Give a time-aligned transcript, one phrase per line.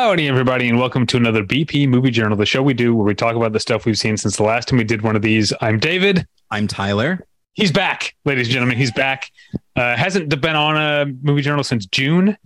[0.00, 3.14] Howdy, everybody, and welcome to another BP Movie Journal, the show we do where we
[3.14, 5.52] talk about the stuff we've seen since the last time we did one of these.
[5.60, 6.26] I'm David.
[6.50, 7.24] I'm Tyler.
[7.52, 8.76] He's back, ladies and gentlemen.
[8.76, 9.30] He's back.
[9.76, 12.36] Uh, hasn't been on a movie journal since June,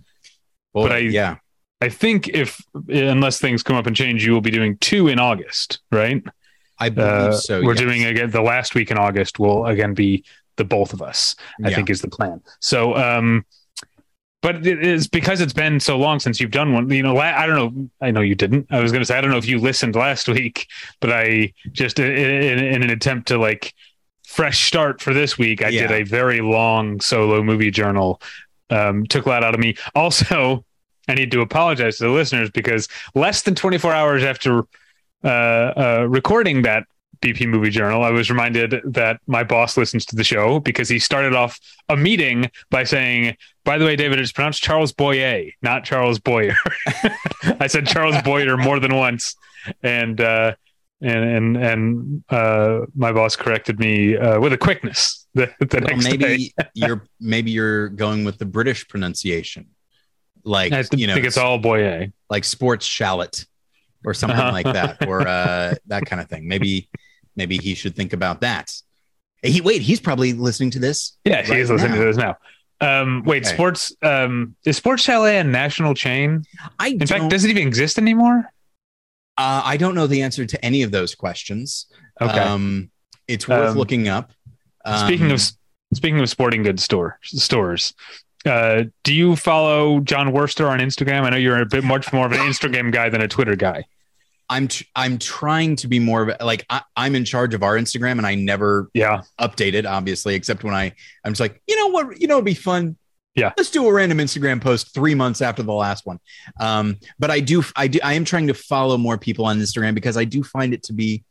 [0.75, 1.37] But I yeah,
[1.81, 5.19] I think if unless things come up and change, you will be doing two in
[5.19, 6.23] August, right?
[6.79, 7.63] I believe Uh, so.
[7.63, 7.81] we're yes.
[7.81, 10.25] doing again the last week in August will again be
[10.57, 11.37] the both of us.
[11.65, 11.77] I Yeah.
[11.77, 12.41] think is the plan.
[12.61, 13.45] So, um,
[14.43, 16.91] but it is because it's been so long since you've done one.
[16.91, 17.91] You know, la- I don't know.
[18.03, 18.67] I know you didn't.
[18.71, 20.67] I was going to say I don't know if you listened last week,
[21.01, 23.73] but I just in, in, in an attempt to like
[24.27, 28.21] fresh start for this week, I did a very long solo movie journal.
[28.71, 29.77] Um, took a lot out of me.
[29.95, 30.65] Also,
[31.09, 34.65] I need to apologize to the listeners because less than 24 hours after
[35.23, 36.85] uh, uh, recording that
[37.21, 40.99] BP movie journal, I was reminded that my boss listens to the show because he
[40.99, 45.85] started off a meeting by saying, by the way, David, it's pronounced Charles Boyer, not
[45.85, 46.57] Charles Boyer.
[47.61, 49.37] I said Charles Boyer more than once.
[49.83, 50.55] And, uh,
[51.01, 55.81] and, and, and, uh, my boss corrected me, uh, with a quickness the, the Well,
[55.97, 56.17] next day.
[56.17, 59.67] maybe you're maybe you're going with the British pronunciation,
[60.45, 62.09] like I you know, think it's all Boyer.
[62.31, 63.45] like sports shallot
[64.05, 64.53] or something Uh-huh.
[64.53, 66.47] like that, or uh, that kind of thing.
[66.49, 66.89] Maybe
[67.37, 68.73] maybe he should think about that.
[69.43, 71.17] He wait, he's probably listening to this.
[71.25, 71.99] Yeah, right is listening now.
[71.99, 72.37] to this now.
[72.81, 73.55] Um, wait, Okay.
[73.55, 76.45] sports, um, is Sports Chalet a national chain?
[76.79, 78.45] I In fact, does it even exist anymore?
[79.39, 81.87] uh, I don't know the answer to any of those questions.
[82.21, 82.39] Okay.
[82.39, 82.91] Um,
[83.27, 84.33] it's worth Um, looking up.
[85.05, 85.43] Speaking Um, of
[85.95, 87.95] speaking of sporting goods store stores,
[88.47, 91.23] uh, do you follow John Worster on Instagram?
[91.23, 93.85] I know you're a bit much more of an Instagram guy than a Twitter guy.
[94.51, 97.63] I'm tr- I'm trying to be more of a, like I, I'm in charge of
[97.63, 100.93] our Instagram and I never Yeah, update it, obviously, except when I
[101.25, 102.97] I'm just like, you know what, you know, it'd be fun.
[103.37, 103.53] Yeah.
[103.57, 106.21] let's do a random Instagram post three months after the last one.
[106.61, 109.95] Um, but I do I do I am trying to follow more people on Instagram
[109.95, 111.25] because I do find it to be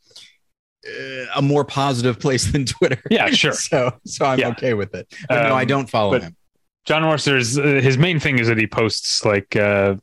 [1.35, 3.01] a more positive place than Twitter.
[3.11, 3.53] Yeah, sure.
[3.69, 4.49] so so I'm Yeah.
[4.49, 5.07] okay with it.
[5.29, 6.35] But no, Um, I don't follow him.
[6.85, 9.95] John Worster's uh, his main thing is that he posts like uh,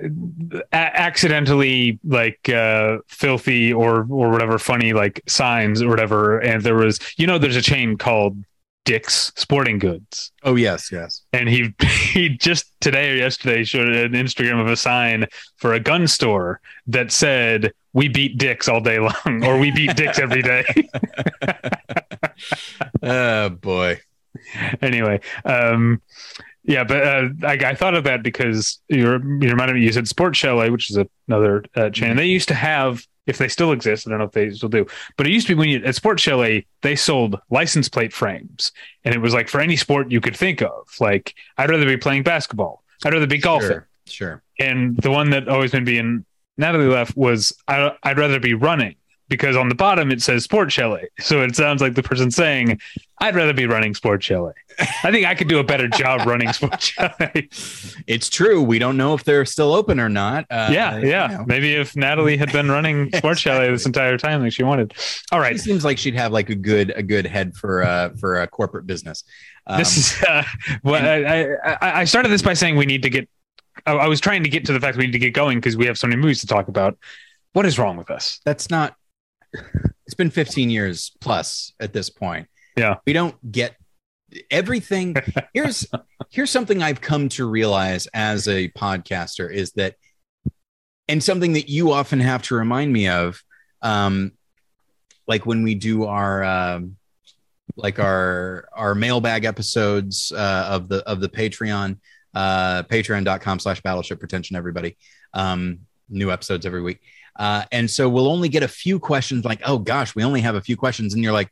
[0.00, 6.38] a- accidentally like uh, filthy or or whatever funny like signs or whatever.
[6.38, 8.36] And there was you know there's a chain called
[8.84, 10.32] Dick's Sporting Goods.
[10.42, 11.22] Oh yes, yes.
[11.32, 11.74] and he
[12.12, 15.26] he just today or yesterday showed an Instagram of a sign
[15.56, 19.96] for a gun store that said "We beat dicks all day long" or "We beat
[19.96, 20.64] dicks every day."
[23.02, 24.00] oh boy.
[24.80, 26.00] anyway, um,
[26.64, 29.82] yeah, but uh, I, I thought of that because you you reminded me.
[29.82, 30.98] You said Sports Chalet, which is
[31.28, 32.16] another uh, chain.
[32.16, 34.86] They used to have, if they still exist, I don't know if they still do,
[35.16, 38.72] but it used to be when you at Sports Chalet they sold license plate frames,
[39.04, 40.88] and it was like for any sport you could think of.
[41.00, 42.82] Like I'd rather be playing basketball.
[43.04, 43.68] I'd rather be golfing.
[43.68, 43.88] Sure.
[44.04, 44.42] Sure.
[44.58, 46.24] and the one that always been being
[46.56, 48.96] Natalie left was I, I'd rather be running
[49.28, 52.80] because on the bottom it says Sport Chalet, so it sounds like the person saying
[53.20, 54.52] I'd rather be running Sport Chalet.
[54.78, 57.48] I think I could do a better job running Sport Chalet.
[58.06, 58.62] It's true.
[58.62, 60.44] We don't know if they're still open or not.
[60.50, 61.26] Uh, yeah, you yeah.
[61.28, 61.44] know.
[61.46, 64.92] Maybe if Natalie had been running Sport Chalet this entire time like she wanted.
[65.30, 68.10] All right, It seems like she'd have like a good a good head for uh
[68.20, 69.24] for a corporate business.
[69.66, 70.42] Um, this is uh,
[70.82, 73.28] what I, I I started this by saying we need to get.
[73.86, 75.76] I, I was trying to get to the fact we need to get going because
[75.76, 76.98] we have so many movies to talk about.
[77.52, 78.40] What is wrong with us?
[78.44, 78.94] that's not.
[80.06, 82.48] It's been 15 years plus at this point.
[82.76, 82.96] Yeah.
[83.06, 83.76] we don't get
[84.50, 85.14] everything.
[85.54, 85.86] Here's
[86.30, 89.96] here's something I've come to realize as a podcaster is that,
[91.08, 93.42] and something that you often have to remind me of,
[93.82, 94.32] um,
[95.26, 96.96] like when we do our um,
[97.76, 101.98] like our our mailbag episodes uh, of the of the Patreon,
[102.34, 104.96] uh, patreon.com slash battleship pretension, everybody.
[105.34, 107.00] Um, new episodes every week.
[107.38, 110.54] Uh, and so we'll only get a few questions like, oh gosh, we only have
[110.54, 111.14] a few questions.
[111.14, 111.50] And you're like,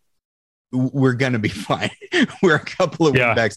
[0.73, 1.91] we're going to be fine.
[2.43, 3.41] we're a couple of Yeah.
[3.41, 3.57] weeks.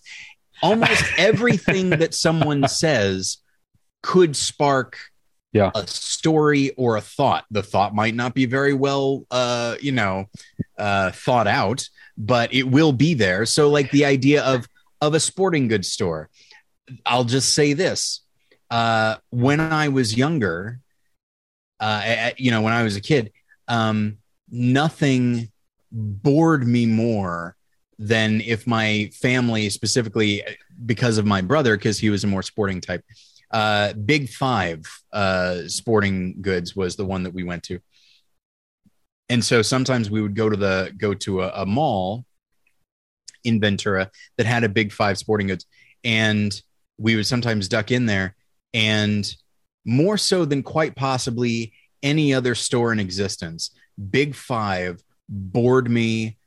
[0.61, 3.39] Almost everything that someone says
[4.01, 4.97] could spark
[5.51, 5.71] Yeah.
[5.75, 7.45] a story or a thought.
[7.51, 10.25] The thought might not be very well, uh, you know,
[10.77, 11.87] uh, thought out,
[12.17, 13.45] but it will be there.
[13.45, 14.67] So, like the idea of
[15.01, 16.29] of a sporting goods store,
[17.05, 18.21] I'll just say this:
[18.69, 20.79] uh, when I was younger,
[21.79, 23.31] uh, a- you know, when I was a kid,
[23.67, 24.17] um,
[24.49, 25.51] nothing
[25.91, 27.55] bored me more
[27.99, 30.43] than if my family, specifically
[30.85, 33.03] because of my brother, because he was a more sporting type.
[33.51, 34.83] Uh, Big Five
[35.13, 37.79] uh, Sporting Goods was the one that we went to,
[39.29, 42.25] and so sometimes we would go to the go to a, a mall
[43.43, 45.65] in Ventura that had a Big Five Sporting Goods,
[46.03, 46.59] and
[46.97, 48.35] we would sometimes duck in there,
[48.73, 49.29] and
[49.85, 53.71] more so than quite possibly any other store in existence,
[54.09, 56.37] Big Five bored me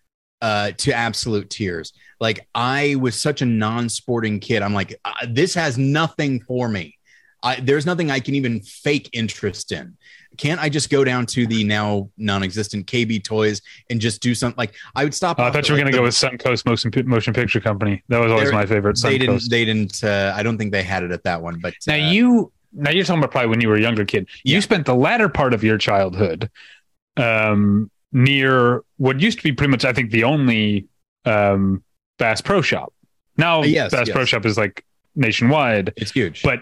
[0.43, 1.93] uh, to absolute tears.
[2.21, 4.63] Like I was such a non-sporting kid.
[4.63, 6.97] I'm like, uh, this has nothing for me.
[7.43, 9.97] I, there's nothing I can even fake interest in.
[10.37, 14.57] Can't I just go down to the now non-existent KB Toys and just do something?
[14.59, 15.39] Like I would stop.
[15.39, 18.03] Oh, I thought you were like, going to go with Suncoast Motion Motion Picture Company.
[18.09, 18.99] That was always my favorite.
[19.01, 19.43] They didn't.
[19.51, 20.03] They didn't.
[20.05, 21.59] Uh, I don't think they had it at that one.
[21.61, 24.29] But Now uh, you now you're talking about probably when you were a younger kid.
[24.45, 24.61] You Yeah.
[24.61, 26.51] spent the latter part of your childhood
[27.17, 30.87] um, near what used to be pretty much, I think, the only
[31.25, 31.83] um,
[32.19, 32.93] Bass Pro Shop.
[33.39, 34.25] Now, Uh, yes, Bass Pro.
[34.25, 34.85] Shop is like
[35.15, 36.43] nationwide, it's huge.
[36.43, 36.61] but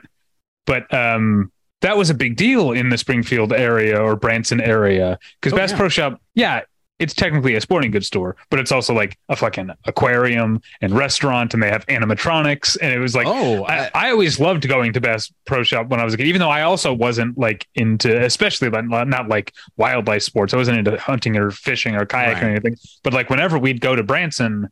[0.67, 1.51] but um,
[1.85, 5.71] that was a big deal in the Springfield area or Branson area because Oh, Bass
[5.71, 5.77] yeah.
[5.77, 6.63] Pro Shop, yeah.
[7.01, 11.53] It's technically a sporting goods store, but it's also like a fucking aquarium and restaurant,
[11.53, 12.77] and they have animatronics.
[12.81, 15.89] And it was like, oh, I, I, I always loved going to Bass Pro Shop
[15.89, 19.29] when I was a kid, even though I also wasn't like into, especially like, not
[19.29, 20.55] like wildlife sports.
[20.55, 22.77] I wasn't into hunting or fishing or kayaking or anything.
[23.03, 24.69] But like whenever we'd go to Branson,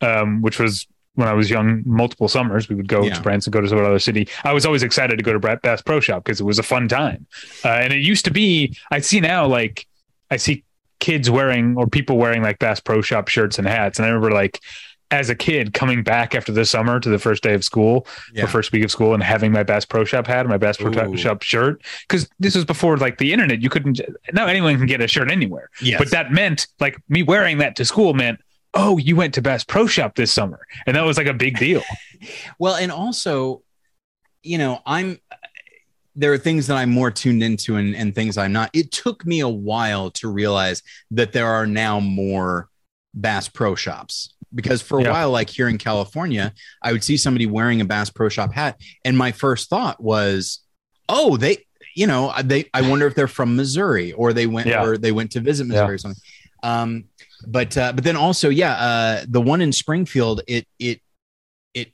[0.00, 3.14] um, which was when I was young, multiple summers, we would go Yeah.
[3.14, 4.28] to Branson, go to some other city.
[4.44, 6.88] I was always excited to go to Bass Pro Shop because it was a fun
[6.88, 7.26] time.
[7.64, 9.86] Uh, and it used to be, I see now, like,
[10.30, 10.64] I see
[11.00, 13.98] kids wearing or people wearing like Bass Pro Shop shirts and hats.
[13.98, 14.60] And I remember like,
[15.10, 18.44] as a kid coming back after the summer to the first day of school yeah.
[18.44, 20.76] or first week of school and having my Bass Pro Shop hat and my Bass
[20.78, 21.16] Pro Ooh.
[21.16, 23.62] Shop shirt because this was before like the internet.
[23.62, 24.00] You couldn't
[24.32, 25.70] now anyone can get a shirt anywhere.
[25.80, 25.98] Yes.
[25.98, 28.40] But that meant like me wearing that to school meant
[28.76, 31.58] oh you went to Bass Pro Shop this summer and that was like a big
[31.58, 31.82] deal.
[32.58, 33.62] Well, and also,
[34.42, 35.18] you know, I'm
[36.14, 38.70] there are things that I'm more tuned into and, and things I'm not.
[38.72, 42.70] It took me a while to realize that there are now more
[43.12, 45.10] Bass Pro shops because for a Yeah.
[45.10, 48.80] while, like here in California, I would see somebody wearing a Bass Pro Shop hat,
[49.04, 50.60] and my first thought was,
[51.10, 52.70] oh, they, you know, they.
[52.72, 54.84] I wonder if they're from Missouri or they went Yeah.
[54.84, 55.92] or they went to visit Missouri Yeah.
[55.92, 56.22] or something.
[56.62, 57.04] Um,
[57.46, 61.00] but uh, but then also, yeah, uh, the one in Springfield, it it
[61.74, 61.92] it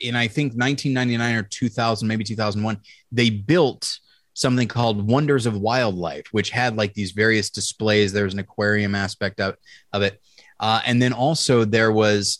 [0.00, 2.78] in I think 1999 or 2000, maybe 2001,
[3.10, 3.98] they built
[4.34, 8.12] something called Wonders of Wildlife, which had like these various displays.
[8.12, 9.56] There's an aquarium aspect of,
[9.92, 10.20] of it.
[10.58, 12.38] Uh, and then also there was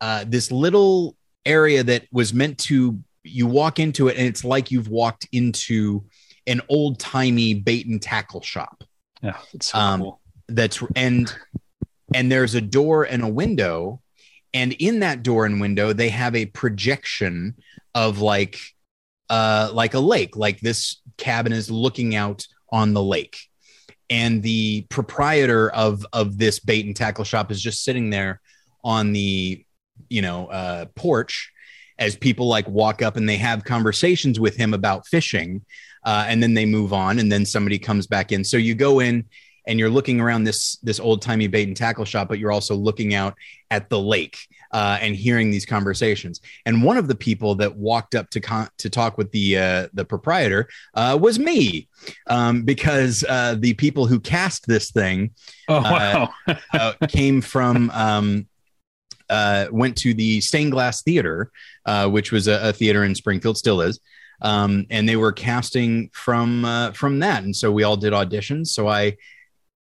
[0.00, 4.70] uh, this little area that was meant to, you walk into it and it's like
[4.70, 6.04] you've walked into
[6.46, 8.84] an old timey bait and tackle shop
[9.22, 10.17] Yeah, it's so Um, cool.
[10.48, 11.32] That's and
[12.14, 14.00] and there's a door and a window.
[14.54, 17.54] And in that door and window they have a projection
[17.94, 18.58] of like
[19.28, 23.38] uh like a lake like this cabin is looking out on the lake.
[24.10, 28.40] And the proprietor of of this bait and tackle shop is just sitting there
[28.82, 29.64] on the
[30.08, 31.52] you know uh porch
[31.98, 35.64] as people like walk up and they have conversations with him about fishing
[36.04, 38.44] uh, and then they move on and then somebody comes back in.
[38.44, 39.24] So you go in
[39.68, 42.74] and you're looking around this this old timey bait and tackle shop but you're also
[42.74, 43.34] looking out
[43.70, 44.38] at the lake
[44.72, 48.68] uh, and hearing these conversations and one of the people that walked up to con-
[48.78, 51.86] to talk with the uh, the proprietor uh, was me
[52.26, 55.30] um, because uh, the people who cast this thing
[55.68, 56.56] Oh uh, wow.
[56.72, 58.46] uh, came from um,
[59.28, 61.50] uh, went to the Stained Glass Theater,
[61.84, 64.00] uh, which was a, a theater in Springfield, still is,
[64.40, 68.68] um, and they were casting from uh, from that, and so we all did auditions.
[68.68, 69.16] So I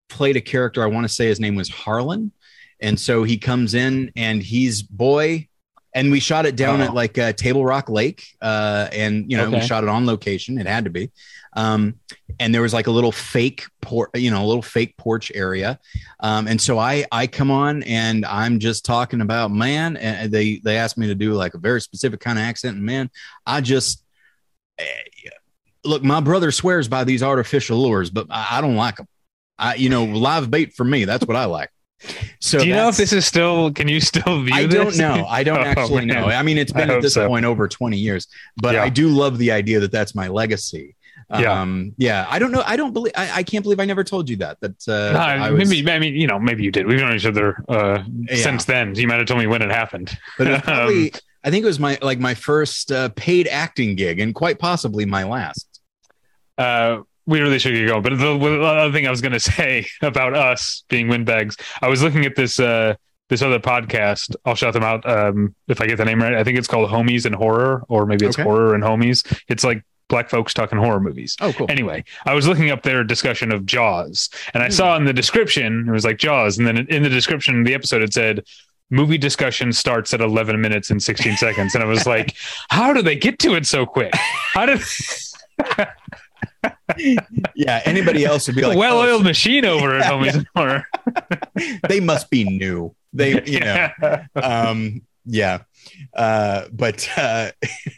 [0.09, 0.83] played a character.
[0.83, 2.33] I want to say his name was Harlan,
[2.81, 5.47] and so he comes in and he's boy.
[5.95, 6.85] And we shot it down Oh.
[6.85, 10.59] at like uh, Table Rock Lake, uh, and you know we shot it on location.
[10.59, 11.11] It had to be,
[11.55, 11.95] um,
[12.39, 15.79] and there was like a little fake port, you know, a little fake porch area,
[16.21, 20.59] um, and so I I come on and I'm just talking about man, and they
[20.63, 23.11] they asked me to do like a very specific kind of accent, and man,
[23.47, 24.05] I just
[24.79, 24.85] eh,
[25.85, 26.05] look.
[26.05, 29.09] My brother swears by these artificial lures, but I, I don't like them.
[29.59, 31.05] I you know live bait for me.
[31.05, 31.71] That's what I like.
[32.41, 33.73] So Do you know if this is still?
[33.73, 35.27] Can you still view I don't know.
[35.29, 36.17] I don't Oh, actually man.
[36.21, 36.27] know.
[36.27, 37.27] I mean, it's been at this so.
[37.27, 38.85] point over 20 years, but Yeah.
[38.85, 40.95] I do love the idea that that's my legacy.
[41.31, 41.61] Yeah.
[41.61, 42.25] Um, yeah.
[42.31, 42.63] I don't know.
[42.65, 44.59] I don't believe, I, I can't believe I never told you that.
[44.61, 46.87] That, uh, No, I was, maybe I mean you know maybe you did.
[46.87, 48.37] We've known each other uh, Yeah.
[48.37, 48.95] since then.
[48.95, 50.17] You might have told me when it happened.
[50.39, 53.97] but it probably, Um, I think it was my, like my first uh, paid acting
[53.97, 55.81] gig and quite possibly my last.
[56.59, 58.03] uh, we really should get going.
[58.03, 61.89] But the, the other thing I was going to say about us being windbags, I
[61.89, 62.95] was looking at this uh,
[63.29, 64.35] this other podcast.
[64.47, 66.35] I'll shout them out um, if I get the name right.
[66.35, 68.45] I think it's called Homies and Horror, or maybe it's Okay.
[68.45, 69.23] Horror and Homies.
[69.49, 71.37] It's like black folks talking horror movies.
[71.43, 71.67] Oh, cool.
[71.69, 75.85] Anyway, I was looking up their discussion of Jaws, and I saw in the description
[75.87, 78.43] it was like Jaws, and then in the description of the episode it said
[78.91, 82.35] movie discussion starts at 11 minutes and 16 seconds, and I was like,
[82.71, 84.15] how do they get to it so quick?
[84.15, 84.81] How did
[87.55, 90.85] yeah, anybody else would be like, well-oiled "Oh, machine over at Homies Horror?
[91.89, 92.95] they must be new.
[93.13, 93.89] They, you know,
[94.37, 95.59] um, yeah.
[96.15, 97.51] Uh, but uh,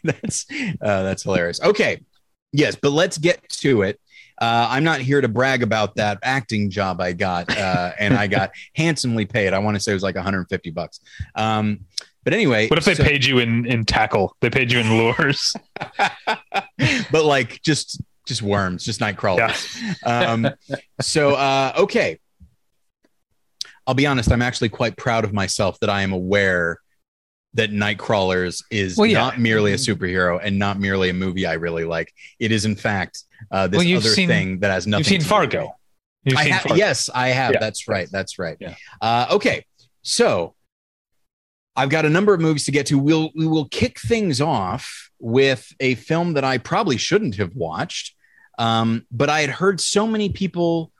[0.04, 0.46] that's
[0.80, 1.60] uh, that's hilarious.
[1.62, 2.04] Okay,
[2.52, 4.00] yes, but let's get to it.
[4.40, 8.26] Uh, I'm not here to brag about that acting job I got, uh, and I
[8.26, 9.52] got handsomely paid.
[9.52, 11.00] I want to say it was like 150 bucks.
[11.34, 11.80] Um,
[12.24, 14.36] but anyway, What if they so- paid you in in tackle?
[14.40, 15.54] They paid you in lures.
[17.10, 19.76] but like just just worms, just night crawlers.
[20.04, 20.48] Um,
[21.00, 22.18] so uh, okay,
[23.86, 24.30] I'll be honest.
[24.30, 26.78] I'm actually quite proud of myself that I am aware
[27.54, 29.18] that Nightcrawlers is Well, yeah.
[29.18, 32.12] not merely a superhero and not merely a movie I really like.
[32.38, 35.00] It is in fact uh, this Well, other seen- thing that has nothing.
[35.00, 35.50] You've seen to do with.
[35.52, 35.76] Fargo.
[36.24, 36.74] You've I seen have, Fargo.
[36.76, 37.54] yes, I have.
[37.54, 37.58] Yeah.
[37.60, 38.08] That's right.
[38.12, 38.56] That's right.
[38.60, 38.74] Yeah.
[39.00, 39.64] Uh, okay,
[40.02, 40.54] so
[41.74, 42.98] I've got a number of movies to get to.
[42.98, 48.14] We'll we will kick things off with a film that I probably shouldn't have watched,
[48.58, 50.92] um, but I had heard so many people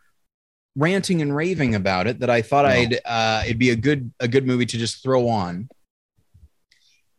[0.76, 2.70] ranting and raving about it that I thought No.
[2.70, 5.68] I'd uh, it'd be a good a good movie to just throw on.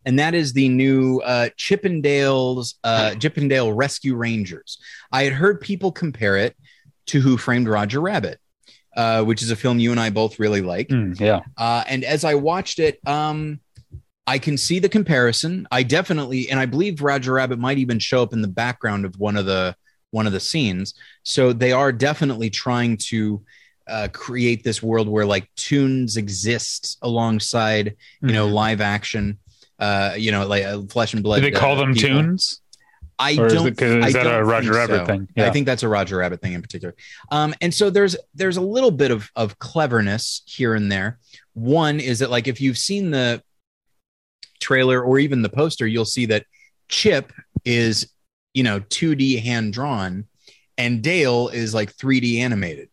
[0.04, 4.78] And that is the new uh, Chippendales uh, Chip 'n Dale Rescue Rangers.
[5.12, 6.56] I had heard people compare it
[7.06, 8.40] to Who Framed Roger Rabbit,
[8.96, 10.88] uh, which is a film you and I both really like.
[10.88, 11.40] Mm, yeah.
[11.56, 13.60] Uh, and as I watched it, um,
[14.26, 15.66] I can see the comparison.
[15.70, 19.18] I definitely, and I believe Roger Rabbit might even show up in the background of
[19.18, 19.74] one of the
[20.10, 20.94] one of the scenes.
[21.22, 23.42] So they are definitely trying to
[23.88, 28.52] uh, create this world where like tunes exist alongside, you know, Mhm.
[28.52, 29.38] live action.
[29.78, 31.36] Uh, you know, like uh, flesh and blood.
[31.42, 32.22] Do they call uh, them people.
[32.22, 32.60] tunes?
[33.18, 33.66] I Or don't.
[33.66, 35.06] it, 'cause is I that a Roger Rabbit so.
[35.06, 35.28] thing?
[35.36, 36.94] I think that's a Roger Rabbit thing in particular.
[37.30, 41.18] Um, and so there's there's a little bit of of cleverness here and there.
[41.54, 43.42] One is that like if you've seen the
[44.62, 46.46] trailer or even the poster, you'll see that
[46.88, 47.32] Chip
[47.64, 48.10] is
[48.54, 50.24] you know 2D hand drawn,
[50.78, 52.88] and Dale is like 3D animated.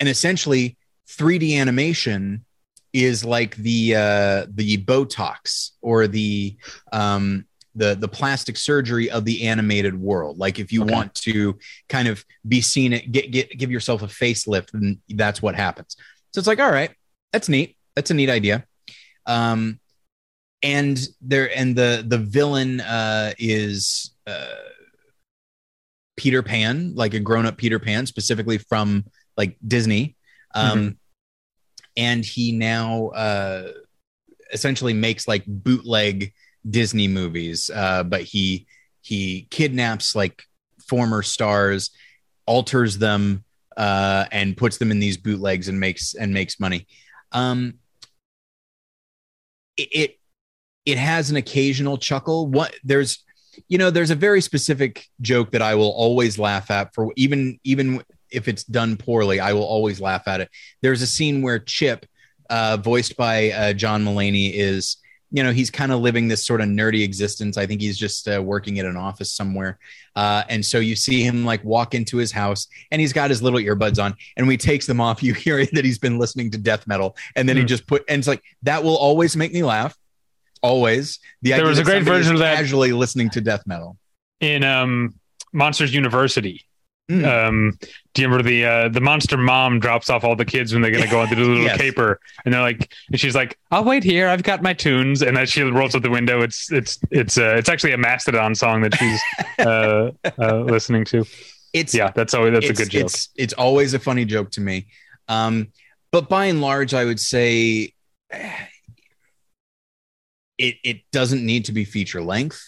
[0.00, 0.76] And essentially,
[1.08, 2.44] 3D animation
[2.92, 6.56] is like the uh, the Botox or the
[6.92, 10.38] um, the the plastic surgery of the animated world.
[10.38, 10.92] Like if you Okay.
[10.94, 15.42] want to kind of be seen it, get get give yourself a facelift, then that's
[15.42, 15.96] what happens.
[16.32, 16.90] So it's like, all right,
[17.32, 17.76] that's neat.
[17.94, 18.64] That's a neat idea.
[19.26, 19.78] Um,
[20.62, 24.54] and there and the the villain uh, is uh,
[26.16, 29.04] Peter Pan, like a grown up Peter Pan, specifically from
[29.36, 30.16] like Disney.
[30.54, 30.98] Um,
[31.96, 33.72] And he now uh,
[34.52, 36.32] essentially makes like bootleg
[36.68, 38.66] Disney movies, uh, but he
[39.00, 40.42] he kidnaps like
[40.86, 41.90] former stars,
[42.46, 43.44] alters them,
[43.76, 46.86] uh, and puts them in these bootlegs and makes and makes money.
[47.32, 47.74] Um,
[49.76, 50.19] it, it
[50.86, 52.46] it has an occasional chuckle.
[52.46, 53.24] What there's
[53.68, 57.58] you know there's a very specific joke that I will always laugh at for even
[57.64, 60.50] even if it's done poorly, I will always laugh at it.
[60.82, 62.06] There's a scene where Chip,
[62.48, 64.96] uh, voiced by uh, John Mulaney, is
[65.32, 67.58] you know he's kind of living this sort of nerdy existence.
[67.58, 69.78] I think he's just uh, working at an office somewhere,
[70.16, 73.42] uh, and so you see him like walk into his house, and he's got his
[73.42, 76.50] little earbuds on, and when he takes them off, you hear that he's been listening
[76.52, 77.68] to death metal, and then he Hmm.
[77.68, 79.96] just put, and it's like that will always make me laugh.
[80.62, 83.96] Always, the There idea was a great version of that- Casually listening to death metal.
[84.40, 85.14] in um,
[85.52, 86.64] Monsters University.
[87.10, 87.24] Mm.
[87.48, 87.78] Um,
[88.14, 90.92] do you remember the uh, the monster mom drops off all the kids when they're
[90.92, 91.76] gonna go into the little Yes.
[91.76, 94.28] caper, and they're like, and she's like, "I'll wait here.
[94.28, 97.56] I've got my tunes." And as she rolls out the window, it's it's it's uh,
[97.58, 99.20] it's actually a Mastodon song that she's
[99.58, 101.24] uh, uh, listening to.
[101.72, 103.06] It's Yeah, that's always that's a good joke.
[103.06, 104.86] It's, it's always a funny joke to me.
[105.26, 105.72] Um,
[106.12, 107.92] but by and large, I would say
[110.60, 112.60] it it doesn't need to be feature length.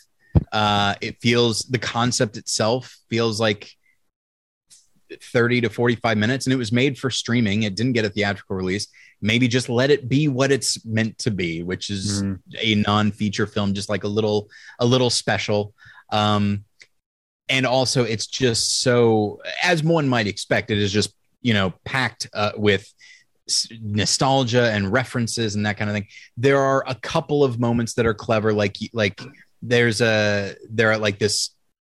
[0.50, 3.70] Uh, it feels the concept itself feels like
[5.30, 8.56] 30 to 45 minutes and it was made for streaming it didn't get a theatrical
[8.56, 8.86] release
[9.20, 12.38] maybe just let it be what it's meant to be which is Mhm.
[12.58, 15.74] a non-feature film just like a little a little special
[16.12, 16.64] um
[17.50, 22.26] and also it's just so as one might expect it is just you know packed
[22.32, 22.90] uh, with
[23.80, 26.06] nostalgia and references and that kind of thing
[26.36, 29.20] there are a couple of moments that are clever like like
[29.62, 31.50] there's a there are like this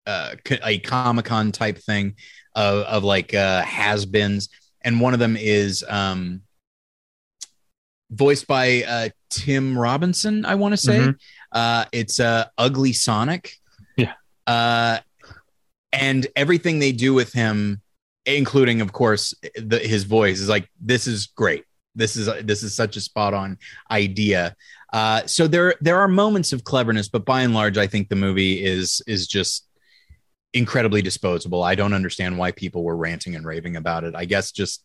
[0.05, 2.15] uh a comic-con type thing
[2.55, 4.49] of, of like uh has-beens
[4.81, 6.41] and one of them is um
[8.09, 10.99] voiced by uh, Tim Robinson, I want to say.
[10.99, 11.19] Mhm.
[11.51, 13.51] Uh, it's uh, Ugly Sonic.
[13.97, 14.13] Yeah.
[14.45, 14.99] Uh,
[15.91, 17.81] and everything they do with him,
[18.27, 21.63] including, of course, the, his voice, is like this is great.
[21.95, 23.57] This is this is such a spot on
[23.89, 24.55] idea.
[24.93, 28.15] Uh, so there there are moments of cleverness, but by and large, I think the
[28.15, 29.67] movie is is just
[30.53, 31.63] incredibly disposable.
[31.63, 34.15] I don't understand why people were ranting and raving about it.
[34.15, 34.83] I guess just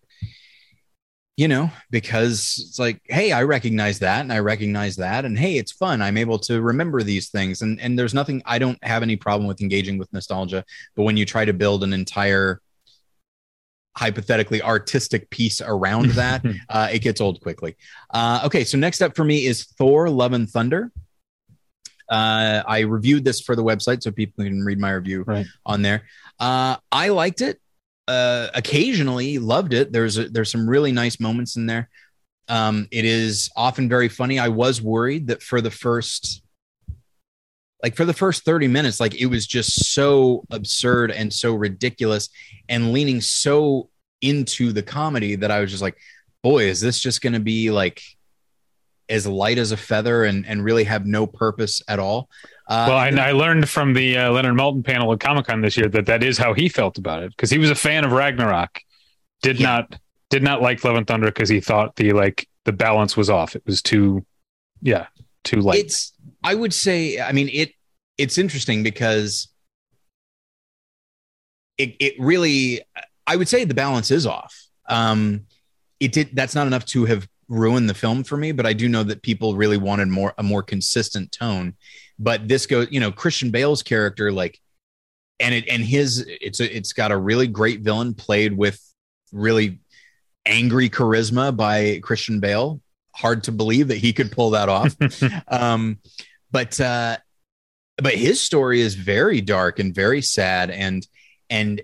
[1.36, 5.56] you know because it's like hey i recognize that and i recognize that and hey
[5.56, 9.02] it's fun i'm able to remember these things and and there's nothing i don't have
[9.02, 10.62] any problem with engaging with nostalgia
[10.94, 12.60] but when you try to build an entire
[13.96, 17.76] hypothetically artistic piece around that uh, it gets old quickly
[18.14, 20.90] uh, okay so next up for me is thor love and thunder
[22.08, 25.46] uh, i reviewed this for the website so people can read my review Right.
[25.66, 26.02] on there
[26.40, 27.58] uh, i liked it
[28.08, 29.92] uh, occasionally loved it.
[29.92, 31.88] There's a, there's some really nice moments in there.
[32.48, 34.40] Um, it is often very funny.
[34.40, 36.41] I was worried that for the first
[37.82, 42.28] like for the first 30 minutes, like it was just so absurd and so ridiculous
[42.68, 43.88] and leaning so
[44.20, 45.96] into the comedy that I was just like,
[46.42, 48.00] boy, is this just going to be like
[49.08, 52.28] as light as a feather and, and really have no purpose at all?
[52.68, 55.76] Uh, well, I, I learned from the uh, Leonard Maltin panel at Comic Con this
[55.76, 58.12] year that that is how he felt about it because he was a fan of
[58.12, 58.80] Ragnarok.
[59.42, 59.66] Did Yeah.
[59.66, 59.98] not
[60.30, 63.56] did not like Love and Thunder because he thought the like the balance was off.
[63.56, 64.24] It was too,
[64.80, 65.08] yeah,
[65.44, 65.80] too light.
[65.80, 66.12] it's
[66.44, 67.72] i would say i mean it
[68.18, 69.48] it's interesting because
[71.78, 72.80] it, it really
[73.26, 74.54] i would say the balance is off.
[74.88, 75.46] Um
[76.00, 78.88] it did that's not enough to have ruined the film for me but i do
[78.88, 81.74] know that people really wanted more a more consistent tone.
[82.18, 84.60] But this goes you know christian bale's character like
[85.40, 88.80] and it and his it's a, it's got a really great villain played with
[89.32, 89.80] really
[90.46, 92.80] angry charisma by christian bale.
[93.14, 94.96] Hard to believe that he could pull that off.
[95.48, 95.98] Um,
[96.52, 97.16] but uh,
[97.96, 101.06] but his story is very dark and very sad, and
[101.50, 101.80] and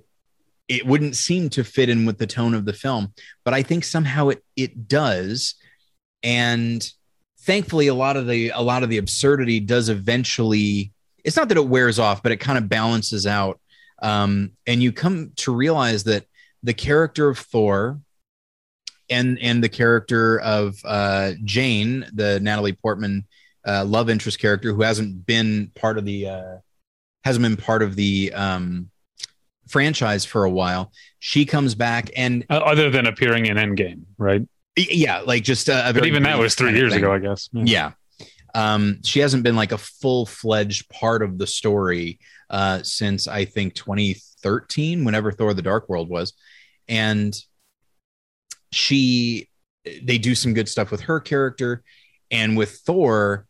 [0.69, 3.13] it wouldn't seem to fit in with the tone of the film.
[3.45, 5.55] But I think somehow it it does,
[6.23, 6.87] and
[7.41, 10.93] thankfully, a lot of the a lot of the absurdity does eventually.
[11.25, 13.61] It's not that it wears off, but it kind of balances out,
[14.03, 16.27] um, and you come to realize that
[16.63, 18.01] the character of Thor
[19.11, 23.27] and and the character of uh, Jane, the Natalie Portman
[23.69, 26.57] uh, love interest character who hasn't been part of the uh,
[27.25, 28.91] hasn't been part of the um,
[29.69, 30.91] franchise for a while.
[31.19, 34.43] She comes back and Uh, Other than appearing in Endgame, right?
[34.77, 37.03] yeah, like just a, a But even that was three years thing.
[37.03, 37.49] ago, I guess.
[37.53, 37.93] Yeah.
[38.55, 43.45] Um, she hasn't been like a full fledged part of the story uh, since I
[43.45, 46.33] think 2013, whenever Thor the Dark World was.
[46.89, 47.37] And
[48.73, 49.49] she,
[49.85, 51.83] they do some good stuff with her character.
[52.31, 53.47] And with Thor,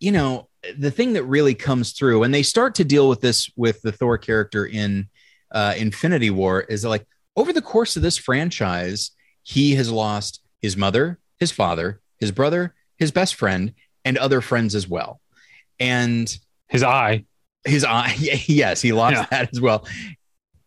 [0.00, 3.50] you know, the thing that really comes through, and they start to deal with this
[3.56, 5.08] with the Thor character in
[5.52, 9.10] uh, Infinity War, is like over the course of this franchise,
[9.42, 14.74] he has lost his mother, his father, his brother, his best friend, and other friends
[14.74, 15.20] as well.
[15.80, 16.34] And
[16.68, 17.24] His eye.
[17.64, 19.26] his eye, yes, he lost Yeah.
[19.30, 19.86] that as well.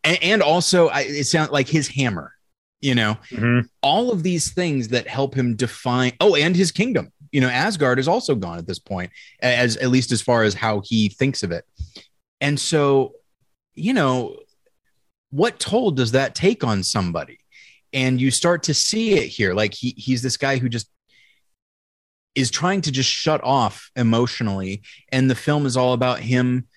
[0.04, 2.34] And, and also, I, it sounds like his hammer,
[2.82, 3.68] you know, Mhm.
[3.82, 6.14] all of these things that help him define.
[6.20, 7.12] Oh, and his kingdom.
[7.32, 9.12] You know, Asgard is also gone at this point,
[9.42, 11.66] as at least as far as how he thinks of it.
[12.42, 13.14] And so,
[13.74, 14.38] you know,
[15.30, 17.40] what toll does that take on somebody?
[17.94, 19.54] And you start to see it here.
[19.54, 20.90] Like he he's this guy who just
[22.36, 26.68] is trying to just shut off emotionally, and the film is all about him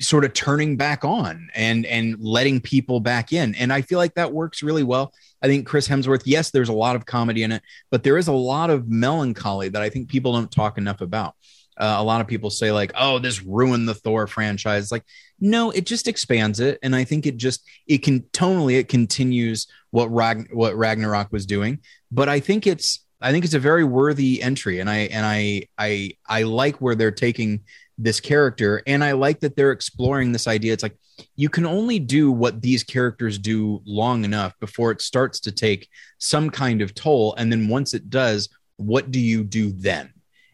[0.00, 4.14] sort of turning back on and and letting people back in and i feel like
[4.14, 5.12] that works really well
[5.44, 8.26] i think chris hemsworth yes there's a lot of comedy in it but there is
[8.26, 11.34] a lot of melancholy that i think people don't talk enough about.
[11.76, 14.92] Uh, a lot of people say like oh this ruined the thor franchise.
[14.92, 15.02] Like
[15.40, 16.78] no it just expands it.
[16.84, 21.46] And i think it just it can tonally it continues what Ragn- what ragnarok was
[21.46, 21.80] doing.
[22.12, 24.78] But i think it's i think it's a very worthy entry.
[24.78, 27.64] And i and i i i like where they're taking
[27.96, 30.72] this character and i like that they're exploring this idea.
[30.72, 30.96] It's like
[31.36, 35.88] you can only do what these characters do long enough before it starts to take
[36.18, 37.34] some kind of toll.
[37.36, 40.12] And then once it does what do you do then?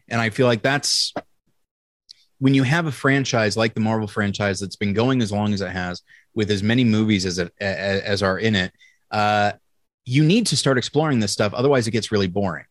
[0.09, 1.13] And i feel like that's
[2.39, 5.61] when you have a franchise like the marvel franchise that's been going as long as
[5.61, 6.01] it has
[6.33, 8.71] with as many movies as it as, are in it
[9.11, 9.51] uh,
[10.05, 11.53] you need to start exploring this stuff.
[11.53, 12.65] Otherwise it gets really boring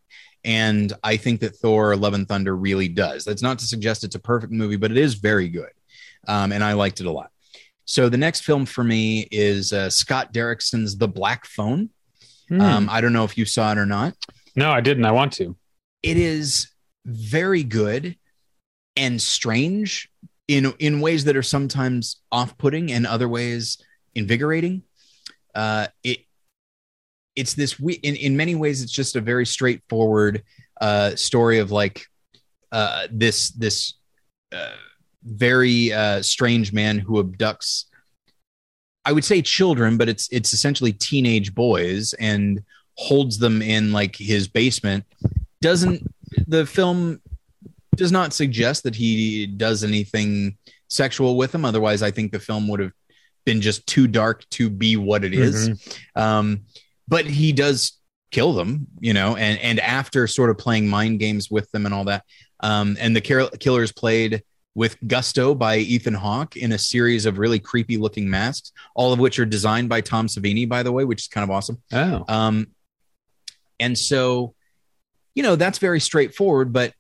[0.44, 3.24] and I think that Thor: Love and Thunder really does.
[3.24, 5.70] That's not to suggest it's a perfect movie, but it is very good,
[6.28, 7.30] um, and I liked it a lot.
[7.84, 11.90] So the next film for me is uh, Scott Derrickson's The Black Phone.
[12.48, 12.60] Hmm.
[12.60, 14.14] Um, I don't know if you saw it or not.
[14.54, 15.04] No, I didn't.
[15.04, 15.56] I want to.
[16.02, 16.68] It is
[17.04, 18.16] very good
[18.96, 20.08] and strange
[20.48, 23.78] in in ways that are sometimes off-putting and other ways
[24.14, 24.82] invigorating.
[25.54, 26.20] Uh, it
[27.36, 30.42] it's this we in in many ways it's just a very straightforward
[30.80, 32.06] uh, story of like
[32.72, 33.94] uh, this this
[34.52, 34.74] uh,
[35.22, 37.84] very uh, strange man who abducts
[39.04, 42.62] I would say children, but it's it's essentially teenage boys and
[42.96, 45.04] holds them in like his basement.
[45.60, 46.02] Doesn't
[46.46, 47.20] the film
[47.96, 50.56] does not suggest that he does anything
[50.88, 51.64] sexual with them.
[51.64, 52.92] Otherwise, I think the film would have
[53.44, 55.70] been just too dark to be what it is.
[55.70, 56.20] Mm-hmm.
[56.20, 56.60] Um,
[57.10, 57.98] but he does
[58.30, 61.94] kill them, you know, and and after sort of playing mind games with them and
[61.94, 62.24] all that.
[62.60, 64.42] Um, and the kill- killers played
[64.74, 69.18] with gusto by Ethan Hawke in a series of really creepy looking masks, all of
[69.18, 71.82] which are designed by Tom Savini, by the way, which is kind of awesome.
[71.92, 72.68] Oh, Um,
[73.80, 74.54] and so,
[75.34, 76.72] you know, that's very straightforward.
[76.72, 76.94] But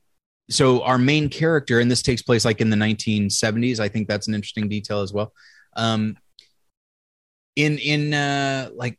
[0.50, 3.78] so our main character, and this takes place like in the 1970s.
[3.78, 5.32] I think that's an interesting detail as well.
[5.76, 6.16] Um,
[7.54, 8.98] in in uh, like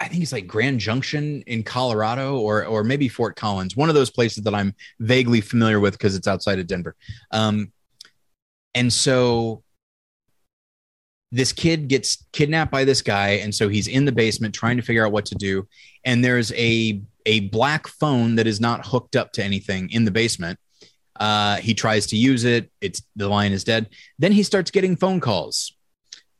[0.00, 3.94] I think it's like Grand Junction in Colorado, or or maybe Fort Collins, one of
[3.94, 6.96] those places that I'm vaguely familiar with because it's outside of Denver.
[7.30, 7.72] Um,
[8.74, 9.62] and so
[11.32, 14.82] this kid gets kidnapped by this guy and so he's in the basement trying to
[14.82, 15.64] figure out what to do
[16.04, 20.10] and there's a a black phone that is not hooked up to anything in the
[20.10, 20.58] basement.
[21.18, 22.70] Uh, he tries to use it.
[22.80, 23.90] It's the line is dead.
[24.18, 25.76] Then he starts getting phone calls.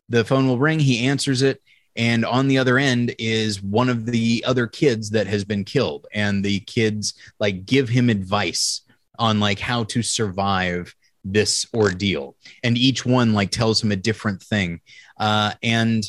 [0.08, 0.80] The phone will ring.
[0.80, 1.62] He answers it
[1.96, 6.06] and on the other end is one of the other kids that has been killed.
[6.12, 8.82] And the kids like give him advice
[9.18, 12.36] on like how to survive this ordeal.
[12.62, 14.80] And each one like tells him a different thing.
[15.18, 16.04] Uh and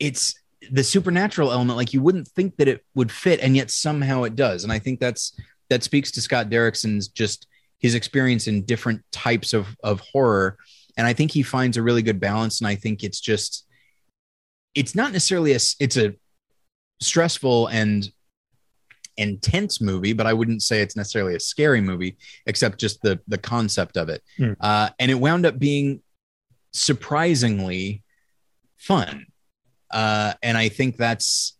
[0.00, 0.34] it's
[0.70, 4.36] the supernatural element like you wouldn't think that it would fit and yet somehow it
[4.36, 4.64] does.
[4.64, 7.46] And i think that's that speaks to scott derrickson's just
[7.78, 10.56] his experience in different types of of horror.
[10.96, 12.60] And i think he finds a really good balance.
[12.60, 13.65] And i think it's just
[14.76, 16.14] it's not necessarily a it's a
[17.00, 18.08] stressful and
[19.16, 23.38] intense movie, but I wouldn't say it's necessarily a scary movie, except just the the
[23.38, 24.22] concept of it.
[24.36, 24.52] Hmm.
[24.60, 26.02] Uh, and it wound up being
[26.72, 28.04] surprisingly
[28.76, 29.26] fun,
[29.90, 31.56] uh, and I think that's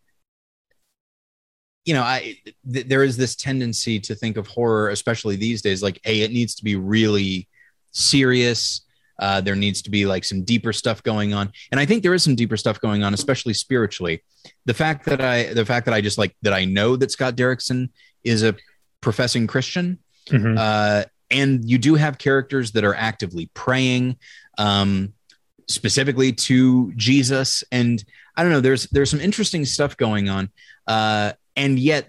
[1.87, 2.37] you know I
[2.71, 6.33] th- there is this tendency to think of horror, especially these days, like hey, it
[6.33, 7.49] needs to be really
[7.93, 8.83] serious.
[9.19, 12.15] Uh, there needs to be like some deeper stuff going on, and I think there
[12.15, 14.23] is some deeper stuff going on, especially spiritually.
[14.67, 17.35] The fact that I, the fact that I just like that I know that Scott
[17.37, 17.89] Derrickson
[18.25, 18.55] is a
[19.01, 19.99] professing Christian,
[20.31, 20.59] Mhm.
[20.59, 24.17] uh, and you do have characters that are actively praying,
[24.59, 25.13] um,
[25.69, 28.05] specifically to Jesus, and
[28.37, 28.61] I don't know.
[28.61, 30.51] There's there's some interesting stuff going on,
[30.87, 32.09] uh, and yet,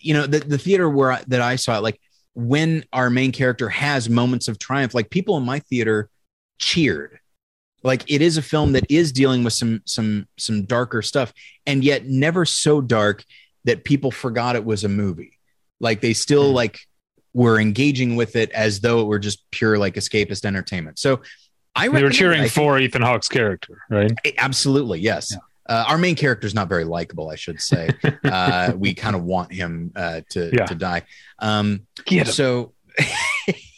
[0.00, 2.00] you know, the the theater where I, that I saw it, like
[2.36, 6.10] when our main character has moments of triumph, like people in my theater
[6.58, 7.18] cheered.
[7.82, 11.32] Like it is a film that is dealing with some some some darker stuff,
[11.66, 13.24] and yet never so dark
[13.64, 15.38] that people forgot it was a movie.
[15.80, 16.56] Like they still Hmm.
[16.56, 16.80] like
[17.32, 20.98] were engaging with it as though it were just pure like escapist entertainment.
[20.98, 21.22] So
[21.74, 24.10] I They were cheering I think- for Ethan Hawke's character, right?
[24.38, 25.32] Absolutely, yes.
[25.32, 25.38] Yeah.
[25.68, 27.90] Uh, our main character is not very likable, I should say.
[28.24, 30.66] uh, we kind of want him uh, to Yeah.
[30.66, 31.02] to die.
[31.40, 31.86] Um,
[32.24, 32.72] so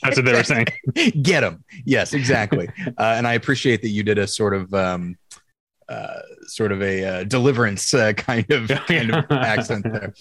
[0.03, 0.67] That's what they were saying.
[1.23, 1.65] get him.
[1.85, 2.69] Yes, exactly.
[2.87, 5.17] uh, and I appreciate that you did a sort of um,
[5.89, 10.15] uh, sort of a uh, deliverance uh, kind of kind of accent there.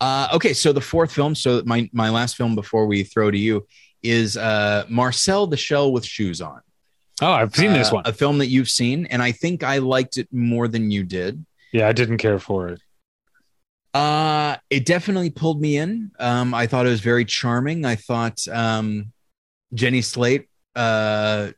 [0.00, 1.34] Uh, okay, so the fourth film.
[1.34, 3.66] So my my last film before we throw to you
[4.02, 6.60] is uh, Marcel the Shell with Shoes On.
[7.20, 8.02] Oh, I've seen this Uh, one.
[8.06, 11.44] a film that you've seen, and I think I liked it more than you did.
[11.72, 12.80] Yeah, I didn't care for it.
[13.94, 16.10] Uh, it definitely pulled me in.
[16.18, 17.84] Um, I thought it was very charming.
[17.84, 19.12] I thought um,
[19.74, 21.50] Jenny Slate uh,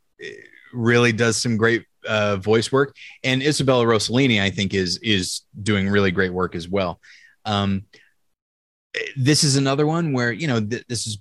[0.72, 5.88] really does some great uh, voice work, and Isabella Rossellini, I think, is is doing
[5.88, 7.00] really great work as well.
[7.44, 7.84] Um,
[9.16, 11.18] this is another one where you know th- this is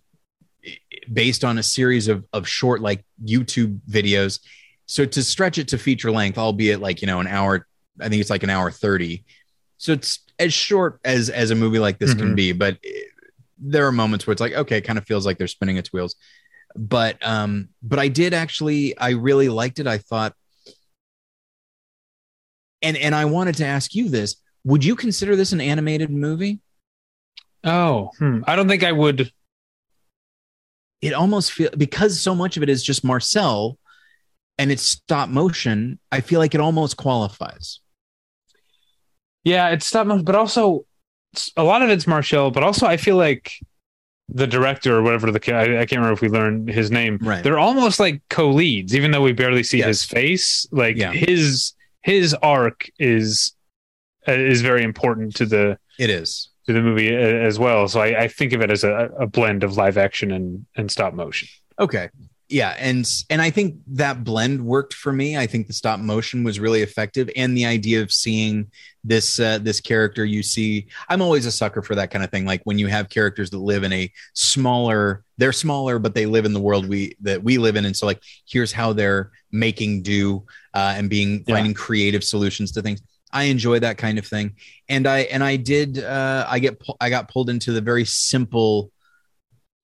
[1.11, 4.39] based on a series of of short like YouTube videos.
[4.85, 7.67] So to stretch it to feature length, albeit like you know an hour,
[8.01, 9.23] I think it's like an hour thirty.
[9.77, 12.35] So it's as short as as a movie like this can Mhm.
[12.35, 12.77] be, but
[13.57, 15.91] there are moments where it's like okay, it kind of feels like they're spinning its
[15.93, 16.15] wheels.
[16.75, 19.87] But um, but I did actually, I really liked it.
[19.87, 20.33] I thought,
[22.81, 26.59] and and I wanted to ask you this: Would you consider this an animated movie?
[27.63, 28.41] Oh, hmm.
[28.45, 29.31] I don't think I would.
[31.01, 33.77] It almost feel because so much of it is just Marcel
[34.57, 35.99] and it's stop motion.
[36.11, 37.79] I feel like it almost qualifies.
[39.43, 40.85] Yeah, it's stop motion, but also
[41.55, 43.51] a lot of it's Marcel, but also I feel like
[44.27, 47.17] the director or whatever the I, I can't remember if we learned his name.
[47.21, 47.43] Right.
[47.43, 49.87] They're almost like co-leads, even though we barely see Yes.
[49.87, 50.67] his face.
[50.71, 51.11] Like Yeah.
[51.13, 53.53] his his arc is
[54.27, 56.48] uh, is very important to the It is.
[56.69, 57.87] To the movie uh, as well.
[57.87, 60.91] So I, I think of it as a, a blend of live action and and
[60.91, 61.47] stop motion.
[61.79, 62.09] Okay.
[62.51, 65.37] Yeah, and and I think that blend worked for me.
[65.37, 68.71] I think the stop motion was really effective, and the idea of seeing
[69.03, 70.87] this uh, this character you see.
[71.09, 72.45] I'm always a sucker for that kind of thing.
[72.45, 76.45] Like when you have characters that live in a smaller, they're smaller, but they live
[76.45, 80.01] in the world we that we live in, and so like here's how they're making
[80.01, 81.53] do uh, and being Yeah.
[81.55, 82.99] finding creative solutions to things.
[83.31, 84.55] I enjoy that kind of thing,
[84.87, 86.03] and I and I did.
[86.03, 88.91] Uh, I get I got pulled into the very simple,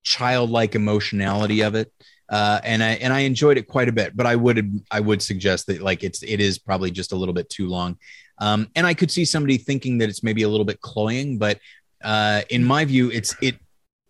[0.04, 1.92] childlike emotionality of it
[2.30, 4.16] uh, and I and I enjoyed it quite a bit.
[4.16, 7.34] But I would I would suggest that like it's it is probably just a little
[7.34, 7.98] bit too long.
[8.40, 11.60] Um, and I could see somebody thinking that it's maybe a little bit cloying, but
[12.04, 13.56] uh, in my view, it's it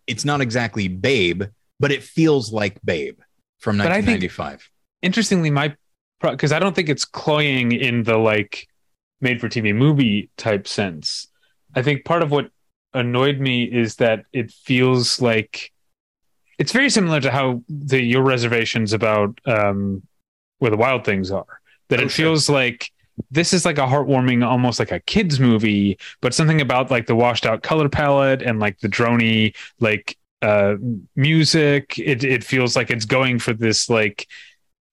[0.06, 1.44] it's not exactly Babe,
[1.78, 3.18] but it feels like Babe
[3.58, 4.70] from But I think- 1995.
[5.02, 5.74] Interestingly, my
[6.20, 8.66] because I don't think it's cloying in the like
[9.20, 11.28] made for TV movie type sense.
[11.74, 12.50] I think part of what
[12.94, 15.72] annoyed me is that it feels like
[16.58, 20.02] it's very similar to how the your reservations about um
[20.58, 21.60] where the wild things are.
[21.88, 22.34] That Oh, it sure.
[22.34, 22.90] feels like
[23.30, 27.16] this is like a heartwarming, almost like a kids movie, but something about like the
[27.16, 30.74] washed out color palette and like the drony like uh
[31.14, 31.98] music.
[31.98, 34.26] It it feels like it's going for this like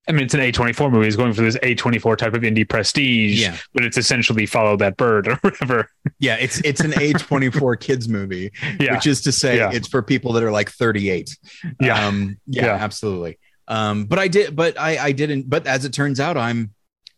[0.08, 1.08] I mean, it's an A24 movie.
[1.08, 4.98] It's going for this A24 type of indie prestige, Yeah, but it's essentially follow that
[4.98, 5.90] bird or whatever.
[6.20, 8.96] yeah, it's it's an A24 kids movie, Yeah.
[8.96, 9.72] which is to say Yeah.
[9.72, 11.38] it's for people that are like 38.
[11.80, 12.06] Yeah.
[12.08, 12.74] um, yeah, Yeah.
[12.76, 13.40] absolutely.
[13.70, 15.50] Um, but I did, but I I didn't.
[15.50, 16.74] But as it turns out, I'm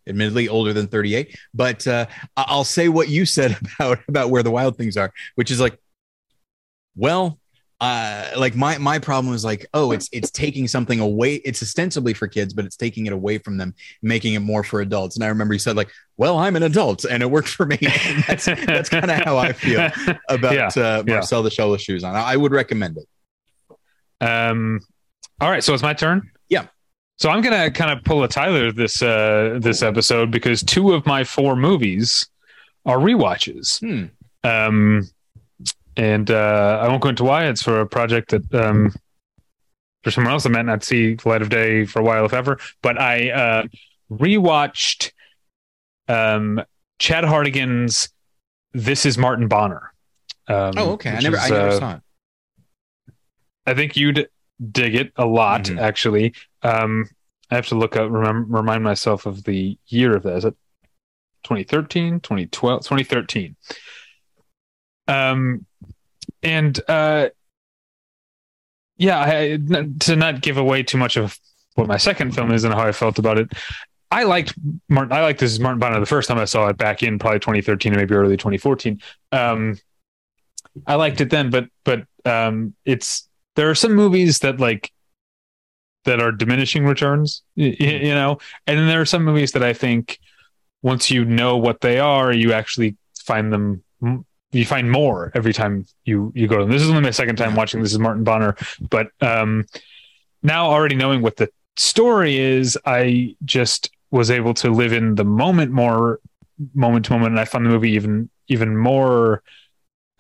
[0.08, 2.06] admittedly older than 38 but uh,
[2.38, 5.80] i'll say what you said about about where the wild things are which is like
[6.96, 7.40] well
[7.82, 12.14] uh like my my problem is like oh it's it's taking something away it's ostensibly
[12.14, 15.26] for kids but it's taking it away from them making it more for adults and
[15.26, 18.24] i remember you said like well i'm an adult and it worked for me and
[18.28, 19.90] that's that's kind of how i feel
[20.30, 21.20] about Yeah, uh, yeah.
[21.20, 23.76] the shell with shoes on I, I would recommend it
[24.26, 24.80] Um,
[25.42, 26.32] all right, so it's my turn.
[26.50, 26.68] Yeah.
[27.18, 31.06] So I'm gonna kind of pull a Tyler this uh this episode because two of
[31.06, 32.28] my four movies
[32.86, 33.80] are rewatches.
[33.82, 34.06] Hmm.
[34.50, 35.10] Um,
[35.98, 37.46] and uh, I won't go into why.
[37.48, 38.94] It's for a project that um
[40.04, 42.60] for someone else that might not see light of day for a while, if ever.
[42.82, 43.64] But I uh
[44.12, 45.12] rewatched
[46.08, 46.62] um
[47.00, 48.10] Chad Hartigan's
[48.74, 49.92] "This Is Martin Bonner."
[50.48, 52.02] Um, oh okay i never is, i never uh, saw it
[53.66, 54.30] I think you'd
[54.72, 55.80] dig it a lot, Mhm.
[55.82, 56.34] actually.
[56.62, 57.10] Um,
[57.50, 60.38] I have to look up, remember, remind myself of the year of that.
[60.38, 60.56] Is it
[61.46, 63.56] 2013, 2012, 2013?
[65.08, 65.66] Um,
[66.44, 67.30] and uh,
[68.98, 69.58] yeah, I,
[70.02, 71.38] to not give away too much of
[71.76, 73.52] what my second film is and how I felt about it.
[74.12, 74.54] I liked
[74.88, 75.12] Martin.
[75.12, 77.40] I liked this is Martin Bonner the first time I saw it back in probably
[77.40, 79.02] 2013 or maybe early 2014.
[79.32, 79.78] Um,
[80.88, 84.92] I liked it then, but but um, it's there are some movies that like
[86.06, 89.64] that are diminishing returns, y- y- you know, and then there are some movies that
[89.64, 90.20] I think
[90.82, 93.84] once you know what they are, you actually find them.
[94.56, 96.72] You find more every time you you go to them.
[96.72, 97.82] This is only my second time watching.
[97.82, 98.56] This is Martin Bonner,
[98.90, 99.66] but um,
[100.44, 105.26] now already knowing what the story is, I just was able to live in the
[105.26, 106.20] moment more,
[106.74, 109.44] moment to moment, and I found the movie even even more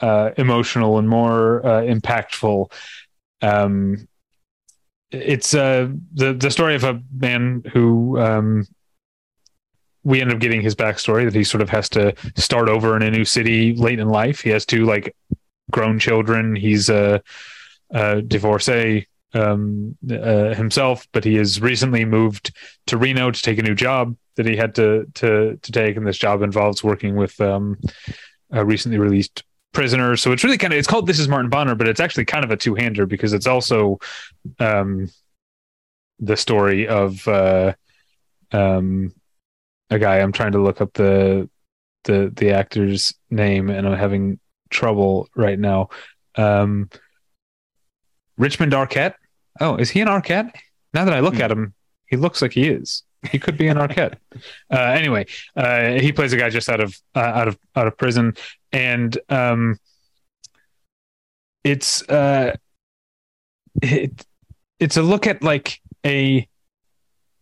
[0.01, 2.71] uh, emotional and more uh, impactful.
[3.41, 4.07] Um,
[5.11, 8.67] it's uh, the the story of a man who um,
[10.05, 13.01] we end up getting his backstory that he sort of has to start over in
[13.01, 14.39] a new city late in life.
[14.39, 15.13] He has two like
[15.71, 16.55] grown children.
[16.55, 17.21] He's a,
[17.89, 23.63] a divorcee um, uh, himself, but he has recently moved to Reno to take a
[23.63, 27.41] new job that he had to to to take, and this job involves working with
[27.41, 27.77] um,
[28.51, 30.15] a recently released prisoner.
[30.15, 32.45] So it's really kind of it's called This Is Martin Bonner, but it's actually kind
[32.45, 33.99] of a two hander because it's also
[34.59, 35.09] um,
[36.19, 37.73] the story of uh,
[38.51, 39.13] um,
[39.89, 40.17] a guy.
[40.17, 41.49] I'm trying to look up the
[42.05, 45.89] the the actor's name, and I'm having trouble right now.
[46.35, 46.89] Um,
[48.37, 49.13] Richmond Arquette.
[49.61, 50.51] Oh, is he an Arquette?
[50.93, 51.41] Now that I look Hmm.
[51.41, 51.73] at him,
[52.07, 53.03] he looks like he is.
[53.31, 54.15] He could be an Arquette.
[54.71, 57.97] uh, anyway, uh, he plays a guy just out of uh, out of out of
[57.97, 58.33] prison,
[58.71, 59.77] and um,
[61.63, 62.55] it's uh,
[63.81, 64.25] it,
[64.79, 66.47] it's a look at like a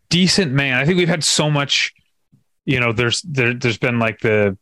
[0.09, 0.77] decent man.
[0.79, 1.93] I think we've had so much,
[2.65, 2.91] you know.
[2.91, 4.57] There's there there's been like the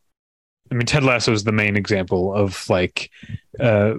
[0.71, 3.11] I mean, Ted Lasso is the main example of like
[3.59, 3.95] uh,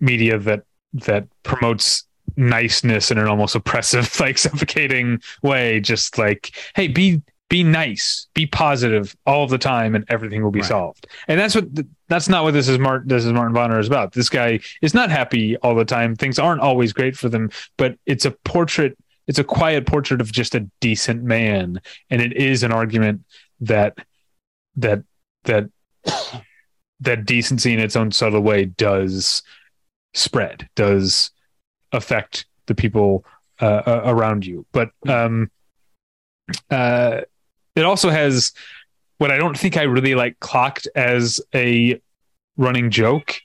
[0.00, 2.04] media that that promotes
[2.36, 5.80] niceness in an almost oppressive, like suffocating way.
[5.80, 10.60] Just like, hey, be be nice, be positive all the time, and everything will be
[10.60, 10.68] right.
[10.68, 11.06] solved.
[11.28, 11.66] And that's what
[12.08, 12.78] that's not what this is.
[12.78, 14.12] Martin this is Martin Bonner is about.
[14.12, 16.16] This guy is not happy all the time.
[16.16, 18.98] Things aren't always great for them, but it's a portrait.
[19.28, 23.24] It's a quiet portrait of just a decent man, and it is an argument
[23.60, 23.98] that
[24.76, 25.04] that
[25.44, 25.70] that
[27.00, 29.42] that decency in its own subtle way does
[30.14, 31.30] spread, does
[31.92, 33.24] affect the people
[33.60, 34.66] uh, around you.
[34.72, 35.50] But um,
[36.70, 37.20] uh,
[37.76, 38.52] it also has
[39.18, 42.00] what I don't think I really like clocked as a
[42.56, 43.40] running joke.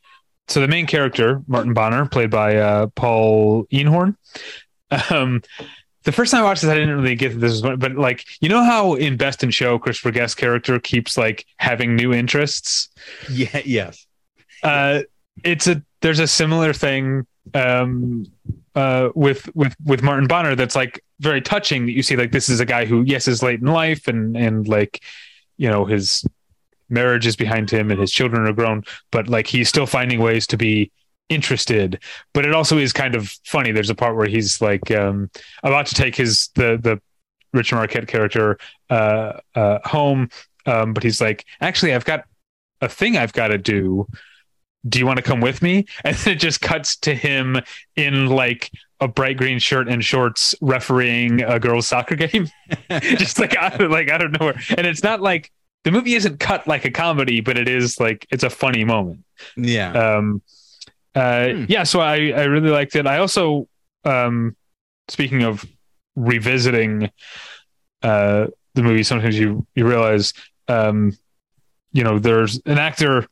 [0.48, 4.15] So the main character, Martin Bonner, played by uh, Paul Eenhoorn.
[5.10, 5.41] Um,
[6.03, 8.25] the first time I watched this, I didn't really get that this was, but like,
[8.41, 12.89] you know how in Best in Show, Christopher Guest character keeps like having new interests.
[13.32, 13.62] Yeah.
[13.63, 14.06] Yes.
[14.62, 15.01] Uh,
[15.43, 18.25] it's a there's a similar thing um,
[18.75, 21.86] uh, with with with Martin Bonner that's like very touching.
[21.86, 24.36] That you see, like this is a guy who, yes, is late in life, and
[24.38, 25.01] and like
[25.58, 26.25] you know his
[26.89, 30.47] marriage is behind him, and his children are grown, but like he's still finding ways
[30.47, 30.91] to be
[31.29, 31.99] interested
[32.33, 33.71] but it also is kind of funny.
[33.71, 35.29] There's a part where he's like um
[35.63, 37.01] about to take his the the
[37.53, 38.57] richmond arquette character
[38.89, 40.29] uh uh home
[40.65, 42.25] um but he's like actually i've got
[42.81, 44.07] a thing i've got to do.
[44.88, 45.86] Do you want to come with me?
[46.03, 47.62] And then it just cuts to him
[47.95, 52.49] in like a bright green shirt and shorts refereeing a girls soccer game.
[52.89, 55.51] Just like out of, like out of nowhere and it's not like
[55.83, 59.23] the movie isn't cut like a comedy but it is like it's a funny moment.
[59.55, 59.91] Yeah.
[59.91, 60.41] Um
[61.15, 61.65] uh, hmm.
[61.67, 63.08] yeah, so I I really liked it.
[63.08, 63.67] I also
[64.06, 64.56] um,
[65.08, 65.65] speaking of
[66.15, 67.10] revisiting
[68.02, 70.34] uh, the movie, sometimes you you realize
[70.67, 71.17] um,
[71.91, 73.28] you know there's an actor.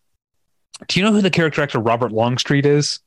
[0.87, 2.99] Do you know who the character actor Robert Longstreet is?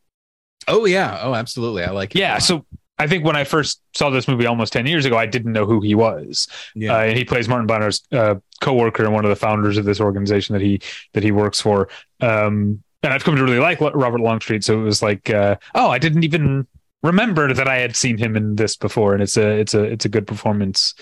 [0.68, 2.14] Oh yeah, oh absolutely, I like.
[2.14, 2.20] It.
[2.20, 2.64] Yeah, so
[2.98, 5.66] I think when I first saw this movie almost 10 years ago, I didn't know
[5.66, 6.46] who he was.
[6.74, 6.94] Yeah.
[6.94, 10.00] Uh, and he plays Martin Bonner's uh, co-worker and one of the founders of this
[10.00, 10.80] organization that he,
[11.12, 11.88] that he works for.
[12.20, 14.64] Um, and I've come to really like Robert Longstreet.
[14.64, 16.66] So it was like, uh, oh, I didn't even
[17.02, 20.06] remember that I had seen him in this before, and it's a it's a it's
[20.06, 20.94] a good performance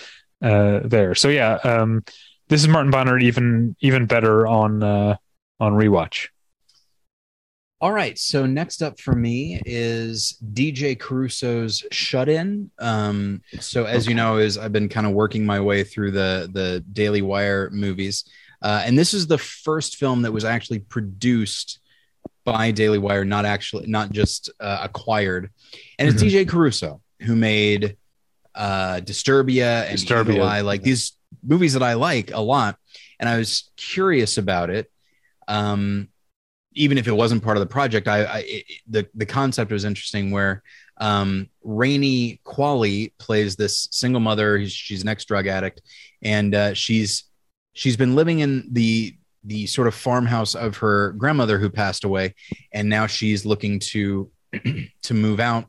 [0.42, 1.14] uh, there.
[1.14, 2.04] So yeah, um,
[2.48, 5.16] this is Martin Bonner even even better on uh,
[5.60, 6.28] on rewatch.
[7.80, 12.70] All right, so next up for me is DJ Caruso's Shut In.
[12.78, 16.50] Um, so as you know, is I've been kind of working my way through the
[16.52, 18.24] the Daily Wire movies,
[18.60, 21.80] uh, and this is the first film that was actually produced
[22.44, 25.50] by Daily Wire, not actually, not just uh, acquired.
[25.98, 26.36] And it's mm-hmm.
[26.36, 27.96] DJ Caruso who made
[28.54, 30.34] uh, Disturbia and Disturbia.
[30.34, 32.76] Eagle Eye, like these movies that I like a lot.
[33.18, 34.90] And I was curious about it.
[35.48, 36.08] Um,
[36.74, 39.84] even if it wasn't part of the project, I, I it, the the concept was
[39.84, 40.30] interesting.
[40.30, 40.62] Where
[40.96, 44.66] um, Rainey Qualley plays this single mother.
[44.66, 45.82] She's an ex drug addict,
[46.22, 47.24] and uh, she's
[47.74, 52.34] she's been living in the the sort of farmhouse of her grandmother who passed away,
[52.72, 54.30] and now she's looking to
[55.02, 55.66] to move out.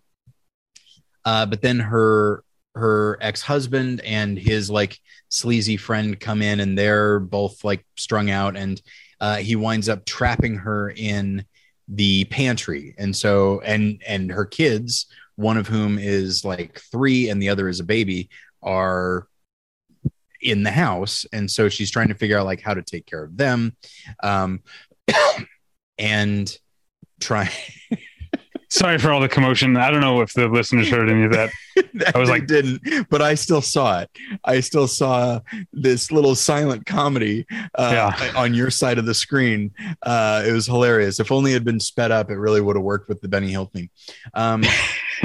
[1.25, 2.43] Uh, but then her
[2.75, 4.97] her ex-husband and his like
[5.29, 8.81] sleazy friend come in and they're both like strung out and
[9.21, 11.45] uh, he winds up trapping her in
[11.87, 15.05] the pantry and so and and her kids
[15.35, 18.29] one of whom is like three and the other is a baby
[18.61, 19.27] are
[20.43, 23.23] in the house and so she's trying to figure out like how to take care
[23.23, 23.75] of them
[24.21, 24.61] um
[25.97, 26.57] and
[27.19, 27.49] try
[28.73, 29.77] Sorry for all the commotion.
[29.77, 31.51] I don't know if the listeners heard any of that.
[32.15, 34.09] I was like, didn't, but I still saw it.
[34.43, 38.31] I still saw this little silent comedy uh, yeah.
[38.35, 39.69] on your side of the screen.
[40.01, 41.19] Uh, it was hilarious.
[41.19, 43.51] If only it had been sped up, it really would have worked with the Benny
[43.51, 43.91] Hill theme.
[44.33, 44.63] Um,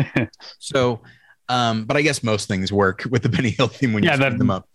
[0.59, 1.01] so,
[1.49, 4.17] um, but I guess most things work with the Benny Hill theme when you yeah,
[4.17, 4.69] speed them up.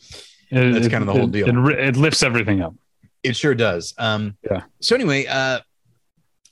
[0.54, 1.48] It, That's kind of the whole deal.
[1.48, 2.76] It, it, lifts everything up.
[3.24, 3.94] It sure does.
[3.98, 4.63] Um, yeah.
[4.82, 5.62] So anyway, uh,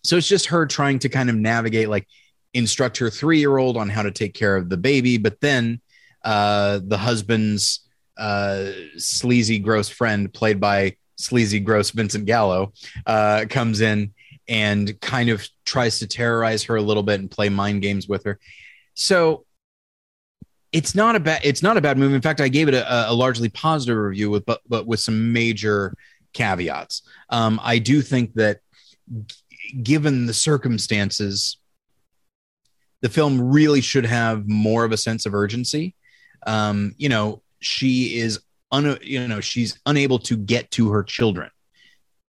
[0.04, 2.08] so it's just her trying to kind of navigate, like,
[2.54, 5.80] instruct her three-year-old on how to take care of the baby, but then
[6.24, 7.82] uh, the husband's
[8.18, 12.74] uh, sleazy, gross friend, played by sleazy, gross Vincent Gallo,
[13.06, 14.14] uh, comes in
[14.48, 18.24] and kind of tries to terrorize her a little bit and play mind games with
[18.24, 18.40] her.
[18.96, 19.46] So
[20.72, 22.16] it's not a bad it's not a bad movie.
[22.16, 25.34] In fact, I gave it a, a largely positive review with but but with some
[25.34, 25.94] major
[26.34, 27.02] caveats.
[27.30, 28.60] Um, I do think that
[29.28, 29.36] g-
[29.84, 31.58] given the circumstances,
[33.02, 35.96] the film really should have more of a sense of urgency.
[36.48, 38.40] Um, you know, she is
[38.72, 41.50] un, you know she's unable to get to her children.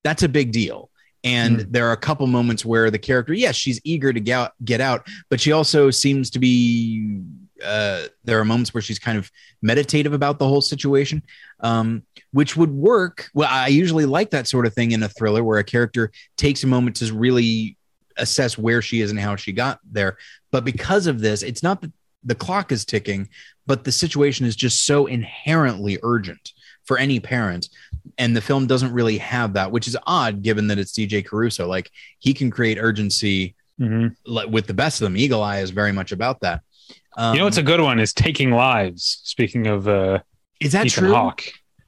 [0.03, 0.89] that's a big deal.
[1.23, 1.73] And Mm.
[1.73, 4.81] there are a couple moments where the character, yes, she's eager to get out, get
[4.81, 7.21] out, but she also seems to be.
[7.65, 9.31] Uh, there are moments where she's kind of
[9.63, 11.23] meditative about the whole situation,
[11.61, 12.03] um,
[12.33, 13.29] which would work.
[13.35, 16.63] Well, I usually like that sort of thing in a thriller where a character takes
[16.65, 17.77] a moment to really
[18.17, 20.17] assess where she is and how she got there.
[20.51, 21.93] But because of this, it's not that
[22.25, 23.29] the clock is ticking,
[23.67, 26.53] but the situation is just so inherently urgent
[26.85, 27.69] for any parent.
[28.19, 31.67] And the film doesn't really have that, which is odd given that it's DJ Caruso.
[31.67, 34.15] Like he can create urgency Mhm.
[34.49, 35.17] with the best of them.
[35.17, 36.61] Eagle Eye is very much about that.
[37.17, 39.21] Um, you know what's a good one is Taking Lives.
[39.25, 40.21] Speaking of uh,
[40.61, 41.13] is that Ethan true?
[41.15, 41.45] Hawke.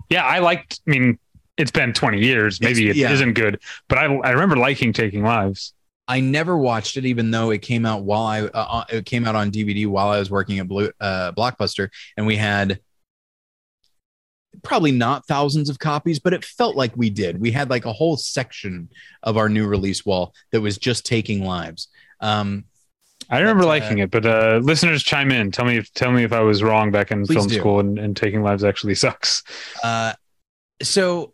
[0.08, 0.80] Yeah, I liked.
[0.86, 1.18] I mean,
[1.56, 2.60] it's been 20 years.
[2.60, 3.24] Maybe It's- it yeah.
[3.24, 5.74] not good, but I I remember liking Taking Lives.
[6.08, 9.36] I never watched it, even though it came out while I uh, it came out
[9.36, 12.80] on DVD while I was working at Blue uh, Blockbuster, and we had
[14.62, 17.40] probably not thousands of copies, but it felt like we did.
[17.40, 18.88] We had like a whole section
[19.22, 21.88] of our new release wall that was just taking lives.
[22.20, 22.64] Um,
[23.32, 25.50] I remember liking it, but uh, listeners chime in.
[25.50, 27.58] Tell me if tell me if I was wrong back in Please film do.
[27.58, 29.42] school and, and Taking Lives actually sucks.
[29.82, 30.12] uh,
[30.82, 31.32] so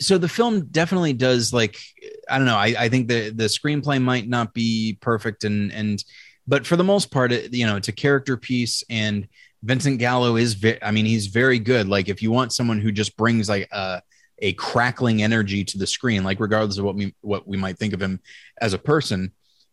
[0.00, 1.78] so the film definitely does like
[2.28, 6.02] i don't know i, I think the the screenplay might not be perfect and and
[6.48, 9.28] but for the most part it, you know it's a character piece and
[9.62, 12.90] vincent gallo is ve- i mean he's very good like if you want someone who
[12.90, 14.02] just brings like a
[14.38, 17.92] a crackling energy to the screen like regardless of what we what we might think
[17.92, 18.20] of him
[18.60, 19.30] as a person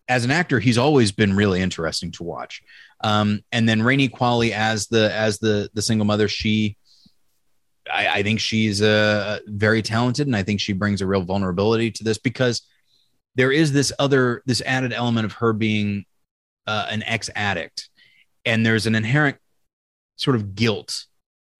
[0.09, 2.61] as an actor he's always been really interesting to watch.
[3.03, 6.77] Um and then Rainey Qualley as the as the the single mother she
[7.91, 11.91] I, I think she's uh, very talented, and I think she brings a real vulnerability
[11.91, 12.61] to this because
[13.35, 16.05] there is this other this added element of her being
[16.65, 17.89] uh, an ex addict,
[18.45, 19.37] and there's an inherent
[20.15, 21.05] sort of guilt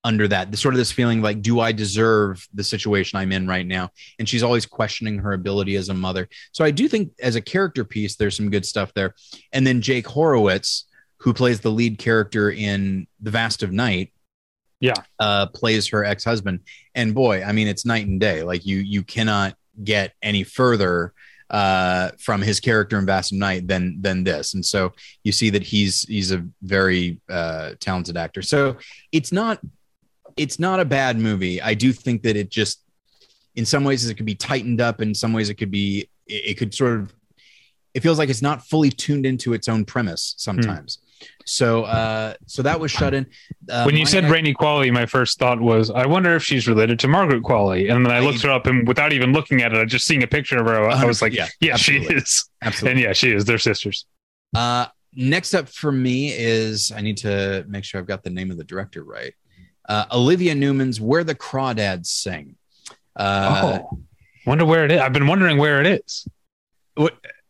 [0.04, 0.50] under that.
[0.50, 3.90] The sort of this feeling like, do I deserve the situation I'm in right now?
[4.18, 6.28] And she's always questioning her ability as a mother.
[6.52, 9.14] So I do think as a character piece, there's some good stuff there.
[9.52, 10.86] And then Jake Horowitz,
[11.18, 14.12] who plays the lead character in The Vast of Night
[14.80, 16.60] yeah uh, plays her ex husband,
[16.94, 18.42] and boy, I mean, it's night and day.
[18.42, 21.12] Like you, you cannot get any further
[21.50, 24.54] uh, from his character in Vast of Night than than this.
[24.54, 24.92] And so
[25.24, 28.42] you see that he's he's a very uh, talented actor.
[28.42, 28.76] So
[29.12, 29.58] it's not
[30.38, 31.60] it's not a bad movie.
[31.60, 32.82] I do think that it just
[33.56, 35.00] in some ways it could be tightened up.
[35.00, 37.14] In some ways it could be it, could sort of
[37.94, 40.98] it feels like it's not fully tuned into its own premise sometimes.
[41.46, 43.26] So uh so that was shut in.
[43.68, 46.68] Uh, when you said ex- Rainey Qualley, my first thought was, I wonder if she's
[46.68, 47.90] related to Margaret Qualley.
[47.92, 50.06] And then I I- looked her up, and without even looking at it, I just
[50.06, 50.88] seeing a picture of her.
[50.88, 52.48] I was like, Yeah, yeah, she is.
[52.62, 52.92] absolutely.
[52.92, 53.44] And yeah, she is.
[53.44, 54.06] They're sisters.
[54.54, 58.52] Uh, next up for me is I need to make sure I've got the name
[58.52, 59.34] of the director right.
[59.88, 62.56] Uh, Olivia Newman's "Where the Crawdads Sing."
[63.16, 63.98] Uh, oh,
[64.46, 65.00] wonder where it is.
[65.00, 66.28] I've been wondering where it is.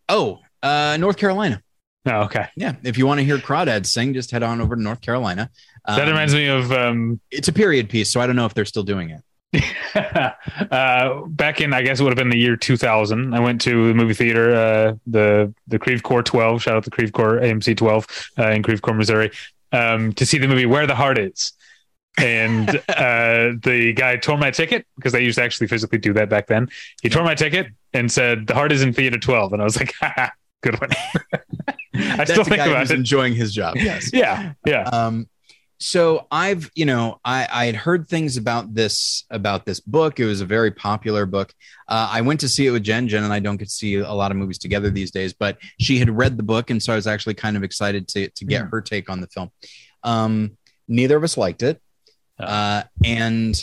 [0.09, 1.63] oh, uh, North Carolina.
[2.07, 2.47] Oh, okay.
[2.57, 5.51] Yeah, if you want to hear crawdads sing, just head on over to North Carolina.
[5.87, 8.55] That Um, reminds me of um, It's a period piece, so I don't know if
[8.55, 9.65] they're still doing it.
[10.71, 13.35] uh, back in, I guess it would have been the year 2000.
[13.35, 16.63] I went to the movie theater, uh, the the Creve Coeur 12.
[16.63, 18.07] Shout out to Creve Coeur AMC 12
[18.39, 19.31] uh, in Creve Coeur, Missouri,
[19.73, 21.53] um, to see the movie Where the Heart Is.
[22.19, 26.29] And uh, the guy tore my ticket because they used to actually physically do that
[26.29, 26.69] back then.
[27.03, 29.79] He tore my ticket and said the heart is in theater 12, and I was
[29.79, 30.29] like, Haha,
[30.63, 30.91] good one.
[31.95, 32.93] I That's still think about it.
[32.93, 33.77] enjoying his job.
[33.81, 34.11] Yes.
[34.13, 34.83] Yeah, yeah.
[34.85, 35.29] um
[35.81, 40.25] so i've you know i i had heard things about this about this book it
[40.25, 41.55] was a very popular book
[41.87, 43.95] uh, i went to see it with jen jen and i don't get to see
[43.95, 46.93] a lot of movies together these days but she had read the book and so
[46.93, 48.71] i was actually kind of excited to to get Hmm.
[48.71, 49.53] her take on the film
[50.03, 50.57] um
[50.89, 51.81] neither of us liked it
[52.39, 53.61] Uh and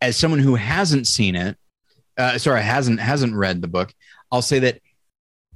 [0.00, 1.56] as someone who hasn't seen it
[2.18, 3.92] uh sorry hasn't hasn't read the book
[4.30, 4.80] i'll say that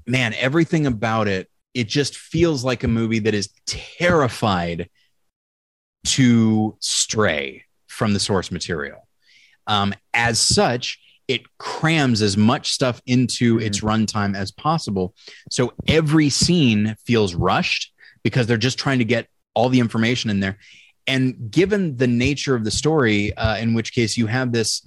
[0.06, 4.88] man everything about it it just feels like a movie that is terrified
[6.04, 9.06] to stray from the source material.
[9.66, 13.62] Um, as such, it crams as much stuff into Mhm.
[13.66, 15.14] its runtime as possible.
[15.50, 17.92] So every scene feels rushed
[18.24, 20.58] because they're just trying to get all the information in there.
[21.10, 24.80] And given the nature of the story, uh, in which case you have this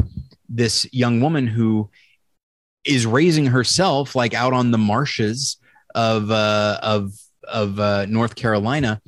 [0.48, 1.90] this young woman who
[2.86, 5.58] is raising herself like out on the marshes
[5.94, 7.12] of uh, of
[7.44, 9.02] of uh, North Carolina,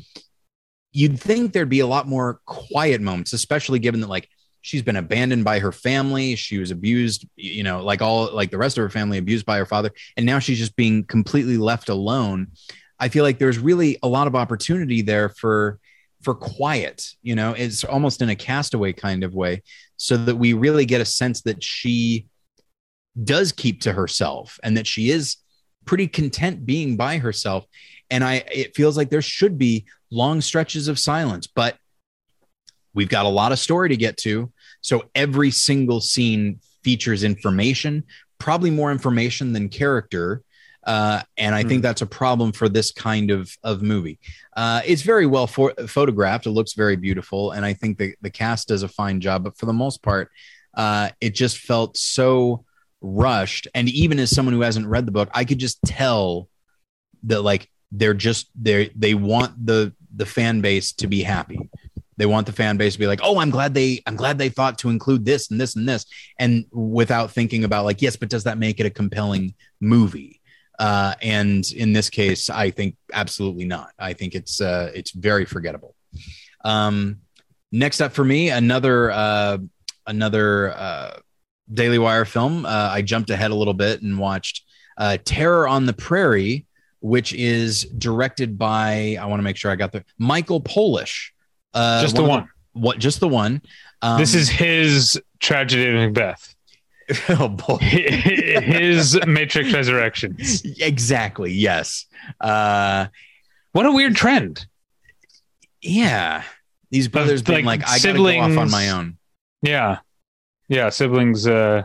[0.92, 4.28] you'd think there'd be a lot more quiet moments, especially given that like
[4.60, 8.58] she's been abandoned by her family, she was abused, you know, like all like the
[8.58, 11.88] rest of her family abused by her father, and now she's just being completely left
[11.88, 12.48] alone.
[13.00, 15.80] I feel like there's really a lot of opportunity there for
[16.26, 19.62] for quiet, you know, it's almost in a castaway kind of way,
[19.96, 22.26] so that we really get a sense that she
[23.24, 25.38] does keep to herself and that she is
[25.86, 27.66] pretty content being by herself.
[28.10, 31.78] And I, it feels like there should be long stretches of silence, but
[32.96, 34.52] we've got a lot of story to get to.
[34.82, 38.04] So every single scene features information,
[38.40, 40.42] probably more information than character.
[40.86, 41.84] Uh, and I think hmm.
[41.84, 44.20] that's a problem for this kind of of movie.
[44.56, 46.46] Uh, it's very well for, photographed.
[46.46, 49.44] It looks very beautiful, and I think the the cast does a fine job.
[49.44, 50.30] But for the most part,
[50.76, 52.66] uh, it just felt so
[53.02, 53.68] rushed.
[53.74, 56.50] And even as someone who hasn't read the book, I could just tell
[57.24, 61.70] that like they're just they they want the the fan base to be happy.
[62.18, 64.50] They want the fan base to be like, "Oh, I'm glad they I'm glad they
[64.50, 66.06] thought to include this and this and this,"
[66.40, 70.35] and without thinking about like, yes, but does that make it a compelling movie?
[70.78, 73.92] Uh, and in this case, I think absolutely not.
[74.00, 75.96] I think it's uh, it's very forgettable.
[76.64, 77.20] Um,
[77.72, 79.58] next up for me, another uh,
[80.08, 81.20] another uh,
[81.72, 82.66] Daily Wire film.
[82.66, 84.64] Uh, I jumped ahead a little bit and watched
[84.98, 86.66] uh, Terror on the Prairie,
[87.00, 91.34] which is directed by I want to make sure I got the Michael Polish.
[91.74, 92.50] Uh, just the one.
[92.74, 93.00] The, what?
[93.00, 93.62] Just the one.
[94.02, 96.55] Um, this is his tragedy of Macbeth.
[97.30, 100.64] oh boy, his Matrix Resurrections.
[100.80, 101.52] Exactly.
[101.52, 102.06] Yes.
[102.40, 103.08] Uh,
[103.74, 104.66] what a weird trend.
[105.82, 106.44] Yeah,
[106.90, 109.18] these brothers being like, like I gotta go off on my own.
[109.62, 110.00] Yeah,
[110.68, 111.84] yeah, siblings uh,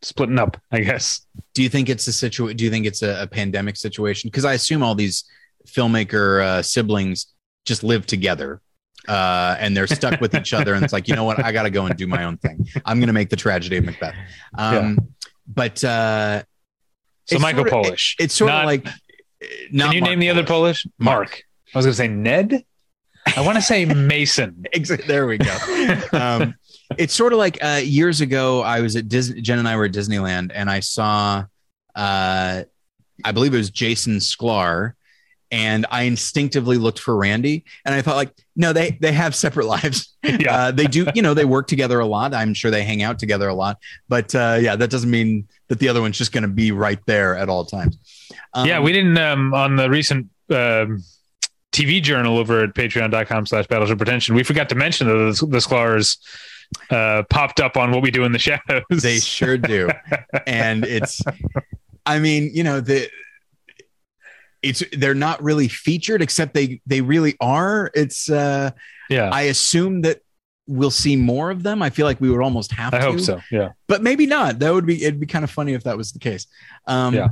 [0.00, 0.56] splitting up.
[0.70, 1.26] I guess.
[1.54, 2.56] Do you think it's a situation?
[2.56, 4.28] Do you think it's a, a pandemic situation?
[4.28, 5.24] Because I assume all these
[5.66, 7.26] filmmaker uh, siblings
[7.64, 8.60] just live together
[9.08, 10.74] uh, and they're stuck with each other.
[10.74, 11.44] And it's like, you know what?
[11.44, 12.66] I got to go and do my own thing.
[12.84, 14.14] I'm going to make the tragedy of Macbeth.
[14.56, 14.94] Um, yeah.
[15.46, 16.42] But uh,
[17.24, 18.16] so Michael sort of, Polish.
[18.18, 18.86] It, it's sort not, of like.
[19.72, 20.38] Not can you Mark name the Polish.
[20.38, 20.86] other Polish?
[20.98, 21.18] Mark.
[21.18, 21.44] Mark.
[21.74, 22.64] I was going to say Ned.
[23.36, 24.66] I want to say Mason.
[25.06, 25.56] there we go.
[26.12, 26.54] Um,
[26.98, 28.62] it's sort of like uh, years ago.
[28.62, 29.40] I was at Disney.
[29.40, 31.44] Jen and I were at Disneyland, and I saw,
[31.94, 32.64] uh,
[33.24, 34.94] I believe it was Jason Sklar,
[35.52, 39.66] and I instinctively looked for Randy, and I thought like, no, they they have separate
[39.76, 40.14] lives.
[40.24, 41.06] Yeah, uh, they do.
[41.14, 42.34] You know, they work together a lot.
[42.34, 43.78] I'm sure they hang out together a lot.
[44.08, 46.98] But uh, yeah, that doesn't mean that the other one's just going to be right
[47.06, 47.98] there at all times.
[48.54, 50.28] Um, yeah, we didn't um, on the recent.
[50.50, 51.04] Um,
[51.72, 54.34] TV journal over at patreon.com slash battleship pretension.
[54.34, 56.18] We forgot to mention that the, the Sklars
[56.90, 58.82] uh, popped up on what we do in the shadows.
[58.90, 59.88] They sure do.
[60.46, 61.22] and it's,
[62.04, 63.08] I mean, you know, the,
[64.62, 67.90] it's they're not really featured except they they really are.
[67.94, 68.70] It's uh
[69.10, 69.30] yeah.
[69.32, 70.20] I assume that
[70.66, 71.82] we'll see more of them.
[71.82, 73.40] I feel like we would almost have I to hope so.
[73.50, 73.70] Yeah.
[73.88, 74.58] but maybe not.
[74.60, 76.46] That would be it'd be kind of funny if that was the case.
[76.86, 77.28] Um yeah.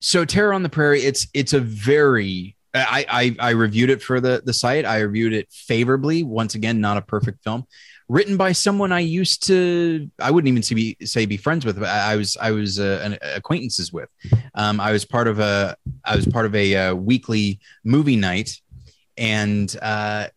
[0.00, 4.20] so terror on the prairie it's it's a very I, I i reviewed it for
[4.20, 4.84] the the site.
[4.84, 6.22] I reviewed it favorably.
[6.22, 7.66] Once again not a perfect film
[8.08, 11.78] written by someone I used to I wouldn't even say be, say be friends with.
[11.78, 14.08] But I was I was uh, an, acquaintances with.
[14.54, 18.60] Um, I was part of a I was part of a, uh, weekly movie night,
[19.16, 20.28] and uh,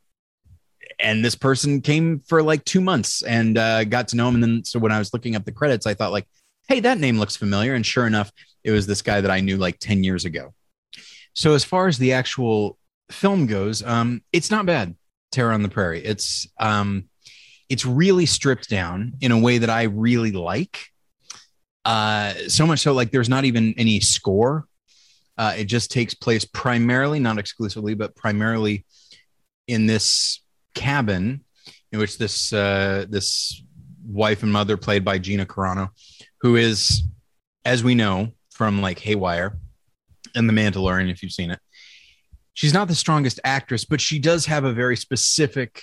[0.99, 4.35] and this person came for like two months and uh, got to know him.
[4.35, 6.27] And then so when I was looking up the credits, I thought like,
[6.67, 7.75] hey, that name looks familiar.
[7.75, 8.31] And sure enough,
[8.63, 10.53] it was this guy that I knew like ten years ago.
[11.33, 12.79] So as far as the actual
[13.11, 14.95] film goes, um, it's not bad.
[15.31, 16.03] Terror on the Prairie.
[16.03, 17.09] It's um,
[17.69, 20.87] it's really stripped down in a way that I really like.
[21.83, 24.65] Uh, so much so, like there's not even any score.
[25.37, 28.85] Uh, it just takes place primarily, not exclusively, but primarily
[29.67, 30.41] in this
[30.73, 31.43] cabin
[31.91, 33.61] in which this uh, this
[34.05, 35.89] wife and mother, played by Gina Carano,
[36.41, 37.03] who is,
[37.65, 39.57] as we know from like Haywire
[40.35, 41.59] and The Mandalorian, if you've seen it,
[42.53, 45.81] she's not the strongest actress, but she does have a very specific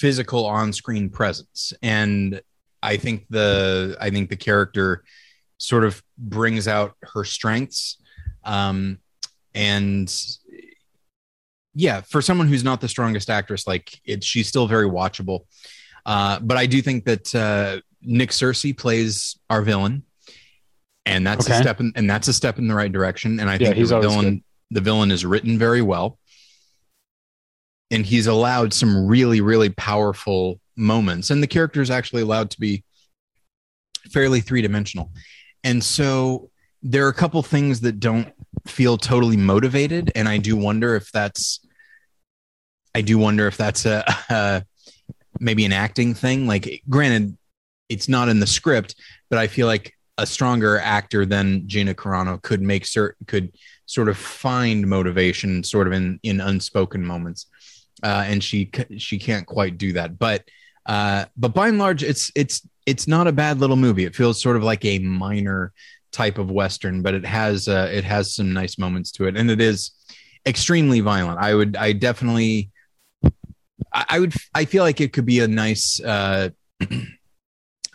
[0.00, 1.74] physical on-screen presence.
[1.82, 2.40] And
[2.82, 5.04] i think the i think the character
[5.58, 7.98] sort of brings out her strengths.
[8.44, 8.98] Um
[9.54, 10.10] and
[11.74, 15.40] yeah for someone who's not the strongest actress like it she's still very watchable.
[16.06, 20.02] Uh but i do think that uh nick searcy plays our villain.
[21.04, 21.58] And that's okay.
[21.58, 23.38] a step in and that's a step in the right direction.
[23.38, 24.42] And i yeah, think he's the villain good.
[24.70, 26.19] the villain is written very well
[27.90, 31.30] and he's allowed some really really powerful moments.
[31.30, 32.84] And the character is actually allowed to be
[34.10, 35.12] fairly three-dimensional.
[35.62, 36.50] And so
[36.82, 38.32] there are a couple things that don't
[38.66, 41.60] feel totally motivated and i do wonder if that's
[42.94, 44.64] i do wonder if that's a, a
[45.38, 46.46] maybe an acting thing.
[46.46, 47.36] Like granted
[47.88, 48.94] it's not in the script
[49.28, 53.52] but i feel like a stronger actor than gina carano could make certain could
[53.86, 57.46] sort of find motivation sort of in in unspoken moments
[58.02, 60.18] uh, and she she can't quite do that.
[60.18, 60.44] But
[60.86, 64.04] uh, but by and large, it's it's it's not a bad little movie.
[64.04, 65.72] It feels sort of like a minor
[66.12, 69.50] type of western, but it has uh, it has some nice moments to it, and
[69.50, 69.92] it is
[70.46, 71.38] extremely violent.
[71.38, 72.70] I would I definitely
[73.92, 76.50] I, would I feel like it could be a nice uh,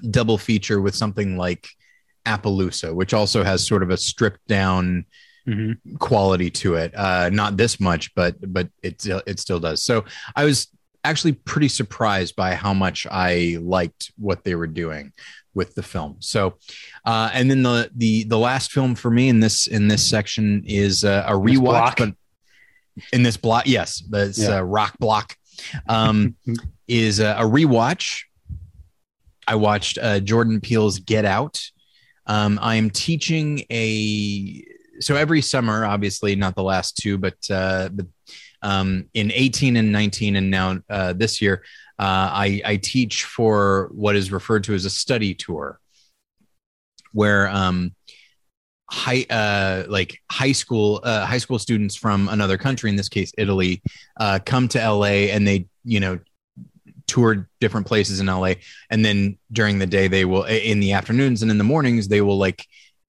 [0.09, 1.67] double feature with something like
[2.25, 5.05] Appaloosa, which also has sort of a stripped down
[5.47, 5.77] Mhm.
[5.99, 6.93] quality to it.
[6.95, 9.83] Uh, not this much, but but it still- it still does.
[9.83, 10.67] So I was
[11.03, 15.13] actually pretty surprised by how much I liked what they were doing
[15.53, 16.17] with the film.
[16.19, 16.57] So,
[17.05, 20.63] uh, and then the the the last film for me in this in this section
[20.65, 22.13] is uh, a rewatch, but
[23.13, 24.57] in this block, yes, this Yeah.
[24.57, 25.37] uh, rock block
[25.87, 26.35] um,
[26.87, 28.21] is a, a rewatch.
[29.47, 31.61] I watched uh, Jordan Peele's Get Out.
[32.25, 34.63] Um, I am teaching a
[34.99, 38.07] so every summer, obviously not the last two, but uh, but
[38.61, 41.63] um, in 18 and 19, and now uh, this year,
[41.99, 45.79] uh, I, I teach for what is referred to as a study tour,
[47.11, 47.93] where um,
[48.89, 53.31] high uh, like high school uh, high school students from another country, in this case
[53.37, 53.81] Italy,
[54.19, 56.19] uh, come to LA and they you know
[57.07, 58.53] tour different places in LA,
[58.89, 62.21] and then during the day they will in the afternoons and in the mornings they
[62.21, 62.65] will like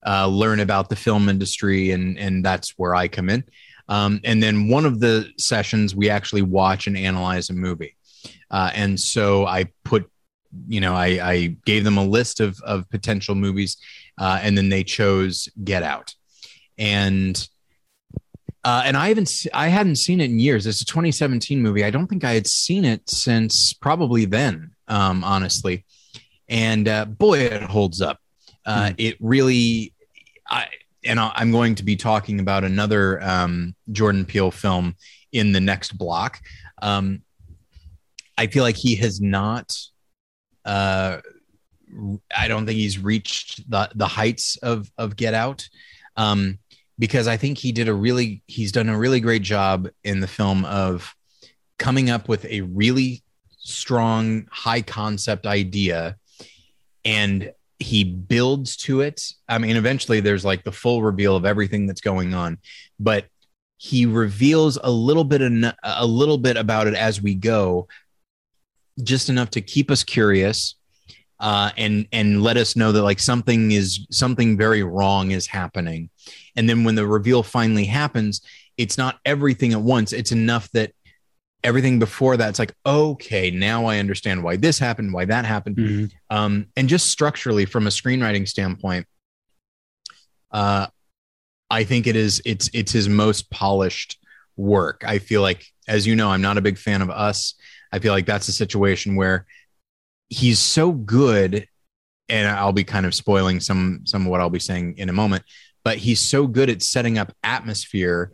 [0.06, 3.44] uh, learn about the film industry, and and that's where I come in.
[3.88, 7.96] Um, and then one of the sessions we actually watch and analyze a movie,
[8.50, 10.10] uh, and so I put,
[10.68, 13.76] you know, I, I gave them a list of of potential movies,
[14.18, 16.14] uh, and then they chose Get Out,
[16.78, 17.48] and
[18.64, 20.66] uh, and I haven't I hadn't seen it in years.
[20.66, 21.84] It's a 2017 movie.
[21.84, 25.84] I don't think I had seen it since probably then, um, honestly.
[26.48, 28.18] And uh, boy, it holds up.
[28.64, 29.92] Uh, It really,
[30.48, 30.66] I
[31.04, 34.96] and I'm going to be talking about another um, Jordan Peele film
[35.32, 36.40] in the next block.
[36.82, 37.22] Um,
[38.36, 39.76] I feel like he has not.
[40.64, 41.18] Uh,
[42.36, 45.68] I don't think he's reached the the heights of of Get Out.
[46.16, 46.58] Um,
[46.98, 50.26] because I think he did a really he's done a really great job in the
[50.26, 51.14] film of
[51.78, 53.22] coming up with a really
[53.58, 56.16] strong high concept idea
[57.04, 59.32] and he builds to it.
[59.48, 62.58] I mean eventually there's like the full reveal of everything that's going on,
[62.98, 63.26] but
[63.78, 67.86] he reveals a little bit en- a little bit about it as we go
[69.02, 70.76] just enough to keep us curious
[71.40, 76.08] uh, and and let us know that like something is something very wrong is happening
[76.56, 78.40] and then when the reveal finally happens
[78.78, 80.92] it's not everything at once it's enough that
[81.66, 85.76] everything before that's like okay now i understand why this happened why that happened.
[85.76, 86.10] Mhm.
[86.30, 89.04] um, and just structurally from a screenwriting standpoint
[90.52, 90.86] uh,
[91.70, 94.18] i think it is it's it's his most polished
[94.58, 95.02] work.
[95.06, 97.54] I feel like as you know i'm not a big fan of us.
[97.92, 99.44] I feel like that's a situation where
[100.30, 101.68] he's so good
[102.28, 105.12] and i'll be kind of spoiling some some of what i'll be saying in a
[105.12, 105.44] moment
[105.84, 108.32] but he's so good at setting up atmosphere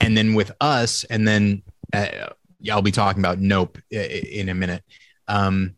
[0.00, 1.62] and then with us and then
[1.92, 2.30] uh,
[2.70, 4.82] i'll be talking about nope in a minute.
[5.28, 5.76] Um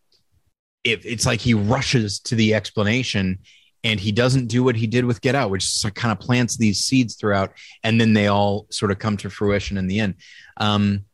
[0.84, 3.38] it, it's like he rushes to the explanation
[3.84, 6.80] and he doesn't do what he did with get out which kind of plants these
[6.80, 7.52] seeds throughout
[7.84, 10.14] and then they all sort of come to fruition in the end.
[10.56, 11.04] Um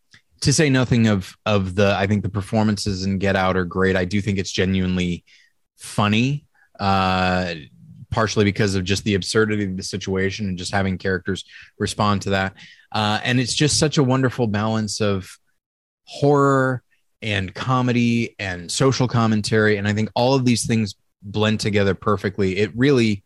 [0.41, 3.97] to say nothing of of the i think the performances in get out are great.
[3.97, 5.25] I do think it's genuinely
[5.77, 6.47] funny
[6.81, 7.55] uh
[8.11, 11.45] partially because of just the absurdity of the situation and just having characters
[11.79, 12.55] respond to that.
[12.93, 15.39] Uh and it's just such a wonderful balance of
[16.09, 16.83] horror
[17.21, 19.77] and comedy and social commentary.
[19.77, 22.59] And i think all of these things blend together perfectly.
[22.59, 23.23] It really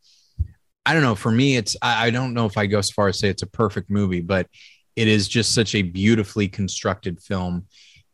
[0.85, 3.07] i don't know for me it's i, I don't know if i go as far
[3.07, 4.49] as say it's a perfect movie but
[4.97, 7.67] it is just such a beautifully constructed film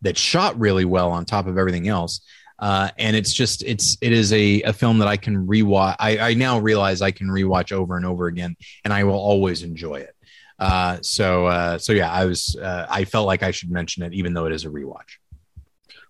[0.03, 2.21] that shot really well on top of everything else.
[2.61, 6.19] Uh, and it's just it's it is a, a film that i can rewatch I,
[6.19, 9.95] I now realize i can rewatch over and over again and i will always enjoy
[9.95, 10.13] it
[10.59, 14.13] uh, so uh, so yeah i was uh, i felt like i should mention it
[14.13, 15.19] even though it is a rewatch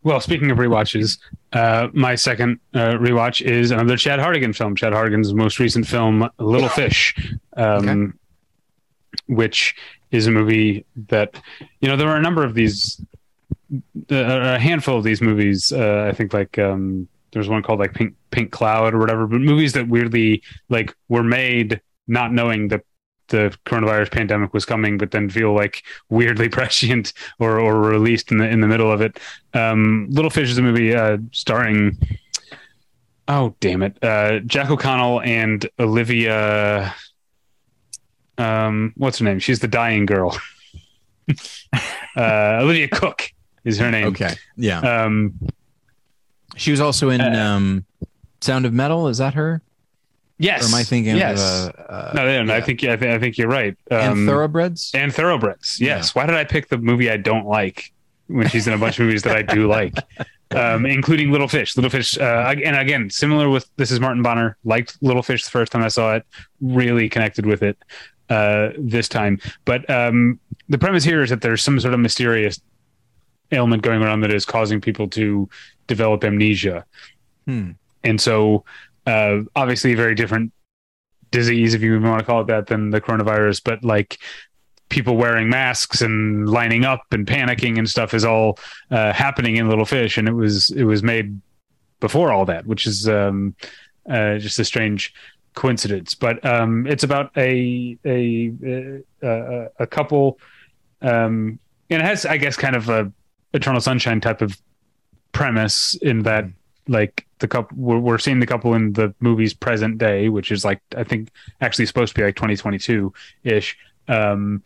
[0.04, 1.18] Well, speaking of rewatches,
[1.52, 4.76] uh, my second uh, rewatch is another Chad Hartigan film.
[4.76, 7.14] Chad Hartigan's most recent film, Little Fish,
[7.56, 8.14] um,
[9.26, 9.74] which
[10.12, 11.30] is a movie that
[11.80, 13.00] you know there are a number of these,
[14.10, 15.72] uh, a handful of these movies.
[15.72, 19.40] Uh, I think like um, there's one called like Pink Pink Cloud or whatever, but
[19.40, 22.84] movies that weirdly like were made not knowing that
[23.28, 28.38] the coronavirus pandemic was coming, but then feel like weirdly prescient or or released in
[28.38, 29.18] the in the middle of it.
[29.54, 31.96] Um, Little Fish is a movie uh, starring.
[33.28, 34.02] Oh damn it!
[34.02, 36.94] Uh, Jack O'Connell and Olivia.
[38.38, 39.38] Um, what's her name?
[39.40, 40.36] She's the dying girl.
[42.16, 43.32] uh, Olivia Cooke
[43.64, 44.06] is her name.
[44.08, 45.34] okay yeah Um,
[46.56, 47.84] she was also in Uh, um
[48.40, 49.60] Sound of Metal is that her?
[50.38, 50.62] Yes.
[50.62, 51.40] Or am I thinking yes.
[51.40, 53.76] of uh, uh, no, no, no, I think I, think I think you're right.
[53.90, 54.92] and Um, Thoroughbreds?
[54.94, 55.80] and thoroughbreds.
[55.80, 56.14] Yes.
[56.14, 57.92] Why did I pick the movie I don't like
[58.28, 59.94] when she's in a bunch of movies that I do like,
[60.52, 61.76] um, including Little Fish.
[61.76, 64.56] Little Fish, uh, and again, similar with this is Martin Bonner.
[64.64, 66.24] Liked Little Fish the first time I saw it.
[66.60, 67.78] Really connected with it
[68.28, 69.40] uh, this time.
[69.64, 72.60] But um, the premise here is that there's some sort of mysterious
[73.50, 75.48] ailment going around that is causing people to
[75.86, 76.84] develop amnesia
[77.46, 77.70] Hmm.
[78.04, 78.62] and so
[79.08, 80.52] uh, obviously a very different
[81.30, 84.18] disease if you want to call it that than the coronavirus but like
[84.88, 88.58] people wearing masks and lining up and panicking and stuff is all
[88.90, 91.40] uh, happening in little fish and it was it was made
[92.00, 93.54] before all that which is um,
[94.08, 95.12] uh, just a strange
[95.54, 96.14] coincidence.
[96.14, 98.52] But um, it's about a a
[99.22, 100.38] a, a couple
[101.02, 101.58] um,
[101.90, 103.12] and it has i guess kind of a
[103.54, 104.60] eternal sunshine type of
[105.32, 106.44] premise in that
[106.88, 110.64] like the couple we're, we're seeing the couple in the movie's present day which is
[110.64, 111.30] like i think
[111.60, 113.12] actually supposed to be like 2022
[113.44, 113.76] ish
[114.08, 114.62] um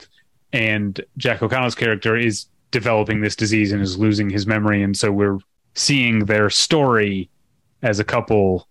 [0.53, 5.11] and jack o'connell's character is developing this disease and is losing his memory and so
[5.12, 5.39] we're
[5.75, 7.29] seeing their story
[7.83, 8.68] as a couple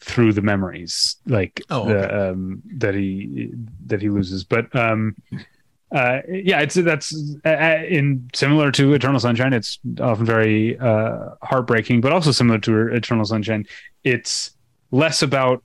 [0.00, 3.50] through the memories like Oh, the, um that he
[3.86, 4.44] that he loses.
[4.44, 5.16] But um
[5.94, 7.14] uh, yeah, it's that's
[7.44, 9.52] uh, uh, in similar to Eternal Sunshine.
[9.52, 13.64] It's often very uh, heartbreaking, but also similar to Eternal Sunshine.
[14.02, 14.56] It's
[14.90, 15.62] less about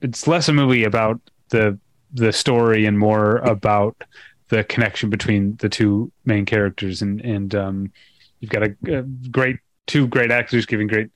[0.00, 1.78] it's less a movie about the
[2.12, 4.02] the story and more about
[4.48, 7.00] the connection between the two main characters.
[7.00, 7.92] And and um,
[8.40, 11.10] you've got a, a great two great actors giving great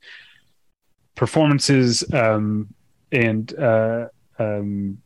[1.16, 2.72] performances, um,
[3.10, 4.06] and uh,
[4.38, 4.98] um,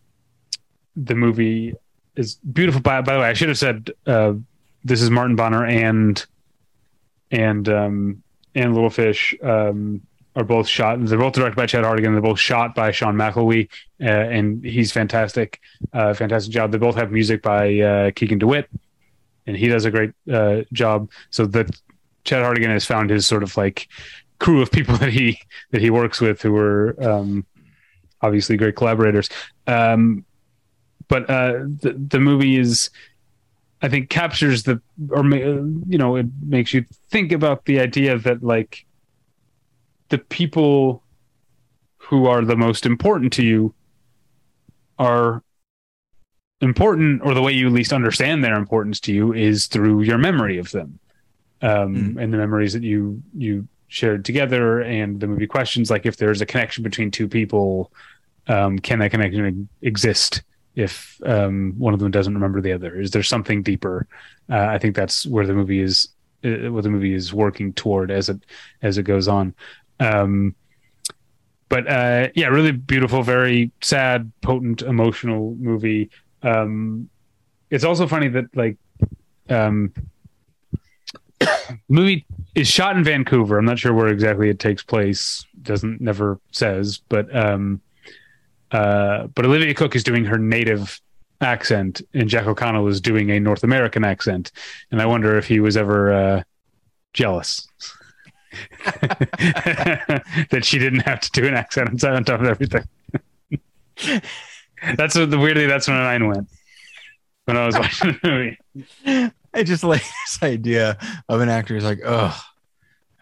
[0.96, 1.72] the movie
[2.18, 2.80] is beautiful.
[2.80, 4.34] By, by the way, I should have said uh,
[4.84, 6.24] this is Martin Bonner and
[7.30, 8.22] and um,
[8.54, 10.02] and Little Fish um,
[10.34, 11.04] are both shot.
[11.04, 12.12] They're both directed by Chad Hartigan.
[12.12, 13.68] They're both shot by Sean McElwee,
[14.00, 15.60] uh, and he's fantastic.
[15.92, 16.72] Uh, fantastic job.
[16.72, 18.68] They both have music by uh, Keegan DeWitt,
[19.46, 21.10] and he does a great uh, job.
[21.30, 21.70] So that
[22.24, 23.88] Chad Hartigan has found his sort of like
[24.40, 25.40] crew of people that he
[25.70, 27.46] that he works with who are um,
[28.22, 29.28] obviously great collaborators.
[29.66, 30.24] Um,
[31.08, 31.52] but uh,
[31.82, 32.90] the the movie is,
[33.82, 34.80] I think, captures the
[35.10, 38.84] or you know it makes you think about the idea that like
[40.10, 41.02] the people
[41.98, 43.74] who are the most important to you
[44.98, 45.42] are
[46.60, 50.58] important or the way you least understand their importance to you is through your memory
[50.58, 50.98] of them
[51.62, 52.22] um, Mm.
[52.22, 56.40] and the memories that you you shared together and the movie questions like if there's
[56.40, 57.92] a connection between two people
[58.48, 60.42] um, can that connection exist
[60.78, 64.06] if um, one of them doesn't remember the other is there something deeper
[64.50, 66.08] uh, i think that's where the movie is
[66.44, 68.40] uh, what the movie is working toward as it
[68.82, 69.52] as it goes on
[70.00, 70.54] um,
[71.68, 76.08] but uh, yeah really beautiful very sad potent emotional movie
[76.42, 77.08] um,
[77.70, 78.76] it's also funny that like
[79.50, 79.92] um,
[81.88, 82.24] movie
[82.54, 83.58] is shot in Vancouver.
[83.58, 85.44] I'm not sure where exactly it takes place.
[85.62, 87.80] Doesn't never says, but um,
[88.72, 91.00] uh, but Olivia Cooke is doing her native
[91.40, 94.52] accent, and Jack O'Connell is doing a North American accent,
[94.90, 96.42] and I wonder if he was ever uh,
[97.12, 97.68] jealous
[98.84, 102.84] that she didn't have to do an accent on top of everything.
[104.96, 106.48] that's what the weirdly that's when mine went
[107.48, 109.32] when I was watching the movie.
[109.54, 110.98] I just like this idea
[111.28, 112.38] of an actor who's like, oh,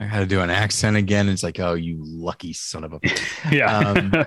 [0.01, 1.29] I got to do an accent again.
[1.29, 3.01] It's like, oh, you lucky son of a.
[3.51, 3.79] Yeah.
[3.79, 4.27] Um,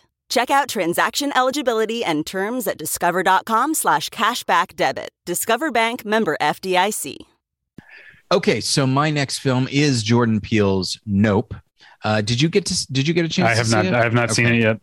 [0.31, 5.09] Check out transaction eligibility and terms at discover.com slash cashback debit.
[5.25, 7.17] Discover Bank member FDIC.
[8.31, 11.53] okay, so my next film is Jordan Peele's Nope.
[12.05, 12.87] Uh, did you get to?
[12.93, 13.49] Did you get a chance?
[13.49, 13.85] I have to see not.
[13.87, 13.93] It?
[13.93, 14.79] I have not seen it yet.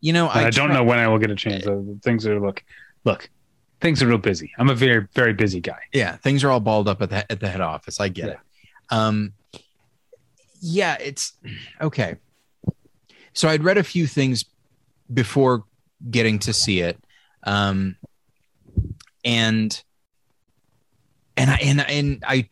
[0.00, 1.64] You know, And I, don't tried- know when I will get a chance.
[1.64, 2.64] Uh, Things are look,
[3.04, 3.30] look,
[3.80, 4.52] things are real busy.
[4.58, 5.78] I'm a very, very busy guy.
[5.92, 8.32] yeah things are all balled up at the at the head office i get Yeah.
[8.32, 8.38] it
[8.90, 9.32] um
[10.60, 11.32] yeah it's
[11.80, 12.16] okay
[13.32, 14.44] so i'd read a few things
[15.12, 15.64] before
[16.10, 16.98] getting to see it
[17.44, 17.96] um
[19.24, 19.82] and
[21.36, 22.48] and i and, and i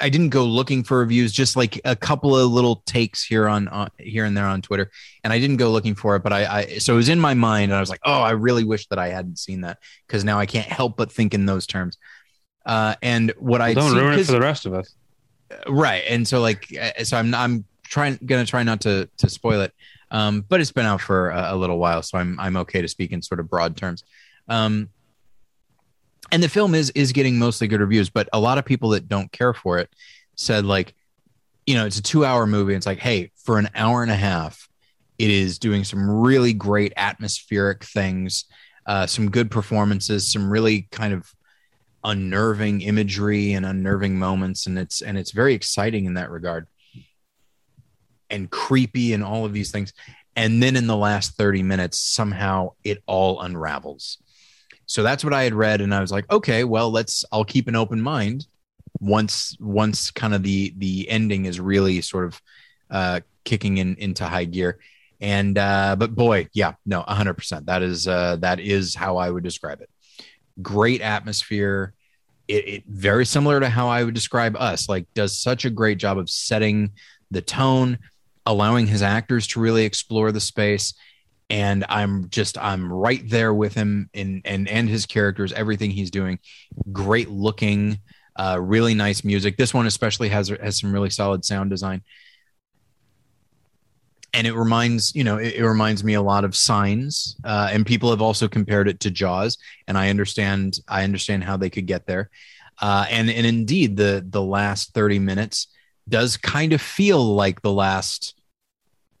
[0.00, 3.68] I didn't go looking for reviews, just like a couple of little takes here on,
[3.68, 4.90] on here and there on Twitter,
[5.22, 6.22] and I didn't go looking for it.
[6.22, 8.32] But I, I so it was in my mind, and I was like, oh, I
[8.32, 11.46] really wish that I hadn't seen that because now I can't help but think in
[11.46, 11.98] those terms.
[12.66, 14.94] Uh, and what I don't ruin it for the rest of us,
[15.68, 16.04] right?
[16.08, 19.72] And so like, uh, so I'm I'm trying gonna try not to to spoil it,
[20.14, 22.88] um, but it's been out for a, a little while, so I'm I'm okay to
[22.88, 24.04] speak in sort of broad terms.
[24.48, 24.88] Um,
[26.32, 29.08] and the film is is getting mostly good reviews but a lot of people that
[29.08, 29.90] don't care for it
[30.36, 30.94] said like
[31.66, 34.16] you know it's a two hour movie it's like hey for an hour and a
[34.16, 34.68] half
[35.18, 38.46] it is doing some really great atmospheric things
[38.86, 41.32] uh, some good performances some really kind of
[42.04, 46.66] unnerving imagery and unnerving moments and it's and it's very exciting in that regard
[48.34, 49.92] and creepy and all of these things
[50.36, 54.18] and then in the last 30 minutes somehow it all unravels
[54.86, 57.24] so that's what I had read, and I was like, okay, well, let's.
[57.32, 58.46] I'll keep an open mind
[59.00, 62.42] once once kind of the the ending is really sort of
[62.90, 64.78] uh, kicking in into high gear.
[65.20, 67.66] And uh, but boy, yeah, no, hundred percent.
[67.66, 69.90] That is uh, that is how I would describe it.
[70.60, 71.94] Great atmosphere.
[72.46, 74.86] It, it very similar to how I would describe us.
[74.86, 76.92] Like, does such a great job of setting
[77.30, 77.98] the tone,
[78.46, 80.94] allowing his actors to really explore the space
[81.50, 86.10] and I'm just I'm right there with him in and and his characters, everything he's
[86.10, 86.38] doing.
[86.92, 87.98] Great looking,
[88.36, 89.56] uh, really nice music.
[89.56, 92.02] This one especially has has some really solid sound design.
[94.32, 97.86] And it reminds, you know, it, it reminds me a lot of Signs, uh, and
[97.86, 99.58] people have also compared it to Jaws.
[99.86, 102.30] And I understand, I understand how they could get there.
[102.82, 105.68] Uh, and and indeed, the the last thirty minutes
[106.08, 108.34] does kind of feel like the last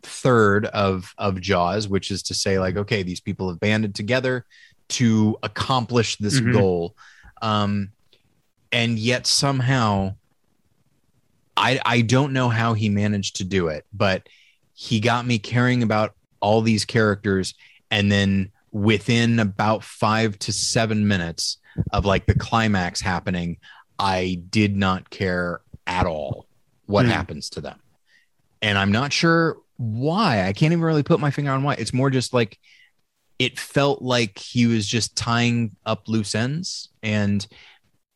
[0.02, 4.44] third of of Jaws, which is to say, like, okay, these people have banded together
[4.90, 6.52] to accomplish this mm-hmm.
[6.52, 6.96] goal,
[7.42, 7.90] um,
[8.70, 10.14] and yet somehow,
[11.56, 14.28] I I don't know how he managed to do it, but
[14.74, 17.54] he got me caring about all these characters,
[17.90, 21.58] and then within about five to seven minutes
[21.92, 23.56] of like the climax happening,
[23.98, 26.46] I did not care at all
[26.86, 27.10] what mm.
[27.10, 27.78] happens to them.
[28.62, 30.46] And I'm not sure why.
[30.46, 31.74] I can't even really put my finger on why.
[31.74, 32.58] It's more just like
[33.38, 37.46] it felt like he was just tying up loose ends and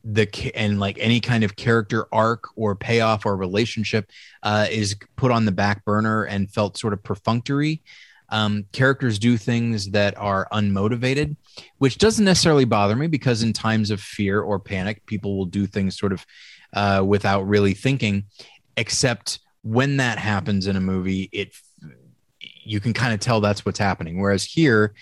[0.04, 4.10] the and like any kind of character arc or payoff or relationship
[4.42, 7.82] uh, is put on the back burner and felt sort of perfunctory.
[8.30, 11.36] Um, characters do things that are unmotivated,
[11.78, 15.66] which doesn't necessarily bother me because in times of fear or panic, people will do
[15.66, 16.26] things sort of
[16.74, 18.24] uh, without really thinking.
[18.79, 21.53] Except when that happens in a movie, it
[22.41, 24.20] you can kind of tell that's what's happening.
[24.20, 24.95] Whereas here,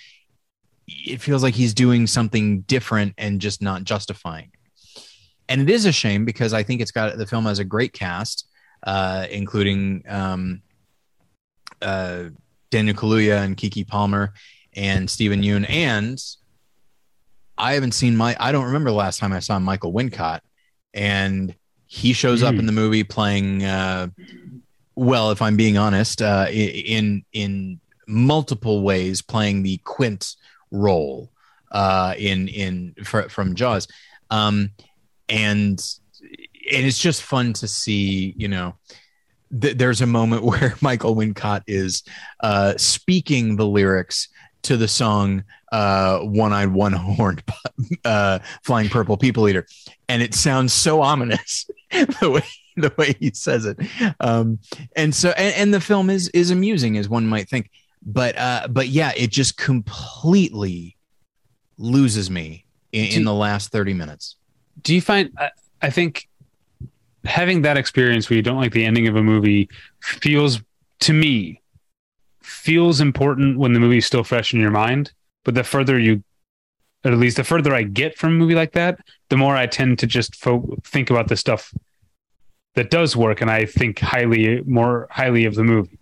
[0.86, 4.50] it feels like he's doing something different and just not justifying.
[5.48, 7.92] And it is a shame because I think it's got the film has a great
[7.92, 8.48] cast,
[8.84, 10.62] uh, including um,
[11.82, 12.24] uh,
[12.70, 14.32] Daniel Kaluuya and keke Palmer
[14.74, 15.68] and steven Yeun.
[15.68, 16.18] And
[17.58, 20.40] I haven't seen my I don't remember the last time I saw Michael Wincott,
[20.94, 21.54] and
[21.86, 22.46] he shows mm.
[22.46, 22.60] up hmm.
[22.60, 24.08] in the movie playing uh,
[24.96, 30.34] well, if I'm being honest, uh, in in multiple ways, playing the Quint
[30.70, 31.30] role
[31.70, 33.86] uh, in in fr- from Jaws,
[34.30, 34.70] um,
[35.28, 35.78] and
[36.72, 38.34] and it's just fun to see.
[38.38, 38.74] You know,
[39.60, 42.02] th- there's a moment where Michael Wincott is
[42.40, 44.28] uh, speaking the lyrics
[44.62, 47.42] to the song uh, "One Eyed, One Horned
[48.04, 49.66] uh, Flying Purple People Eater,"
[50.08, 52.44] and it sounds so ominous the way
[52.76, 53.78] the way he says it.
[54.20, 54.58] Um,
[54.94, 57.70] and so, and, and, the film is is amusing as one might think,
[58.04, 60.96] but uh, but yeah, it just completely
[61.78, 64.36] loses me in, in the last thirty minutes.
[64.82, 65.32] Do you find?
[65.38, 65.50] I,
[65.82, 66.28] I think
[67.24, 69.68] having that experience where you don't like the ending of a movie
[70.00, 70.60] feels
[71.00, 71.60] to me
[72.42, 75.12] feels important when the movie is still fresh in your mind.
[75.46, 76.24] But the further you
[77.04, 78.98] at least the further I get from a movie like that,
[79.30, 81.72] the more I tend to just fo- think about the stuff
[82.74, 86.00] that does work, and I think highly more highly of the movie.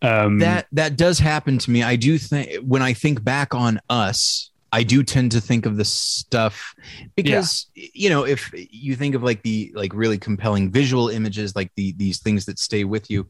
[0.00, 1.82] Um, that that does happen to me.
[1.82, 5.76] I do think when I think back on us, I do tend to think of
[5.76, 6.74] the stuff
[7.16, 7.88] because yeah.
[7.92, 11.94] you know if you think of like the like really compelling visual images, like the
[11.96, 13.26] these things that stay with you,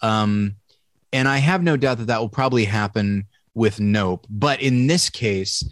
[0.00, 0.54] um,
[1.12, 3.26] and I have no doubt that that will probably happen
[3.56, 4.24] with Nope.
[4.30, 5.68] But in this case,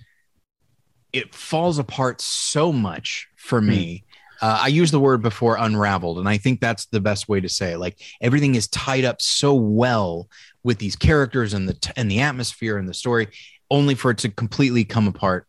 [1.12, 4.04] it falls apart so much for me
[4.44, 7.48] uh, I used the word before unraveled, and I think that's the best way to
[7.48, 7.78] say it.
[7.78, 10.28] Like everything is tied up so well
[10.62, 13.28] with these characters and the t- and the atmosphere and the story,
[13.70, 15.46] only for it to completely come apart.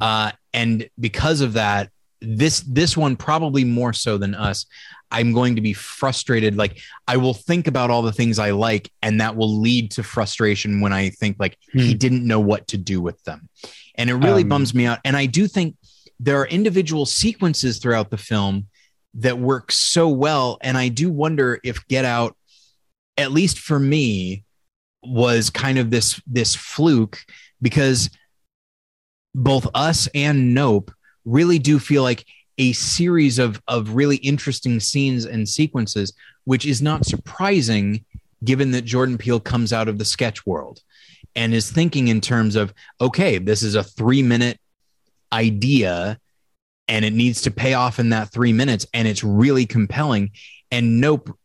[0.00, 1.90] Uh, and because of that,
[2.20, 4.66] this this one probably more so than us.
[5.12, 6.56] I'm going to be frustrated.
[6.56, 10.02] Like i will think about all the things i like and that will lead to
[10.02, 11.98] frustration when i think like he Hmm.
[11.98, 13.48] didn't know what to do with them.
[13.96, 15.00] And it really Um, bums me out.
[15.04, 15.76] And i do think
[16.20, 18.66] there are individual sequences throughout the film
[19.14, 20.58] that work so well.
[20.60, 22.36] And i do wonder if get out
[23.16, 24.44] at least for me
[25.02, 27.18] was kind of this this fluke
[27.62, 28.10] because
[29.34, 30.90] both us and nope
[31.30, 32.24] really do feel like
[32.58, 36.12] a series of of really interesting scenes and sequences
[36.44, 38.04] which is not surprising
[38.42, 40.80] given that Jordan Peele comes out of the sketch world
[41.36, 44.58] and is thinking in terms of okay this is a 3 minute
[45.32, 46.18] idea
[46.88, 50.32] and it needs to pay off in that 3 minutes and it's really compelling.
[50.72, 51.36] And nope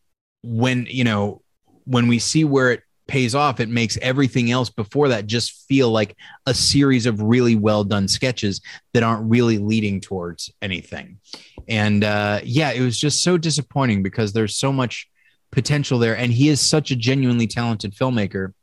[0.43, 1.41] when you know
[1.86, 5.91] when we see where it pays off it makes everything else before that just feel
[5.91, 6.16] like
[6.47, 8.62] a series of really well done sketches
[8.93, 11.20] that aren't really leading towards anything.
[11.68, 15.08] And uh yeah it was just so disappointing because there's so much
[15.51, 18.53] potential there and he is such a genuinely talented filmmaker.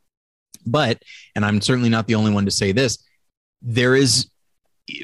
[0.66, 1.02] But
[1.34, 2.98] and i'm certainly not the only one to say this
[3.62, 4.28] there is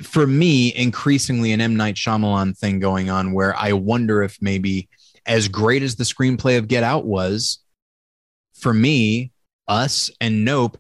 [0.02, 1.76] for me increasingly an M.
[1.76, 4.88] Night Shyamalan thing going on where I wonder if maybe
[5.24, 7.60] as great as the screenplay of Get Out was
[8.58, 9.32] for me
[9.66, 10.78] us and Nope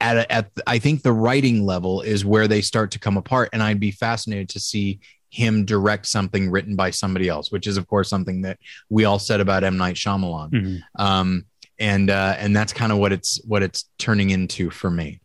[0.00, 3.50] at a, at I think the writing level is where they start to come apart
[3.52, 5.00] and I'd be fascinated to see
[5.30, 8.58] him direct something written by somebody else which is of course something that
[8.88, 10.80] we all said about M Night Shyamalan Mhm.
[10.98, 11.44] um
[11.78, 15.20] and uh and that's kind of what it's what it's turning into for me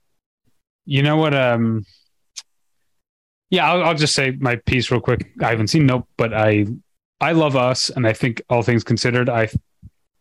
[0.86, 1.34] You know what?
[1.34, 1.84] Um,
[3.50, 5.32] yeah, I'll, I'll just say my piece real quick.
[5.42, 6.66] I haven't seen Nope, but I
[7.22, 9.50] I love Us, and I think all things considered, I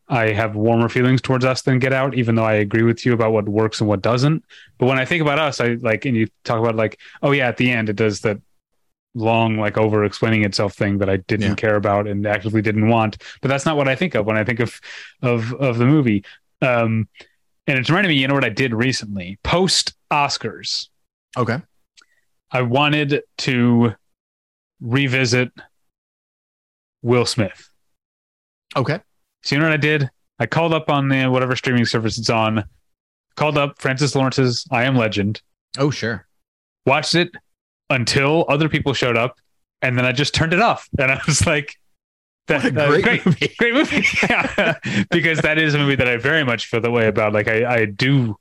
[0.08, 3.12] I have warmer feelings towards Us than Get Out, even though I agree with you
[3.14, 4.44] about what works and what doesn't.
[4.78, 7.48] But when I think about Us, I like, and you talk about like, oh yeah,
[7.48, 8.38] at the end it does that
[9.14, 11.54] long like over explaining itself thing that I didn't Yeah.
[11.54, 13.16] care about and actively didn't want.
[13.40, 14.80] But that's not what I think of when I think of
[15.22, 16.24] of of the movie.
[16.60, 17.08] Um,
[17.66, 20.88] and it's reminding me, you know what I did recently post Oscars.
[21.36, 21.58] okay
[22.50, 23.94] I wanted to
[24.80, 25.50] revisit
[27.02, 27.70] Will Smith.
[28.76, 29.00] okay
[29.44, 30.10] So you know what I did?
[30.38, 32.64] I called up on the whatever streaming service it's on,
[33.36, 35.40] called up Francis Lawrence's I Am Legend,
[35.78, 36.26] oh sure
[36.86, 37.30] watched it
[37.90, 39.38] until other people showed up,
[39.82, 40.88] and then I just turned it off.
[40.98, 41.74] And I was like,
[42.48, 43.54] that, that- great great, movie.
[43.58, 44.04] great movie.
[44.28, 44.74] Yeah.
[45.10, 47.32] because that is a movie that I very much feel that way about.
[47.32, 48.36] Like I, I do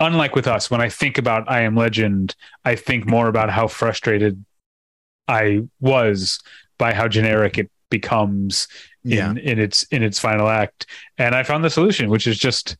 [0.00, 2.34] unlike with us, when I think about I Am Legend,
[2.64, 4.44] I think more about how frustrated
[5.26, 6.40] I was
[6.78, 8.68] by how generic it becomes
[9.04, 10.86] yeah in, in its in its final act.
[11.16, 12.76] And I found the solution, which is just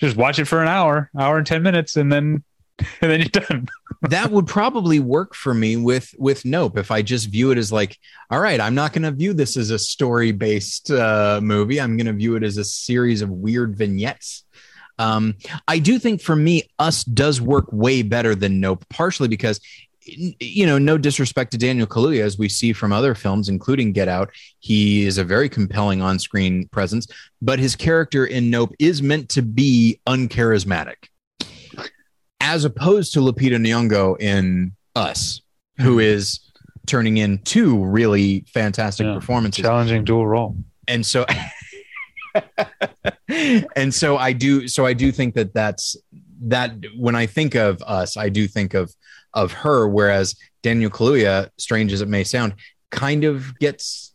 [0.00, 2.42] just watch it for an hour, hour and ten minutes, and then
[3.00, 3.68] and then you're done.
[4.02, 7.70] that would probably work for me with with nope if i just view it as
[7.70, 7.96] like
[8.30, 11.96] all right i'm not going to view this as a story based uh, movie i'm
[11.96, 14.44] going to view it as a series of weird vignettes
[14.98, 15.34] um,
[15.68, 19.60] i do think for me us does work way better than nope partially because
[20.04, 24.08] you know no disrespect to daniel kaluuya as we see from other films including get
[24.08, 27.06] out he is a very compelling on-screen presence
[27.40, 30.96] but his character in nope is meant to be uncharismatic
[32.42, 35.40] as opposed to Lupita Nyong'o in Us,
[35.78, 36.00] who hmm.
[36.00, 36.40] is
[36.86, 39.14] turning in two really fantastic Yeah.
[39.14, 39.62] performances.
[39.62, 40.56] Challenging dual role.
[40.88, 41.24] And so,
[43.28, 44.66] and so I do.
[44.66, 45.96] So I do think that that's
[46.42, 46.72] that.
[46.98, 48.92] When I think of Us, I do think of
[49.34, 49.88] of her.
[49.88, 52.54] Whereas Daniel Kaluuya, strange as it may sound,
[52.90, 54.14] kind of gets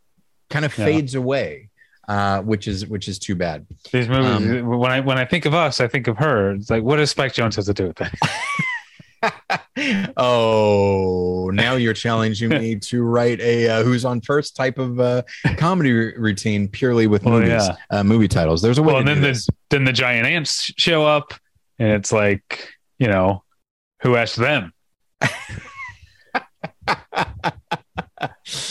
[0.50, 0.86] kind of Yeah.
[0.86, 1.70] fades away,
[2.08, 3.66] uh, which is which is too bad.
[3.92, 4.26] These movies,
[4.62, 6.52] Um, when I when I think of us, I think of her.
[6.52, 8.14] It's like, what does Spike Jonze have to do with that?
[10.18, 15.24] oh, now you're challenging me to write a uh, "Who's on First type of uh,
[15.58, 17.76] comedy r- routine purely with Well, movies, yeah.
[17.90, 18.62] uh, movie titles.
[18.62, 19.48] There's a way well, then the this.
[19.70, 21.34] then the giant ants show up,
[21.80, 23.44] and it's like, you know,
[24.02, 24.72] who asked them?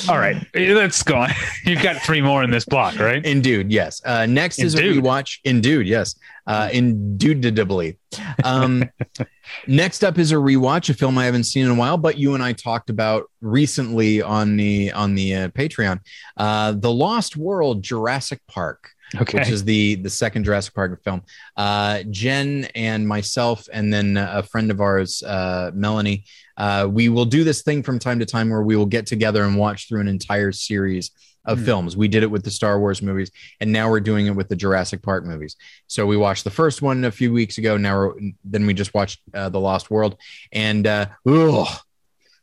[0.08, 1.30] All right, let's go on.
[1.64, 3.22] You've got three more in this block, right?
[3.22, 4.00] Indude, yes.
[4.04, 5.40] Uh, next is a rewatch.
[5.44, 6.14] Indude, yes.
[6.46, 7.98] Uh, indubitably.
[8.44, 8.88] Um,
[9.66, 12.34] next up is a rewatch, a film I haven't seen in a while, but you
[12.34, 16.00] and I talked about recently on the on the uh, Patreon.
[16.36, 18.90] Uh, the Lost World, Jurassic Park.
[19.14, 19.38] Okay.
[19.38, 21.22] which is the the second Jurassic Park film.
[21.56, 26.24] Uh, Jen and myself, and then a friend of ours, uh, Melanie.
[26.56, 29.44] Uh, we will do this thing from time to time where we will get together
[29.44, 31.10] and watch through an entire series
[31.44, 31.64] of Hmm.
[31.64, 31.96] films.
[31.96, 33.30] We did it with the Star Wars movies,
[33.60, 35.54] and now we're doing it with the Jurassic Park movies.
[35.86, 37.76] So we watched the first one a few weeks ago.
[37.76, 40.16] Now we're, then we just watched uh, the Lost World,
[40.50, 41.68] and uh, ugh,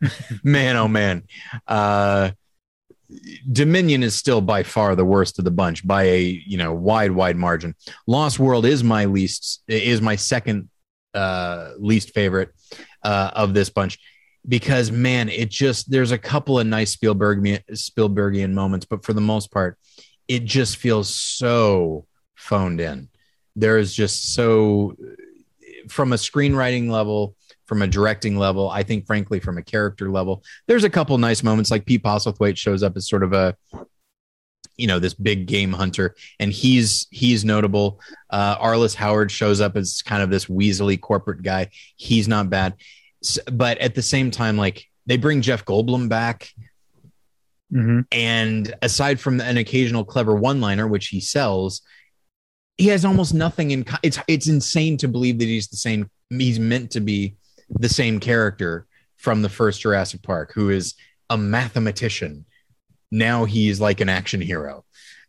[0.44, 1.24] man, oh man.
[1.68, 2.32] Uh,
[3.52, 7.12] Dominion is still by far the worst of the bunch by a you know wide
[7.12, 7.76] wide margin.
[8.08, 10.70] Lost World is my least is my second
[11.14, 12.52] uh, least favorite
[13.04, 14.00] uh, of this bunch
[14.48, 19.22] because man, it just there's a couple of nice Spielberg Spielbergian moments, but for the
[19.22, 19.78] most part,
[20.28, 22.06] it just feels so
[22.36, 23.10] phoned in.
[23.56, 24.96] There is just so
[25.90, 27.36] from a screenwriting level
[27.74, 28.70] from a directing level.
[28.70, 32.56] I think, frankly, from a character level, there's a couple nice moments like Pete Postlethwaite
[32.56, 33.58] shows up as sort of a
[34.78, 38.00] you know this big game hunter and he's he's notable
[38.32, 42.74] uh arliss howard shows up as kind of this weaselly corporate guy he's not bad
[43.52, 46.50] but at the same time like they bring jeff goldblum back
[47.72, 48.00] mm-hmm.
[48.12, 51.84] and aside from an occasional clever one liner which he sells
[52.78, 56.58] he has almost nothing in it's it's insane to believe that he's the same he's
[56.58, 57.36] meant to be
[57.70, 58.88] the same character
[59.18, 60.96] from the first Jurassic Park, who is
[61.30, 62.46] a mathematician.
[63.12, 64.86] Now he's like an action hero,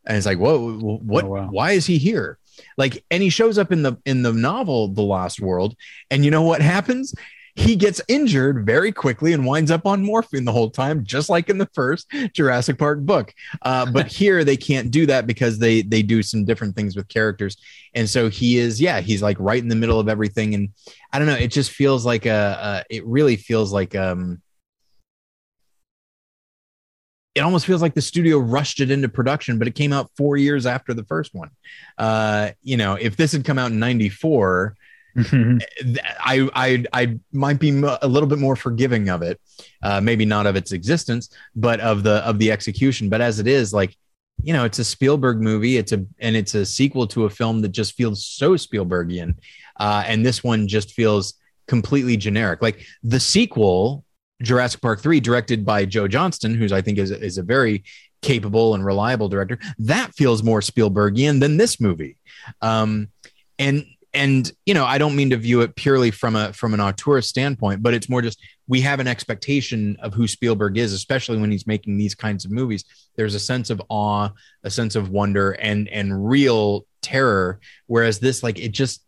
[0.06, 1.24] and it's like, whoa, what?
[1.24, 1.48] Oh, wow.
[1.50, 2.38] Why is he here?
[2.76, 5.76] Like, and he shows up in the in the novel The Lost World,
[6.10, 7.14] and you know what happens?
[7.56, 11.48] He gets injured very quickly and winds up on morphine the whole time, just like
[11.48, 13.32] in the first Jurassic Park book.
[13.62, 17.08] Uh, but here they can't do that because they they do some different things with
[17.08, 17.56] characters,
[17.94, 20.70] and so he is yeah he's like right in the middle of everything, and
[21.12, 24.42] I don't know it just feels like a, a it really feels like um
[27.34, 30.36] it almost feels like the studio rushed it into production, but it came out four
[30.36, 31.50] years after the first one.
[31.98, 34.76] Uh, you know, if this had come out in '94,
[35.16, 35.96] Mm-hmm.
[36.20, 39.40] I, I I might be a little bit more forgiving of it,
[39.82, 43.08] uh, maybe not of its existence, but of the of the execution.
[43.08, 43.96] But as it is, like
[44.42, 45.76] you know, it's a Spielberg movie.
[45.76, 49.36] It's a and it's a sequel to a film that just feels so Spielbergian,
[49.78, 51.34] uh, and this one just feels
[51.68, 52.60] completely generic.
[52.60, 54.04] Like the sequel,
[54.42, 57.84] Jurassic Park three, directed by Joe Johnston, who's I think is is a very
[58.20, 59.58] capable and reliable director.
[59.78, 62.16] That feels more Spielbergian than this movie.
[62.60, 63.08] Um,
[63.58, 66.80] and and you know i don't mean to view it purely from a from an
[66.80, 71.38] auteur standpoint but it's more just we have an expectation of who spielberg is especially
[71.38, 72.84] when he's making these kinds of movies.
[73.16, 74.30] There's a sense of awe
[74.62, 77.60] a sense of wonder and and real terror.
[77.86, 79.04] Whereas this like it just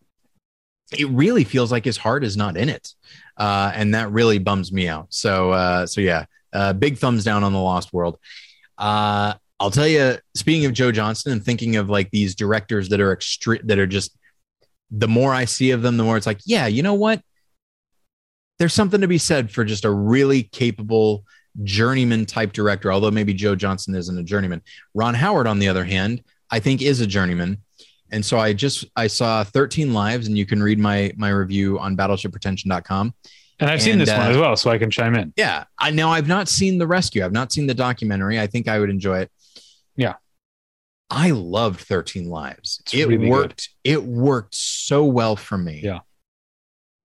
[0.97, 2.95] it really feels like his heart is not in it.
[3.37, 5.07] Uh, and that really bums me out.
[5.11, 8.19] So uh, so yeah uh, big thumbs down on the lost world.
[8.79, 13.01] Uh, i'll tell you speaking of joe johnston and thinking of like these directors that
[13.01, 14.15] are extre- that are just
[14.91, 17.23] the more I see of them, the more it's like, yeah, you know what?
[18.59, 21.25] There's something to be said for just a really capable
[21.63, 24.63] journeyman type director, although maybe Joe Johnston isn't a journeyman.
[24.95, 27.59] Ron Howard, on the other hand, I think is a journeyman.
[28.13, 31.79] And so I just I saw 13 lives, and you can read my my review
[31.79, 33.15] on battleshippretension.com.
[33.59, 35.33] And I've and, seen this uh, one as well, so I can chime in.
[35.37, 35.65] Yeah.
[35.79, 37.25] I know I've not seen the rescue.
[37.25, 38.39] I've not seen the documentary.
[38.39, 39.31] I think I would enjoy it.
[39.97, 40.15] Yeah.
[41.11, 42.81] I loved 13 Lives.
[42.83, 43.71] It's it really worked.
[43.85, 43.93] Good.
[43.93, 45.81] It worked so well for me.
[45.83, 46.01] Yeah.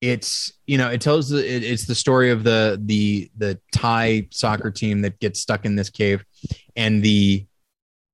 [0.01, 4.27] It's you know it tells the it, it's the story of the the the Thai
[4.31, 6.25] soccer team that gets stuck in this cave,
[6.75, 7.45] and the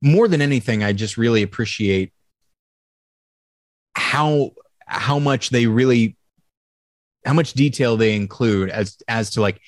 [0.02, 2.12] more than anything, I just really appreciate
[3.96, 4.52] how
[4.86, 6.18] how much they really
[7.26, 9.62] how much detail they include as as to like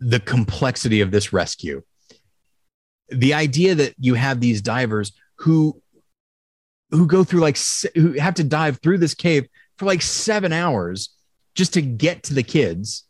[0.00, 1.82] the complexity of this rescue
[3.14, 5.80] the idea that you have these divers who
[6.90, 7.58] who go through like
[7.94, 9.46] who have to dive through this cave
[9.78, 11.10] for like seven hours
[11.54, 13.04] just to get to the kids.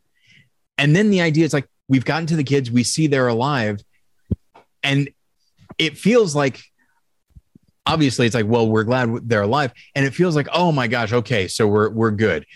[0.79, 3.81] And then the idea is like we've gotten to the kids we see they're alive
[4.83, 5.11] and
[5.79, 6.63] it feels like
[7.87, 9.73] obviously it's like well we're glad they're alive.
[9.95, 12.47] And it feels like oh my gosh okay so we're we're good.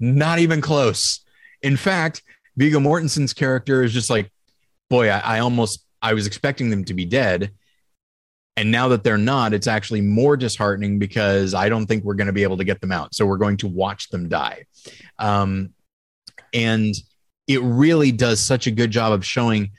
[0.00, 1.20] Not even close.
[1.62, 2.22] In fact
[2.56, 4.32] viggo mortensen's character is just like
[4.90, 7.52] boy I, I almost I was expecting them to be dead.
[8.56, 12.26] And now that they're not, it's actually more disheartening because I don't think we're going
[12.26, 13.14] to be able to get them out.
[13.14, 14.64] So we're going to watch them die.
[15.18, 15.70] Um,
[16.52, 16.94] and
[17.46, 19.70] it really does such a good job of showing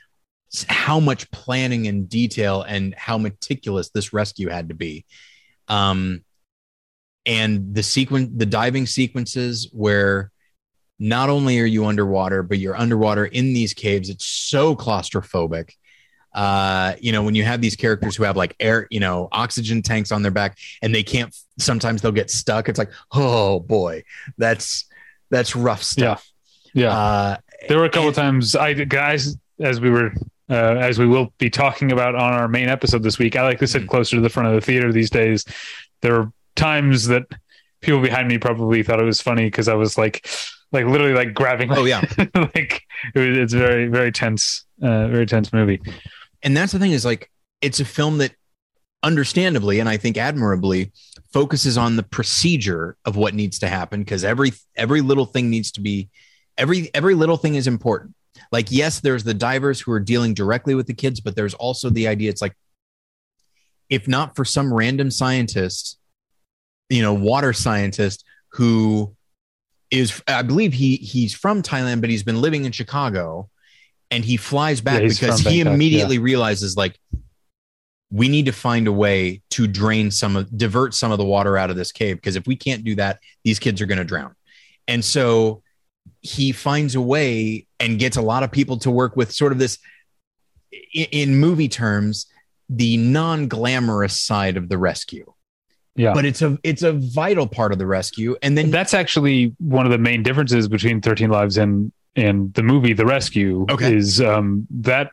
[0.68, 5.04] how much planning and detail and how meticulous this rescue had to be.
[5.68, 6.24] Um,
[7.26, 10.32] and the sequence, the diving sequences where
[10.98, 14.10] not only are you underwater, but you're underwater in these caves.
[14.10, 15.70] It's so claustrophobic
[16.32, 19.82] uh, you know, when you have these characters who have like air, you know, oxygen
[19.82, 22.68] tanks on their back and they can't, sometimes they'll get stuck.
[22.68, 24.04] It's like, oh boy,
[24.38, 24.86] that's,
[25.30, 26.30] that's rough stuff.
[26.74, 26.84] Yeah.
[26.84, 26.96] Yeah.
[26.96, 27.36] Uh,
[27.68, 30.12] there were a couple and, times I, guys, as we were,
[30.48, 33.58] uh, as we will be talking about on our main episode this week, I like
[33.58, 33.90] to sit mm-hmm.
[33.90, 35.44] closer to the front of the theater these days.
[36.00, 37.24] There were times that
[37.80, 40.26] people behind me probably thought it was funny because I was like,
[40.72, 41.72] like literally like grabbing.
[41.72, 42.00] Oh yeah,
[42.34, 42.82] like
[43.14, 45.80] it was, it's very very tense, uh, very tense movie.
[46.42, 47.30] And that's the thing is like
[47.60, 48.32] it's a film that
[49.02, 50.92] understandably and i think admirably
[51.32, 55.72] focuses on the procedure of what needs to happen because every every little thing needs
[55.72, 56.08] to be
[56.58, 58.14] every every little thing is important.
[58.52, 61.90] Like yes there's the divers who are dealing directly with the kids but there's also
[61.90, 62.54] the idea it's like
[63.88, 65.98] if not for some random scientist
[66.88, 69.14] you know water scientist who
[69.90, 73.48] is i believe he he's from thailand but he's been living in chicago
[74.10, 76.98] and he flies back Yeah, because he Bangkok, immediately realizes like
[78.10, 81.56] we need to find a way to drain some of divert some of the water
[81.56, 84.04] out of this cave because if we can't do that these kids are going to
[84.04, 84.34] drown.
[84.88, 85.62] And so
[86.20, 89.58] he finds a way and gets a lot of people to work with sort of
[89.58, 89.78] this
[90.92, 92.26] in, in movie terms
[92.68, 95.32] the non-glamorous side of the rescue.
[95.96, 96.14] Yeah.
[96.14, 99.86] but it's a it's a vital part of the rescue and then That's actually one
[99.86, 103.94] of the main differences between 13 Lives and and the movie The Rescue Okay.
[103.96, 105.10] is um that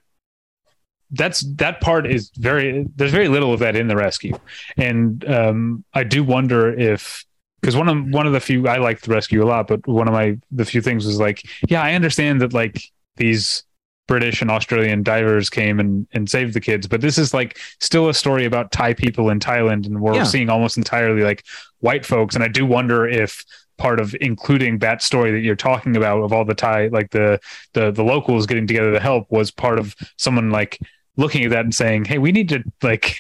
[1.12, 4.38] that's that part is very there's very little of that in the rescue
[4.76, 7.24] and um i do wonder if
[7.62, 10.08] because one of one of the few i liked the rescue a lot but one
[10.10, 12.82] of my the few things was like yeah i understand that like
[13.16, 13.64] these
[14.10, 18.10] british and australian divers came and and saved the kids but this is like still
[18.10, 20.24] a story about thai people in thailand and we're Yeah.
[20.24, 21.46] seeing almost entirely like
[21.80, 23.46] white folks and i do wonder if
[23.78, 27.40] part of including that story that you're talking about of all the thai like the
[27.74, 30.80] the the locals getting together to help was part of someone like
[31.16, 33.18] looking at that and saying, "Hey, we need to like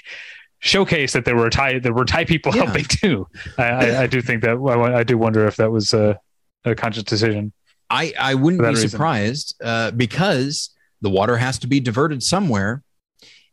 [0.59, 2.65] showcase that there were Thai there were Thai people Yeah.
[2.65, 3.27] helping too."
[3.57, 6.19] I, I, I do think that I, I do wonder if that was a,
[6.65, 7.53] a conscious decision.
[7.89, 8.89] I, I wouldn't be reason.
[8.89, 10.71] surprised uh, because
[11.01, 12.83] the water has to be diverted somewhere,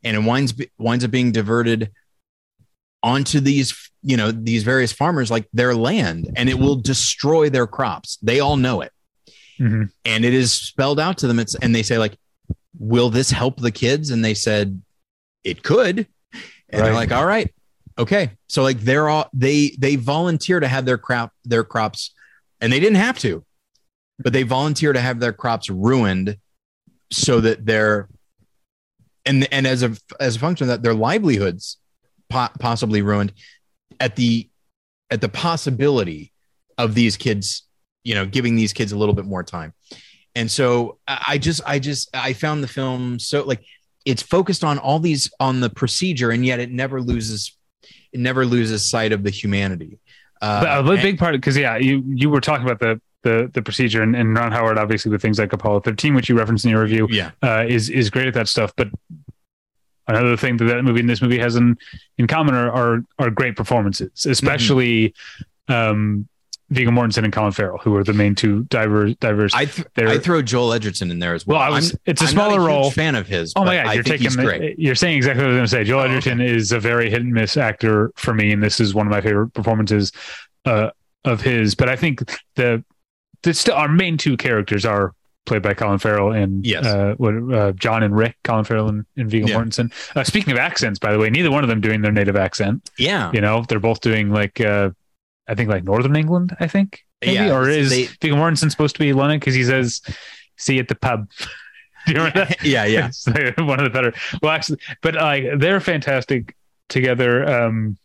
[0.03, 1.91] and it winds winds up being diverted
[3.03, 7.67] onto these you know these various farmers like their land, and it will destroy their
[7.67, 8.19] crops.
[8.23, 8.93] They all know it,
[9.59, 9.91] Mhm.
[10.05, 11.39] and it is spelled out to them.
[11.41, 12.17] It's and they say like,
[12.79, 14.81] "Will this help the kids?" And they said,
[15.43, 16.07] "It could,"
[16.71, 17.53] and they're like, "All right."
[17.99, 22.11] Okay, so like they're all they they volunteer to have their crop their crops,
[22.61, 23.45] and they didn't have to
[24.23, 26.37] but they volunteer to have their crops ruined
[27.11, 28.09] so that they're
[29.27, 31.79] and and as a as a function of that their livelihoods
[32.29, 33.33] po- possibly ruined
[34.01, 34.49] at the
[35.11, 36.33] at the possibility
[36.79, 37.63] of these kids
[38.03, 39.73] you know giving these kids a little bit more time
[40.35, 43.63] and so i just i just i found the film so like
[44.05, 47.57] it's focused on all these on the procedure and yet it never loses
[48.13, 49.99] it never loses sight of the humanity
[50.43, 53.51] uh, But a and- big part because yeah, you you were talking about the the
[53.55, 56.67] the procedure and, and Ron Howard obviously with things like Apollo 13, which you referenced
[56.67, 58.71] in your review, yeah uh, is is great at that stuff.
[58.77, 58.89] But
[60.07, 61.77] another thing that that movie and this movie has in
[62.19, 65.15] in common are are, are great performances, especially
[65.69, 66.29] um,
[66.71, 69.15] Viggo Mortensen and Colin Farrell, who are the main two divers.
[69.17, 69.53] Divers.
[69.55, 71.59] I th- I throw Joel Edgerton in there as well.
[71.61, 71.93] well, was.
[71.93, 72.91] I'm, it's a I'm smaller a huge role.
[72.91, 73.53] fan of his.
[73.55, 75.91] Oh my god, I you're taking you're saying exactly what I was going to say.
[75.91, 78.95] Joel Oh, Edgerton is a very hit and miss actor for me, and this is
[78.95, 80.11] one of my favorite performances
[80.65, 80.91] uh,
[81.25, 81.75] of his.
[81.75, 82.83] But I think the
[83.43, 85.15] the still our main two characters are
[85.47, 86.87] played by Colin Farrell and Yes.
[86.87, 89.57] uh, what uh, John and Rick, Colin Farrell and, and Viggo Yeah.
[89.57, 89.93] Mortensen.
[90.17, 92.91] Uh, speaking of accents, by the way, neither one of them doing their native accent.
[92.99, 94.91] Yeah, You know, they're both doing like uh,
[95.47, 96.57] I think like Northern England.
[96.61, 99.65] I think maybe Yeah, or is they- Viggo Mortensen supposed to be London because he
[99.65, 100.01] says,
[100.57, 101.29] "See you at the pub."
[102.07, 102.63] Do you remember that?
[102.65, 103.07] yeah, yeah.
[103.09, 104.13] It's like one of the better.
[104.43, 106.55] Well, actually, but like they're fantastic
[106.89, 107.47] together.
[107.49, 107.97] Um,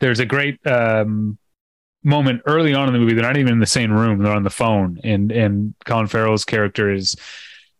[0.00, 1.38] there's a great um,
[2.04, 3.14] moment early on in the movie.
[3.14, 4.22] They're not even in the same room.
[4.22, 7.16] They're on the phone, and and Colin Farrell's character is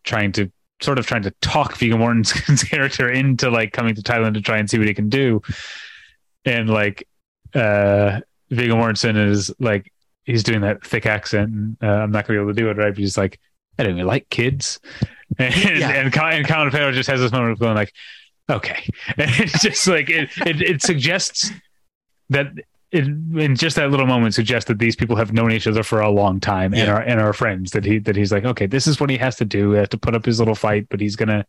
[0.03, 0.51] trying to
[0.81, 4.57] sort of trying to talk Viggo Mortensen's character into like coming to Thailand to try
[4.57, 5.41] and see what he can do.
[6.45, 7.07] And like
[7.53, 9.91] uh Viggo Mortensen is like
[10.23, 11.49] he's doing that thick accent.
[11.51, 12.89] And, uh, I'm not gonna be able to do it right.
[12.91, 13.39] But he's like,
[13.77, 14.79] I don't even like kids.
[15.37, 15.89] And Yeah.
[15.91, 17.93] and, Colin, and Colin Farrell just has this moment of going like,
[18.49, 18.83] okay,
[19.17, 21.51] and it's just like it it, it suggests
[22.29, 22.47] that.
[22.91, 25.99] It, in just that little moment suggests that these people have known each other for
[26.01, 26.93] a long time and Yeah.
[26.95, 29.35] are and are friends that he that he's like okay this is what he has
[29.35, 31.45] to do he has to put up his little fight but he's gonna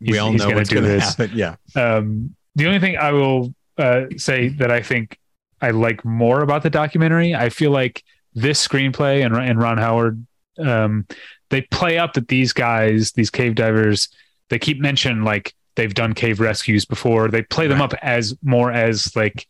[0.00, 1.14] we all he's know gonna what's do going to this.
[1.16, 1.30] happen.
[1.36, 5.18] Yeah, Um, the only thing I will uh, say that I think
[5.60, 8.02] I like more about the documentary, I feel like
[8.34, 10.26] this screenplay and, and Ron Howard,
[10.58, 11.06] um,
[11.50, 14.08] they play up that these guys, these cave divers,
[14.50, 17.28] they keep mentioning like they've done cave rescues before.
[17.28, 17.92] They play them Right.
[17.94, 19.46] up as more as like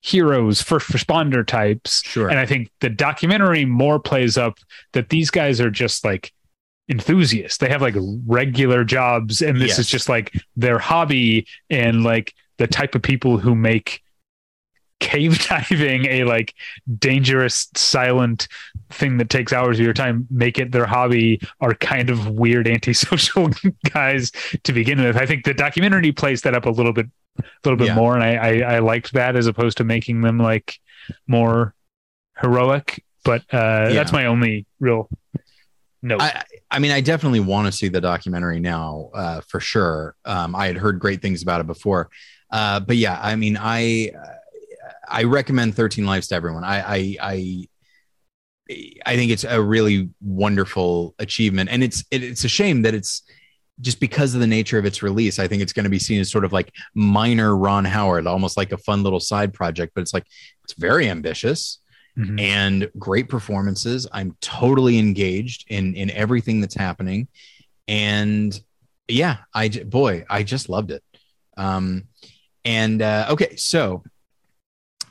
[0.00, 2.02] heroes, first responder types.
[2.04, 2.28] sure.
[2.28, 4.58] And I think the documentary more plays up
[4.92, 6.32] that these guys are just like
[6.88, 7.58] enthusiasts.
[7.58, 7.96] They have like
[8.26, 9.78] regular jobs, and this Yes.
[9.80, 14.02] is just like their hobby and like the type of people who make
[15.00, 16.54] cave diving, a like
[16.98, 18.48] dangerous, silent
[18.90, 22.66] thing that takes hours of your time, make it their hobby, are kind of weird,
[22.76, 23.50] antisocial
[23.92, 24.32] guys
[24.64, 25.16] to begin with.
[25.16, 27.06] I think the documentary plays that up a little bit,
[27.38, 27.94] a little bit Yeah.
[27.94, 30.78] more, and I, I I liked that as opposed to making them like
[31.26, 31.74] more
[32.40, 33.04] heroic.
[33.24, 35.08] But uh, that's my only real
[36.00, 36.16] no.
[36.18, 40.14] I, I mean, I definitely want to see the documentary now, uh, for sure.
[40.24, 42.08] Um, I had heard great things about it before,
[42.50, 44.12] uh, but yeah, I mean, I
[45.08, 46.64] I recommend Thirteen Lives to everyone.
[46.64, 47.68] I I I,
[49.04, 53.22] I think it's a really wonderful achievement, and it's it, it's a shame that it's
[53.80, 55.38] just because of the nature of its release.
[55.38, 58.56] I think it's going to be seen as sort of like minor Ron Howard, almost
[58.56, 60.26] like a fun little side project, but it's like
[60.64, 61.78] it's very ambitious
[62.16, 62.40] Mhm.
[62.40, 64.06] and great performances.
[64.12, 67.28] I'm totally engaged in in everything that's happening,
[67.86, 68.58] and
[69.06, 71.02] yeah, I boy, I just loved it.
[71.56, 72.04] Um,
[72.64, 74.02] and uh, okay, so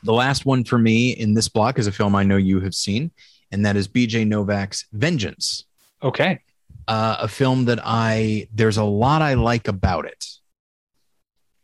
[0.04, 2.74] the last one for me in this block is a film I know you have
[2.74, 3.10] seen,
[3.50, 4.24] and that is B.J.
[4.26, 5.64] Novak's Vengeance,
[6.02, 6.40] Okay.
[6.88, 10.24] Uh, a film that I there's a lot I like about it.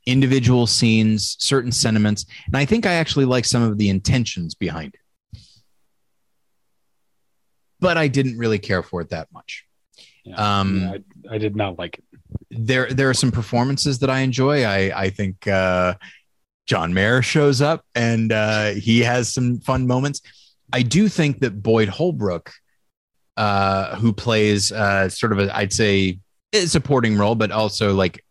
[0.06, 4.94] Individual scenes, certain sentiments, and I think I actually like some of the intentions behind
[4.94, 5.01] it
[7.84, 9.66] but I didn't really care for it that much.
[10.24, 10.36] Yeah.
[10.36, 10.96] Um, Yeah,
[11.30, 12.05] I, I did not like it.
[12.51, 14.64] There, there are some performances that I enjoy.
[14.64, 15.94] I, I think uh,
[16.64, 20.22] John Mayer shows up and uh, he has some fun moments.
[20.72, 22.52] I do think that Boyd Holbrook,
[23.36, 26.19] uh, who plays uh, sort of a, I'd say,
[26.52, 28.24] a supporting role, but also like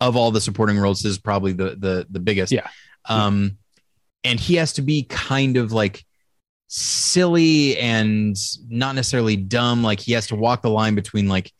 [0.00, 2.52] of all the supporting roles, this is probably the the the biggest.
[2.52, 2.68] Yeah.
[3.08, 3.58] Um,
[4.24, 6.04] and he has to be kind of like
[6.68, 8.36] silly and
[8.68, 9.82] not necessarily dumb.
[9.82, 11.52] Like he has to walk the line between like,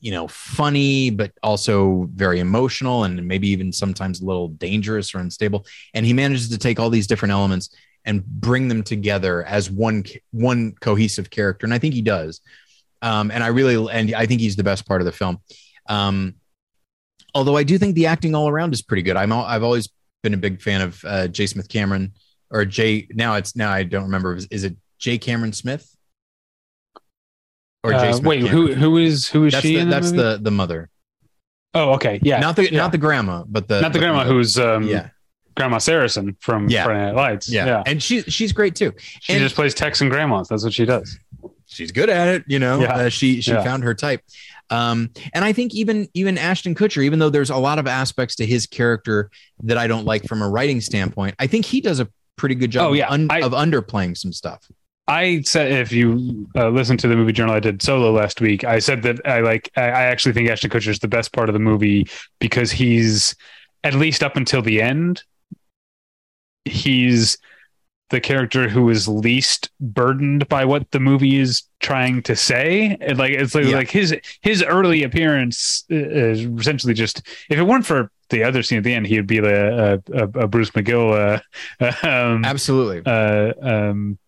[0.00, 5.18] you know, funny, but also very emotional and maybe even sometimes a little dangerous or
[5.18, 5.66] unstable.
[5.94, 7.74] And he manages to take all these different elements
[8.06, 11.66] and bring them together as one one cohesive character.
[11.66, 12.40] And I think he does.
[13.02, 15.38] Um, and I really and I think he's the best part of the film.
[15.88, 16.36] Um,
[17.34, 19.16] although I do think the acting all around is pretty good.
[19.16, 19.90] I'm al- I've always
[20.22, 21.46] been a big fan of uh, J.
[21.46, 22.12] Smith Cameron
[22.50, 23.08] or J.
[23.10, 24.36] Now it's now I don't remember.
[24.36, 25.18] Is, is it J.
[25.18, 25.94] Cameron Smith
[27.82, 27.96] or J.
[27.96, 28.66] Uh, Smith wait, Cameron?
[28.68, 29.74] who who is who is That's she?
[29.74, 30.22] the, in that's movie?
[30.22, 30.88] the the mother.
[31.74, 32.18] Oh, okay.
[32.22, 32.38] Yeah.
[32.38, 32.78] not the yeah.
[32.78, 35.10] not the grandma, but the not the grandma who's um yeah
[35.56, 36.84] Grandma Saracen from Yeah.
[36.84, 37.48] Friday Night Lights.
[37.48, 37.82] yeah Yeah.
[37.86, 38.92] and she she's great too.
[39.20, 40.48] She and- just plays Texan grandmas.
[40.48, 41.18] That's what she does.
[41.68, 42.94] she's good at it you know Yeah.
[42.94, 44.20] uh, she she found her type
[44.70, 48.36] um and i think even even ashton kutcher even though there's a lot of aspects
[48.36, 49.30] to his character
[49.64, 52.70] that i don't like from a writing standpoint i think he does a pretty good
[52.70, 53.06] job Oh, yeah.
[53.08, 54.62] of, un- I- of underplaying some stuff
[55.08, 58.64] I said if you uh, listen to the movie journal I did solo last week,
[58.64, 61.48] I said that I like I, I actually think Ashton Kutcher is the best part
[61.48, 62.08] of the movie
[62.40, 63.36] because he's
[63.84, 65.22] at least up until the end,
[66.66, 67.38] he's
[68.10, 72.96] the character who is least burdened by what the movie is trying to say.
[73.00, 73.76] And like it's like Yeah.
[73.76, 78.78] like his his early appearance is essentially just if it weren't for the other scene
[78.78, 81.40] at the end, he would be the uh, a, a Bruce McGill.
[81.80, 84.18] Uh, um, absolutely uh, um,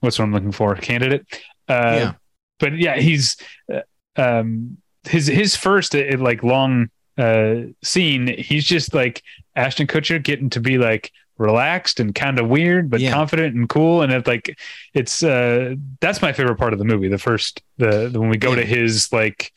[0.00, 0.74] what's what I'm looking for?
[0.76, 1.26] Candidate.
[1.68, 2.12] Uh, Yeah.
[2.60, 3.36] But yeah, he's
[3.72, 3.80] uh,
[4.16, 4.76] um,
[5.08, 6.88] his his first uh, like long
[7.18, 8.28] uh, scene.
[8.38, 9.22] He's just like
[9.56, 13.12] Ashton Kutcher getting to be like relaxed and kind of weird, but Yeah.
[13.12, 14.02] confident and cool.
[14.02, 14.56] And it's like
[14.94, 17.08] it's uh, that's my favorite part of the movie.
[17.08, 18.56] The first the, the when we go Yeah.
[18.60, 19.52] to his like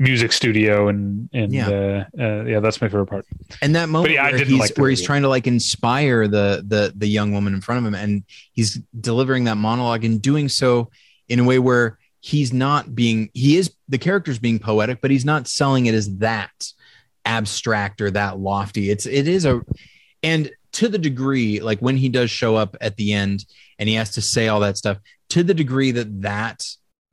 [0.00, 1.68] music studio and and Yeah.
[1.68, 3.26] uh, uh, yeah, that's my favorite part.
[3.62, 6.92] and that moment yeah, where, he's, like where he's trying to like inspire the the
[6.96, 8.22] the young woman in front of him and
[8.52, 10.90] he's delivering that monologue and doing so
[11.28, 15.24] in a way where he's not being he is the character's being poetic but he's
[15.24, 16.50] not selling it as that
[17.24, 19.60] abstract or that lofty it's it is a
[20.22, 23.44] and to the degree like when he does show up at the end
[23.78, 24.98] and he has to say all that stuff
[25.28, 26.64] to the degree that that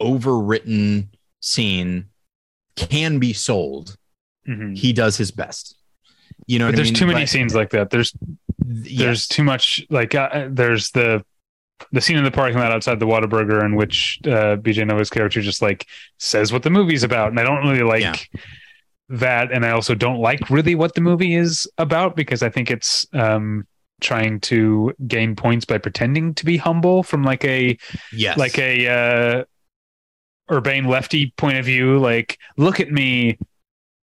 [0.01, 1.07] overwritten
[1.41, 2.05] scene
[2.75, 3.97] can be sold
[4.47, 4.77] Mhm.
[4.77, 5.75] he does his best
[6.47, 6.93] you know But what I there's mean?
[6.99, 7.89] too many But- scenes like that.
[7.89, 8.13] There's
[8.67, 8.99] Yes.
[8.99, 11.23] there's too much like uh, there's the
[11.91, 15.41] the scene in the parking lot outside the Whataburger in which uh, BJ Novak's character
[15.41, 15.85] just like
[16.19, 18.15] says what the movie's about, and I don't really like Yeah.
[19.09, 22.71] That, and I also don't like really what the movie is about because I think
[22.71, 23.67] it's um,
[24.01, 27.77] trying to gain points by pretending to be humble from like a
[28.11, 29.43] yes like a uh,
[30.51, 31.97] urbane lefty point of view.
[31.99, 33.37] Like, look at me,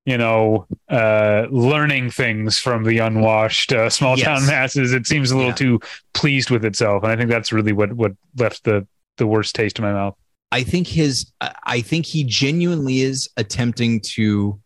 [0.05, 4.27] you know, uh, learning things from the unwashed uh, small Yes.
[4.27, 4.93] town masses.
[4.93, 5.55] It seems a little Yeah.
[5.57, 5.81] too
[6.15, 8.87] pleased with itself, and I think that's really what what left the
[9.19, 10.17] the worst taste in my mouth.
[10.53, 14.61] I think his I think he genuinely is attempting to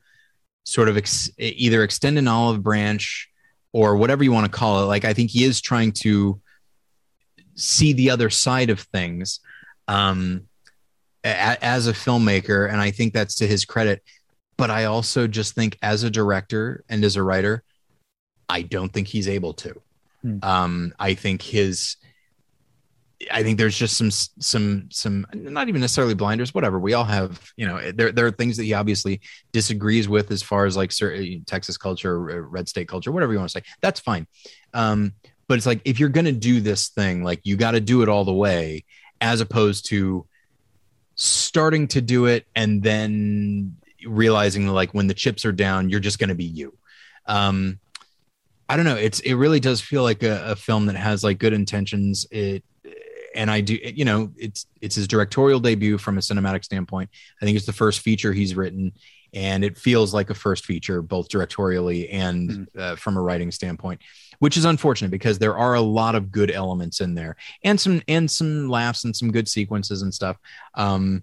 [0.67, 3.31] sort of ex, either extend an olive branch
[3.73, 4.87] or whatever you want to call it.
[4.87, 6.41] Like I think he is trying to
[7.55, 9.41] see the other side of things
[9.89, 10.43] um,
[11.25, 14.03] a- as a filmmaker, and I think that's to his credit.
[14.59, 17.63] But I also just think, as a director and as a writer,
[18.49, 19.81] I don't think he's able to.
[20.23, 20.39] Hmm.
[20.43, 21.97] Um, I think his
[23.31, 26.79] I think there's just some some some not even necessarily blinders, whatever.
[26.79, 29.21] We all have, you know, there there are things that he obviously
[29.53, 33.51] disagrees with as far as like certain Texas culture, red state culture, whatever you want
[33.51, 33.65] to say.
[33.81, 34.27] That's fine.
[34.75, 35.15] Um,
[35.49, 38.09] but it's like if you're gonna do this thing, like you got to do it
[38.09, 38.85] all the way,
[39.21, 40.27] as opposed to
[41.15, 43.77] starting to do it and then
[44.07, 46.77] realizing like when the chips are down, you're just gonna be you.
[47.25, 47.81] Um,
[48.69, 48.97] I don't know.
[48.97, 52.27] It's it really does feel like a, a film that has like good intentions.
[52.31, 52.65] It
[53.37, 57.11] and I do, you know, it's it's his directorial debut from a cinematic standpoint.
[57.41, 58.93] I think it's the first feature he's written,
[59.33, 62.67] and it feels like a first feature both directorially and mm.
[62.79, 64.01] uh, from a writing standpoint,
[64.39, 68.03] which is unfortunate because there are a lot of good elements in there and some
[68.09, 70.37] and some laughs and some good sequences and stuff.
[70.75, 71.23] Um,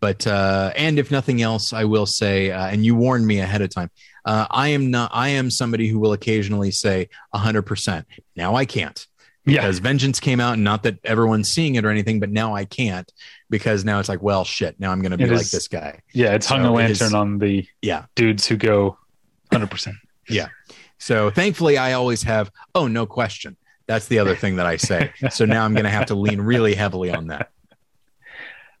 [0.00, 3.62] but uh, and if nothing else, I will say, uh, and you warned me ahead
[3.62, 3.90] of time.
[4.24, 5.10] Uh, I am not.
[5.14, 8.06] I am somebody who will occasionally say hundred percent.
[8.36, 9.06] Now I can't
[9.44, 9.82] because yeah.
[9.82, 13.10] Vengeance came out, and not that everyone's seeing it or anything, but now I can't
[13.50, 14.78] because now it's like, well, shit.
[14.80, 16.00] Now I'm going to be like is, this guy.
[16.12, 18.98] Yeah, it's hung so a lantern is, on the yeah dudes who go
[19.50, 19.70] 100.
[19.70, 19.96] percent
[20.28, 20.48] Yeah.
[20.98, 22.50] So thankfully, I always have.
[22.74, 23.56] Oh, no question.
[23.86, 25.12] That's the other thing that I say.
[25.30, 27.50] so now I'm going to have to lean really heavily on that.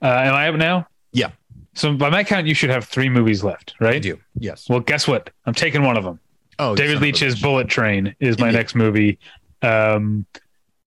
[0.00, 0.86] Uh, am I up now?
[1.12, 1.32] Yeah.
[1.74, 3.96] So by my count, you should have three movies left, right?
[3.96, 4.18] I do.
[4.38, 4.68] Yes.
[4.68, 5.30] Well, guess what?
[5.44, 6.20] I'm taking one of them.
[6.58, 9.18] Oh, David Leitch's Bullet Train is my next movie.
[9.60, 10.24] Um,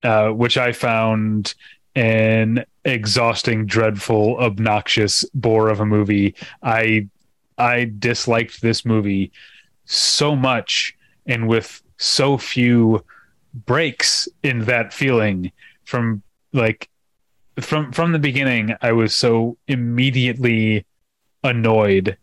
[0.04, 1.54] uh, which I found
[1.96, 6.36] an exhausting, dreadful, obnoxious bore of a movie.
[6.62, 7.08] I
[7.58, 9.32] I disliked this movie
[9.86, 10.96] so much
[11.26, 13.04] and with so few
[13.66, 15.52] breaks in that feeling
[15.86, 16.22] from
[16.54, 16.90] like
[17.60, 20.86] from from the beginning I was so immediately
[21.44, 22.18] annoyed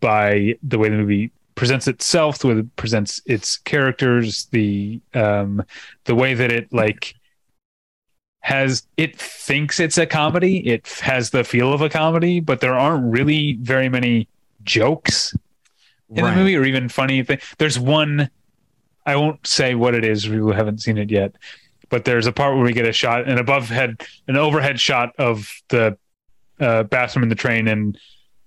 [0.00, 5.62] by the way the movie presents itself the way it presents its characters the um
[6.04, 7.14] the way that it like
[8.40, 10.66] has it thinks it's a comedy.
[10.66, 14.28] It has the feel of a comedy, but there aren't really very many
[14.62, 15.34] jokes
[16.10, 16.30] in right.
[16.30, 17.38] the movie or even funny thing.
[17.58, 18.30] There's one
[19.08, 20.28] I won't say what it is.
[20.28, 21.34] We haven't seen it yet,
[21.88, 25.14] but there's a part where we get a shot, an above head, an overhead shot
[25.18, 25.96] of the
[26.60, 27.98] uh, bathroom in the train, and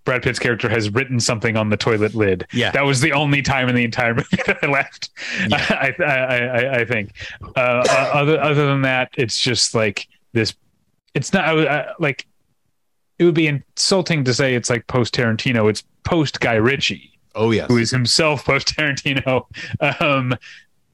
[0.03, 2.48] Brad Pitt's character has written something on the toilet lid.
[2.53, 5.10] Yeah, that was the only time in the entire movie that I laughed.
[5.48, 5.57] Yeah.
[5.99, 7.14] I, I, I, I, think.
[7.56, 7.84] Uh,
[8.14, 10.56] other other than that, it's just like this.
[11.14, 12.26] It's not I, like
[13.19, 15.69] it would be insulting to say it's like post Tarantino.
[15.69, 17.11] It's post Guy Ritchie.
[17.36, 19.45] Oh yes, who is himself post Tarantino.
[19.99, 20.36] Um,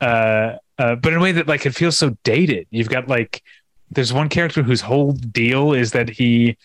[0.02, 2.68] uh, uh, but in a way that like it feels so dated.
[2.70, 3.42] You've got like
[3.90, 6.58] there's one character whose whole deal is that he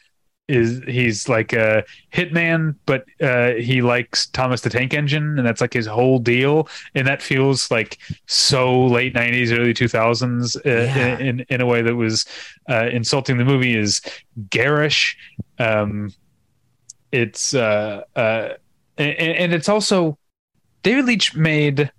[0.48, 5.60] is he's like a hitman, but uh, he likes Thomas the Tank Engine, and that's
[5.60, 6.69] like his whole deal.
[6.94, 11.19] And that feels like so late '90s, early 2000s uh, yeah.
[11.19, 12.27] in in a way that was
[12.69, 13.39] uh, insulting.
[13.39, 14.01] The movie is
[14.51, 15.16] garish.
[15.59, 16.12] Um,
[17.12, 18.48] it's uh, uh,
[18.98, 20.19] and, and it's also
[20.82, 21.90] David Leitch made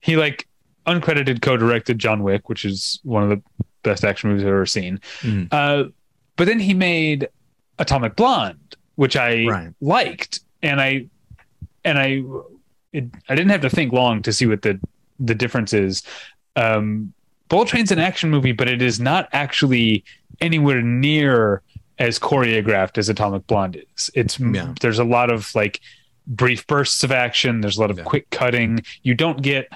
[0.00, 0.46] he like
[0.86, 3.42] uncredited co-directed John Wick, which is one of the
[3.82, 5.00] best action movies I've ever seen.
[5.20, 5.48] Mm.
[5.50, 5.90] Uh,
[6.36, 7.28] but then he made
[7.78, 9.74] Atomic Blonde, which I right.
[9.80, 11.06] liked, and I
[11.84, 12.22] and I
[12.92, 14.78] it, I didn't have to think long to see what the
[15.18, 16.02] the difference is.
[16.56, 17.12] Um,
[17.48, 20.04] Bullet Train's an action movie, but it is not actually
[20.40, 21.62] anywhere near
[21.98, 24.10] as choreographed as Atomic Blonde is.
[24.14, 24.74] It's yeah.
[24.80, 25.80] there's a lot of like
[26.26, 27.60] brief bursts of action.
[27.60, 28.04] There's a lot of yeah.
[28.04, 28.80] quick cutting.
[29.02, 29.68] You don't get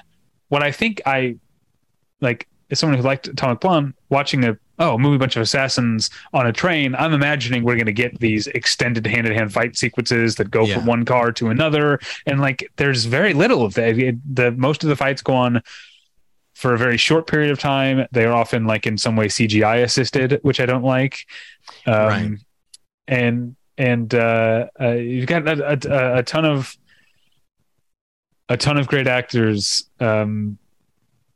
[0.49, 1.37] what I think I
[2.21, 6.45] like as someone who liked Atomic Blonde, watching a oh, movie bunch of assassins on
[6.45, 10.35] a train, I'm imagining we're going to get these extended hand to hand fight sequences
[10.35, 10.75] that go yeah.
[10.75, 11.99] from one car to another.
[12.25, 13.97] And like, there's very little of that.
[13.97, 15.61] It, the most of the fights go on
[16.53, 18.05] for a very short period of time.
[18.11, 21.25] They are often like in some way CGI assisted, which I don't like.
[21.85, 22.31] Um, right.
[23.07, 26.77] And, and, uh, uh, you've got a, a, a ton of,
[28.49, 30.57] a ton of great actors, um,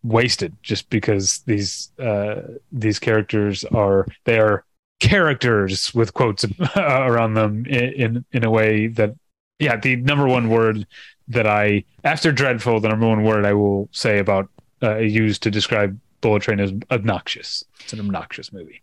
[0.04, 2.42] wasted just because these uh,
[2.72, 4.64] these characters are they are
[5.00, 6.46] characters with quotes
[6.76, 9.16] around them in, in, in a way that
[9.60, 10.88] yeah the number one word
[11.28, 14.50] that I after dreadful the number one word I will say about
[14.82, 17.64] uh, to describe Bullet Train is obnoxious.
[17.82, 18.82] It's an obnoxious movie.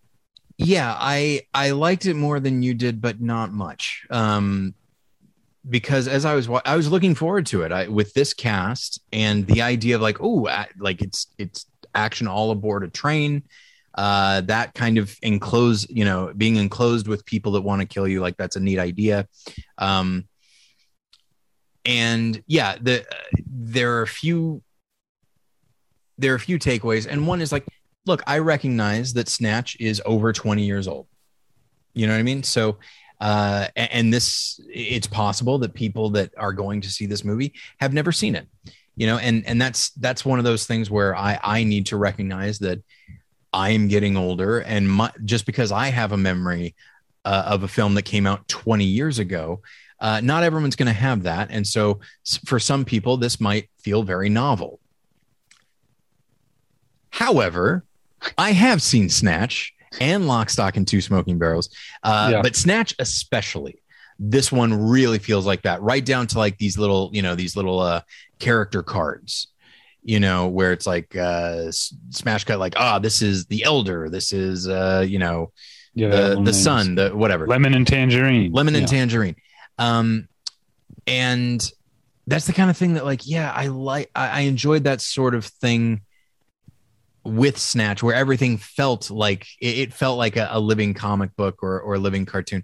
[0.56, 4.06] Yeah, I I liked it more than you did, but not much.
[4.10, 4.74] Um,
[5.68, 9.46] because as I was I was looking forward to it I, with this cast and
[9.46, 13.44] the idea of like oh like it's it's action all aboard a train
[13.94, 18.06] uh that kind of enclosed you know being enclosed with people that want to kill
[18.06, 19.26] you like that's a neat idea.
[19.78, 20.28] Um
[21.86, 23.04] and yeah the
[23.46, 24.62] there are a few
[26.18, 27.66] there are a few takeaways and one is like
[28.06, 31.06] look I recognize that Snatch is over 20 years old.
[31.94, 32.42] You know what I mean?
[32.42, 32.78] So
[33.20, 37.92] uh, and this it's possible that people that are going to see this movie have
[37.92, 38.46] never seen it
[38.96, 41.96] you know and and that's that's one of those things where i i need to
[41.96, 42.82] recognize that
[43.52, 46.74] i am getting older and my, just because i have a memory
[47.24, 49.60] uh, of a film that came out 20 years ago
[50.00, 51.48] uh, not everyone's going to have that.
[51.50, 52.00] And so
[52.44, 54.78] for some people this might feel very novel.
[57.10, 57.84] However
[58.38, 61.70] i have seen snatch and Lock, Stock, and Two Smoking Barrels.
[62.02, 62.42] Uh, yeah.
[62.42, 63.80] But Snatch, especially,
[64.18, 67.56] this one really feels like that, right down to like these little, you know, these
[67.56, 68.02] little uh,
[68.38, 69.48] character cards,
[70.02, 71.70] you know, where it's like uh,
[72.10, 75.50] smash cut, like, ah, this is the elder, this is, uh, you know,
[75.94, 79.36] yeah, the, the son, the whatever, lemon and tangerine, lemon and tangerine.
[79.78, 80.28] Um,
[81.06, 81.70] and
[82.26, 85.34] that's the kind of thing that, like, yeah, I like, I, I enjoyed that sort
[85.34, 86.02] of thing
[87.24, 91.62] with Snatch, where everything felt like it, it felt like a, a, living comic book
[91.62, 92.62] or, or a living cartoon.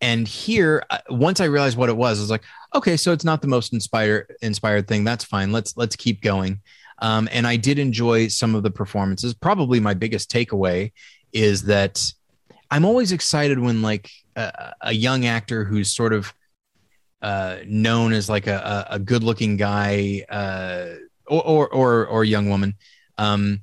[0.00, 2.44] And here, uh, once I realized what it was, I was like,
[2.74, 5.04] okay, so it's not the most inspired inspired thing.
[5.04, 5.52] That's fine.
[5.52, 6.60] Let's let's keep going.
[7.00, 9.34] Um, and I did enjoy some of the performances.
[9.34, 10.92] Probably my biggest takeaway
[11.32, 12.02] is that
[12.70, 16.32] I'm always excited when like a, a young actor who's sort of
[17.20, 20.86] uh, known as like a, a good looking guy uh,
[21.26, 22.74] or, or, or or young woman
[23.18, 23.60] um,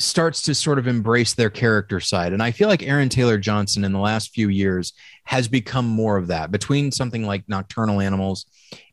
[0.00, 2.32] starts to sort of embrace their character side.
[2.32, 4.94] And I feel like Aaron Taylor Johnson in the last few years
[5.24, 8.46] has become more of that between something like Nocturnal Animals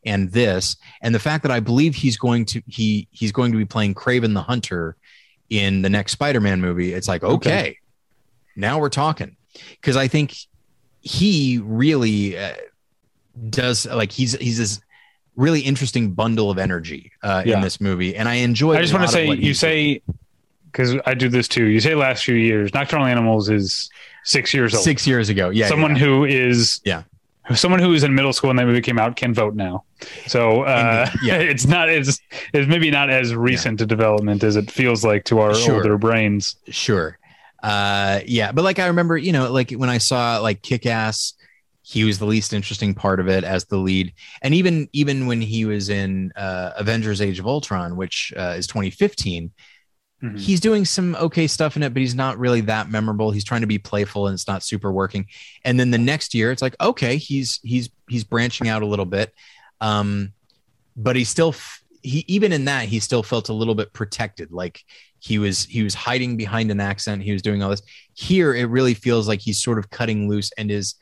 [0.04, 3.58] and this, and the fact that I believe he's going to he he's going to
[3.58, 4.96] be playing Kraven the Hunter
[5.48, 6.92] in the next Spider-Man movie.
[6.92, 7.78] It's like, okay, okay.
[8.54, 9.36] now we're talking.
[9.80, 10.36] Because I think
[11.00, 12.52] he really uh,
[13.48, 14.80] does like he's he's this
[15.36, 17.56] really interesting bundle of energy uh, yeah.
[17.56, 18.76] in this movie, and I enjoy.
[18.76, 20.02] I just want to say, you say
[20.70, 21.66] because I do this too.
[21.66, 22.72] You say last few years.
[22.74, 23.90] Nocturnal Animals is
[24.24, 24.84] six years old.
[24.84, 25.50] Six years ago.
[25.50, 25.68] Yeah.
[25.68, 26.02] Someone yeah.
[26.02, 27.04] who is yeah.
[27.54, 29.84] Someone who was in middle school when that movie came out can vote now.
[30.26, 32.20] So uh, yeah, it's not as
[32.52, 33.84] it's maybe not as recent yeah.
[33.84, 35.76] a development as it feels like to our sure.
[35.76, 36.56] older brains.
[36.68, 37.18] Sure.
[37.62, 41.34] Uh, yeah, but like I remember, you know, like when I saw like Kick Ass,
[41.82, 44.12] he was the least interesting part of it as the lead,
[44.42, 48.66] and even even when he was in uh, Avengers: Age of Ultron, which uh, is
[48.66, 49.50] 2015
[50.22, 50.36] Mm-hmm.
[50.36, 53.30] He's doing some okay stuff in it, but he's not really that memorable.
[53.30, 55.26] He's trying to be playful and it's not super working.
[55.64, 59.04] And then the next year, it's like, okay, he's he's he's branching out a little
[59.04, 59.32] bit.
[59.80, 60.32] Um,
[60.96, 61.54] but he still
[62.02, 64.82] he even in that he still felt a little bit protected like
[65.20, 67.82] he was he was hiding behind an accent he was doing all this
[68.14, 70.94] here it really feels like he's sort of cutting loose and is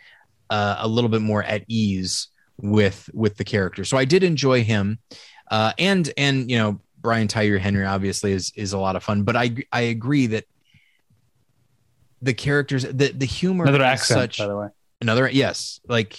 [0.51, 2.29] uh, a little bit more at ease
[2.59, 4.99] with with the character so i did enjoy him
[5.51, 9.23] uh, and and you know Brian Tyree Henry obviously is is a lot of fun,
[9.23, 10.43] but I I agree that
[12.21, 14.69] the characters the the humor another accent such, by the way.
[15.01, 16.19] Another yes like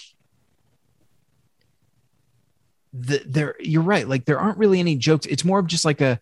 [2.94, 5.26] the there you're right like there aren't really any jokes.
[5.26, 6.18] It's more of just like a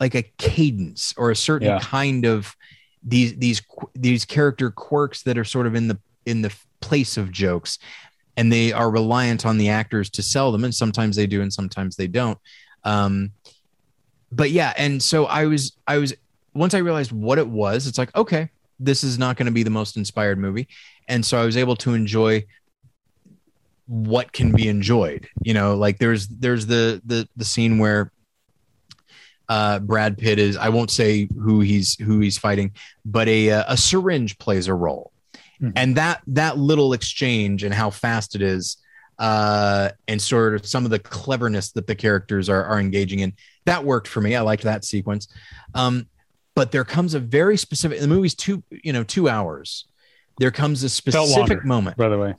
[0.00, 1.78] like a cadence or a certain yeah.
[1.80, 2.56] kind of
[3.02, 3.60] these these
[3.94, 7.78] these character quirks that are sort of in the in the place of jokes
[8.38, 11.52] and they are reliant on the actors to sell them and sometimes they do and
[11.52, 12.38] sometimes they don't.
[12.82, 13.32] Um
[14.36, 16.14] but yeah, and so I was I was
[16.54, 19.62] once I realized what it was, it's like okay, this is not going to be
[19.62, 20.68] the most inspired movie,
[21.08, 22.44] and so I was able to enjoy
[23.86, 25.28] what can be enjoyed.
[25.42, 28.12] You know, like there's there's the the the scene where
[29.48, 32.72] uh, Brad Pitt is I won't say who he's who he's fighting,
[33.04, 35.12] but a uh, a syringe plays a role,
[35.60, 35.70] mm-hmm.
[35.76, 38.76] and that that little exchange and how fast it is,
[39.18, 43.32] uh, and sort of some of the cleverness that the characters are are engaging in
[43.66, 44.34] that worked for me.
[44.34, 45.28] I liked that sequence.
[45.74, 46.06] Um,
[46.54, 48.00] but there comes a very specific.
[48.00, 49.84] The movie's two, you know, two hours.
[50.38, 51.96] There comes a specific longer, moment.
[51.96, 52.34] By the way,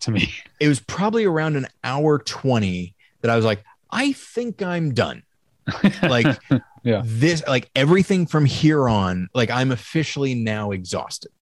[0.00, 4.62] to me, it was probably around an hour twenty that I was like, I think
[4.62, 5.24] I'm done.
[6.02, 6.38] like,
[6.82, 11.32] yeah, this, like everything from here on, like I'm officially now exhausted.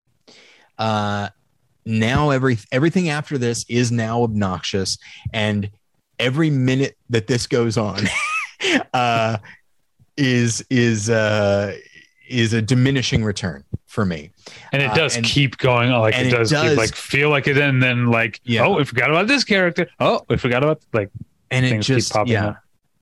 [0.78, 1.28] Uh,
[1.86, 4.98] now every everything after this is now obnoxious,
[5.32, 5.70] and
[6.18, 8.00] every minute that this goes on.
[8.92, 9.38] uh,
[10.16, 11.76] is is uh,
[12.28, 14.30] is a diminishing return for me.
[14.72, 15.90] and it Uh, does and- keep going.
[15.92, 18.66] oh, Like it it does, keep, like feel like it, and then like Yeah.
[18.66, 19.86] oh, we forgot about this character.
[20.00, 21.10] Oh, we forgot about like
[21.50, 22.46] And it things keep just popping yeah.
[22.48, 22.56] up.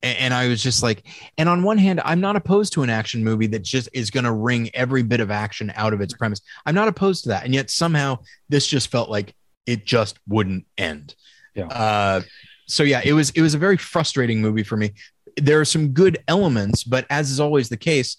[0.05, 1.03] And I was just like,
[1.39, 4.25] and on one hand, I'm not opposed to an action movie that just is going
[4.25, 6.41] to wring every bit of action out of its premise.
[6.67, 7.45] I'm not opposed to that.
[7.45, 8.19] And yet somehow
[8.49, 9.35] this just felt like
[9.67, 11.15] it just wouldn't end.
[11.55, 11.67] Yeah.
[11.69, 12.21] Uh,
[12.67, 14.93] so yeah, it was it was a very frustrating movie for me.
[15.37, 18.17] There are some good elements, but as is always the case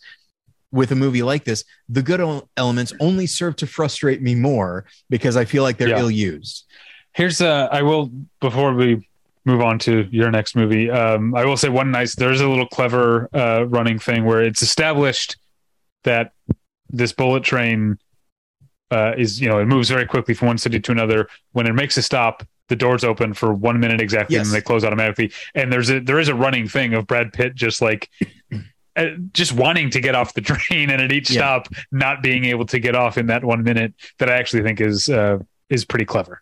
[0.72, 2.20] with a movie like this, the good
[2.58, 6.00] elements only serve to frustrate me more because I feel like they're Yeah.
[6.00, 6.66] ill used.
[7.14, 9.08] Here's a I will before we
[9.46, 10.90] move on to your next movie.
[10.90, 12.16] Um, I will say one nice.
[12.16, 15.38] There's a little clever uh, running thing where it's established
[16.04, 16.32] that
[16.90, 17.98] this bullet train
[18.92, 21.28] uh, is you know it moves very quickly from one city to another.
[21.54, 24.48] When it makes a stop, the doors open for one minute exactly, Yes.
[24.48, 25.32] and they close automatically.
[25.54, 28.10] And there's a there is a running thing of Brad Pitt just like.
[28.98, 31.40] uh, Just wanting to get off the train, and at each Yeah.
[31.42, 34.80] stop, not being able to get off in that one minute, that I actually think
[34.80, 35.40] is uh,
[35.70, 36.42] is pretty clever.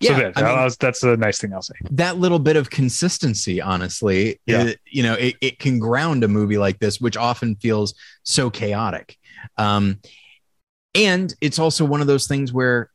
[0.00, 1.74] Yeah, so that, I mean- that's, a nice thing I'll say.
[1.90, 4.64] that little bit of consistency, honestly, Yeah.
[4.64, 8.50] it- you know, it, it can ground a movie like this, which often feels so
[8.50, 9.16] chaotic.
[9.56, 10.00] Um,
[10.94, 12.90] and it's also one of those things where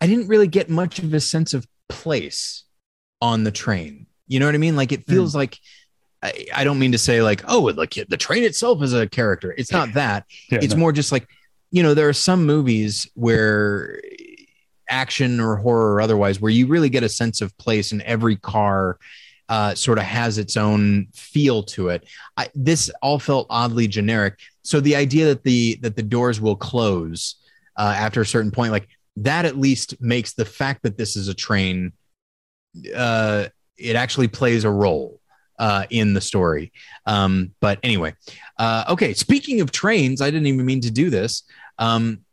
[0.00, 2.64] I didn't really get much of a sense of place
[3.20, 4.06] on the train.
[4.26, 4.76] You know what I mean?
[4.76, 5.58] Like it feels like
[6.22, 9.54] I, I don't mean to say like, oh, like the train itself is a character.
[9.56, 10.80] It's not that Yeah, it's no.
[10.80, 11.26] more just like
[11.70, 14.00] you know there are some movies where
[14.88, 18.36] action or horror or otherwise where you really get a sense of place and every
[18.36, 18.98] car
[19.48, 22.08] uh, sort of has its own feel to it.
[22.36, 24.38] I, this all felt oddly generic.
[24.62, 27.36] So the idea that the that the doors will close
[27.76, 31.28] uh, after a certain point like that at least makes the fact that this is
[31.28, 31.92] a train
[32.94, 35.19] uh, it actually plays a role
[35.60, 36.72] uh, in the story
[37.06, 38.12] um, but anyway
[38.58, 41.44] uh, okay, speaking of trains, I didn't even mean to do this.
[41.78, 42.26] Um,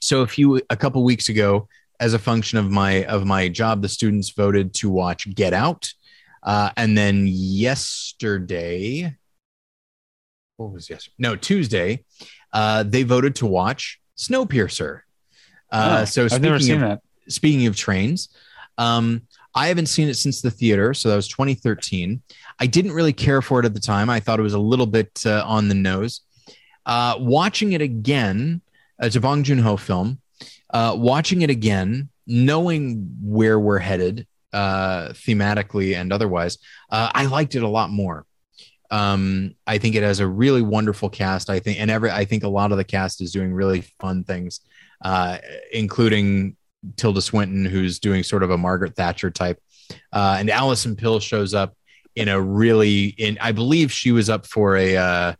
[0.00, 1.68] so a few a couple weeks ago,
[2.00, 5.92] as a function of my of my job, the students voted to watch Get Out,
[6.42, 9.14] uh, and then yesterday,
[10.56, 11.14] what was yesterday?
[11.18, 12.04] No, Tuesday,
[12.54, 15.00] uh, they voted to watch Snowpiercer.
[15.70, 17.00] Uh, Oh, so I've speaking never of, seen that.
[17.28, 18.30] speaking of trains,
[18.78, 19.22] um,
[19.54, 22.22] I haven't seen it since the theater, so that was 2013.
[22.58, 24.08] I didn't really care for it at the time.
[24.08, 26.20] I thought it was a little bit uh, on the nose.
[26.86, 28.60] Uh, watching it again,
[29.00, 30.20] it's a Bong Joon Ho film.
[30.72, 36.58] Uh, watching it again, knowing where we're headed uh, thematically and otherwise,
[36.90, 38.24] uh, I liked it a lot more.
[38.90, 41.50] Um, I think it has a really wonderful cast.
[41.50, 44.24] I think, and every I think a lot of the cast is doing really fun
[44.24, 44.60] things,
[45.04, 45.38] uh,
[45.72, 46.56] including
[46.96, 49.58] Tilda Swinton, who's doing sort of a Margaret Thatcher type,
[50.12, 51.74] uh, and Alison Pill shows up
[52.16, 55.34] in a really in I believe she was up for a uh,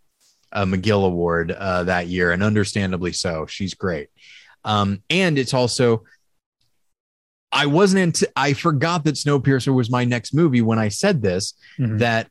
[0.52, 3.46] a McGill Award uh, that year, and understandably so.
[3.46, 4.08] She's great,
[4.64, 6.04] um, and it's also
[7.52, 11.54] I wasn't into, I forgot that Snowpiercer was my next movie when I said this
[11.78, 11.98] Mhm.
[11.98, 12.28] that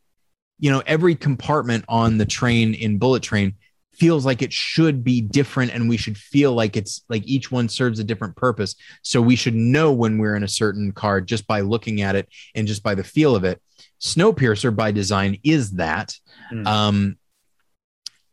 [0.59, 3.55] you know every compartment on the train in Bullet Train
[3.99, 7.67] feels like it should be different and we should feel like it's like each one
[7.67, 8.75] serves a different purpose.
[9.01, 12.29] So we should know when we're in a certain card just by looking at it
[12.55, 13.61] and just by the feel of it.
[14.01, 16.15] Snowpiercer by design is that.
[16.51, 16.67] Mm.
[16.67, 17.17] um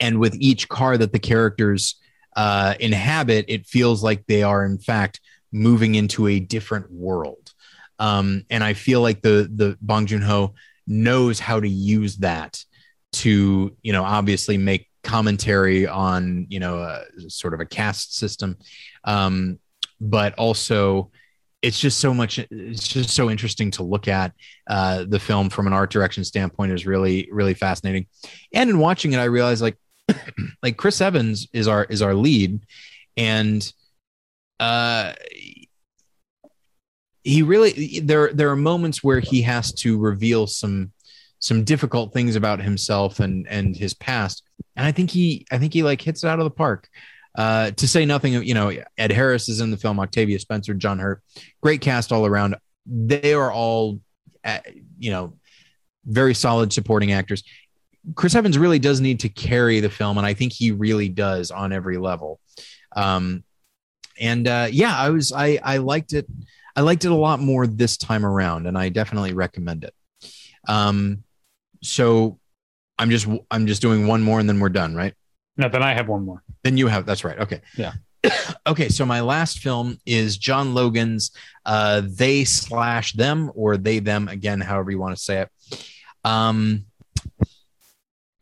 [0.00, 1.96] and with each car that the characters
[2.34, 5.20] uh inhabit it feels like they are in fact
[5.52, 7.52] moving into a different world.
[7.98, 10.54] Um and i feel like the the bong joon-ho
[10.86, 12.64] knows how to use that
[13.12, 18.58] to you know obviously make commentary on you know a, sort of a caste system.
[19.04, 19.58] Um
[20.00, 21.10] but also
[21.62, 24.32] it's just so much it's just so interesting to look at
[24.68, 28.06] uh the film from an art direction standpoint is really really fascinating.
[28.52, 29.78] And in watching it i realized like
[30.62, 32.60] like chris evans is our is our lead.
[33.16, 33.72] And
[34.60, 35.12] uh
[37.26, 40.92] he really there there are moments where he has to reveal some
[41.38, 44.42] some difficult things about himself and and his past.
[44.76, 46.88] And i think he i think he like hits it out of the park.
[47.36, 50.72] Uh to say nothing of you know ed harris is in the film octavia spencer
[50.72, 51.22] john hurt
[51.60, 52.56] great cast all around.
[52.86, 54.00] They are all
[54.44, 54.60] uh,
[54.98, 55.34] you know
[56.04, 57.42] very solid supporting actors.
[58.14, 61.50] Chris evans really does need to carry the film and i think he really does
[61.50, 62.40] on every level.
[62.94, 63.44] Um
[64.18, 66.26] and uh yeah i was i i liked it
[66.74, 69.94] i liked it a lot more this time around and i definitely recommend it.
[70.66, 71.24] Um
[71.82, 72.38] so
[72.98, 75.14] i'm just i'm just doing one more and then we're done right
[75.56, 76.42] No, then I have one more.
[76.64, 77.92] then you have that's right okay Yeah.
[78.66, 81.30] okay so my last film is john logan's
[81.64, 85.82] uh they slash them or they them again however you want to say it
[86.24, 86.84] um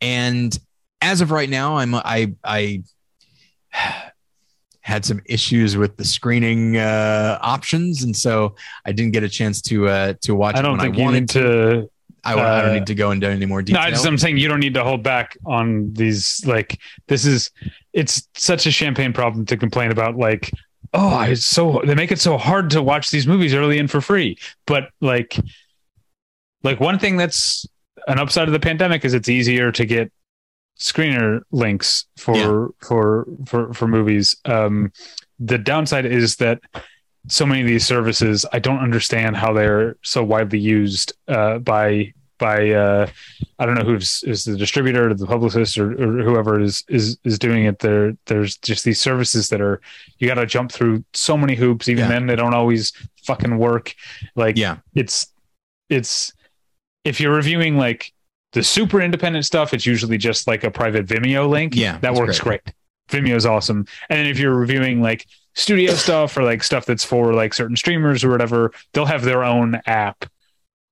[0.01, 0.59] and
[1.01, 2.83] as of right now, I'm I I
[4.81, 9.61] had some issues with the screening uh, options, and so I didn't get a chance
[9.63, 10.57] to uh, to watch.
[10.57, 11.91] I it don't think I you wanted need to.
[12.25, 13.79] I, I don't uh, need to go into any more No.
[13.79, 16.45] I just, I'm saying you don't need to hold back on these.
[16.47, 16.79] Like,
[17.09, 17.51] this is
[17.93, 20.17] it's such a champagne problem to complain about.
[20.17, 20.51] Like,
[20.93, 24.01] oh, it's so they make it so hard to watch these movies early and for
[24.01, 24.39] free.
[24.67, 25.39] But like,
[26.63, 27.67] like one thing that's
[28.09, 30.13] an upside of the pandemic is it's easier to get
[30.79, 32.67] screener links for Yeah.
[32.81, 34.37] for for for movies.
[34.45, 34.93] Um,
[35.39, 36.61] the downside is that
[37.29, 42.13] so many of these services, I don't understand how they're so widely used uh, by
[42.39, 43.07] by uh,
[43.59, 47.17] I don't know who's is the distributor or the publicist or, or whoever is is
[47.25, 47.79] is doing it.
[47.79, 49.81] There there's just these services that are
[50.19, 51.89] you got to jump through so many hoops.
[51.89, 52.09] Even Yeah.
[52.09, 52.93] then, they don't always
[53.25, 53.95] fucking work.
[54.35, 55.29] Like yeah, it's
[55.89, 56.33] it's
[57.05, 58.13] if you're reviewing like
[58.53, 61.75] the super independent stuff, it's usually just like a private Vimeo link.
[61.75, 62.63] Yeah, that works great.
[63.09, 63.87] Vimeo's awesome.
[64.09, 67.77] And then if you're reviewing like studio stuff or like stuff that's for like certain
[67.77, 70.25] streamers or whatever, they'll have their own app,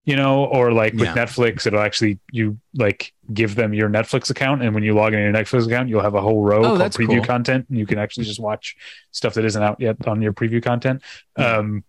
[0.04, 1.14] you know, or like with Yeah.
[1.14, 5.20] Netflix, it'll actually you like give them your Netflix account, and when you log in
[5.20, 7.24] your Netflix account, you'll have a whole row Oh, called preview cool.
[7.24, 8.76] content, and you can actually just watch
[9.10, 11.02] stuff that isn't out yet on your preview content.
[11.38, 11.56] Yeah.
[11.58, 11.84] Um,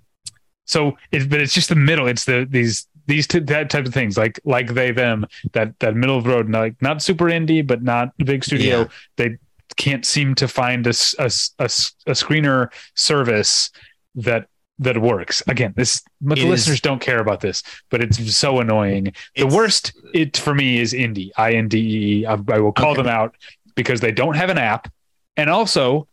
[0.66, 2.08] so it's but it's just the middle.
[2.08, 5.94] It's the these these two, that type of things like like they them that that
[5.96, 8.82] middle of the road, like not super indie, but not big studio.
[8.82, 8.88] Yeah.
[9.18, 9.38] They
[9.78, 11.30] can't seem to find a a
[11.60, 13.70] a screener service
[14.16, 14.48] that
[14.80, 15.42] that works.
[15.48, 19.14] Again, this but the is- listeners don't care about this, but it's so annoying.
[19.36, 21.32] The worst it for me is Indee.
[21.38, 22.26] I N D E E.
[22.26, 23.02] I I will call Okay.
[23.04, 23.36] them out
[23.76, 24.92] because they don't have an app,
[25.38, 26.08] and also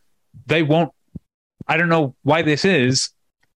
[0.46, 0.92] they won't.
[1.68, 3.10] I don't know why this is.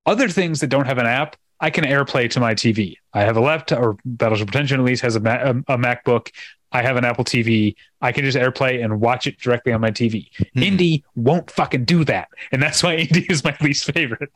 [0.07, 2.97] Other things that don't have an app, I can AirPlay to my TV.
[3.15, 6.31] I have a laptop, or Battleship Pretension at least has a, Ma- a, a MacBook.
[6.75, 7.75] I have an Apple TV.
[8.03, 10.29] I can just AirPlay and watch it directly on my TV.
[10.55, 10.63] Mhm.
[10.79, 14.31] Indee won't fucking do that, and that's why Indee is my least favorite.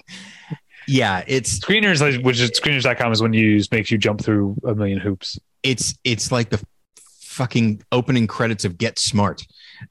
[0.86, 4.74] yeah, it's Screeners, which is screeners.com, is when you use makes you jump through a
[4.74, 5.39] million hoops.
[5.62, 6.65] it's it's like the
[7.20, 9.44] fucking opening credits of Get Smart.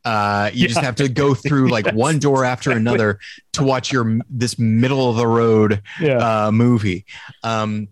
[0.03, 3.19] Uh, you just have to go through like Yes, one door after another
[3.53, 7.05] to watch your this middle of the road Yeah, uh, movie.
[7.43, 7.87] Um,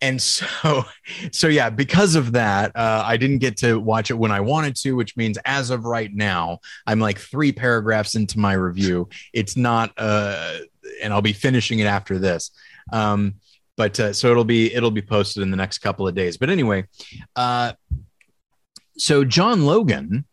[0.00, 0.84] and so,
[1.32, 4.76] so yeah, because of that, uh, I didn't get to watch it when I wanted
[4.76, 9.08] to, which means as of right now, I'm like three paragraphs into my review.
[9.32, 10.58] It's not, uh,
[11.02, 12.50] and I'll be finishing it after this.
[12.92, 13.34] Um,
[13.76, 16.36] but uh, so it'll be it'll be posted in the next couple of days.
[16.36, 16.84] But anyway,
[17.34, 17.72] uh,
[18.98, 20.26] so John Logan,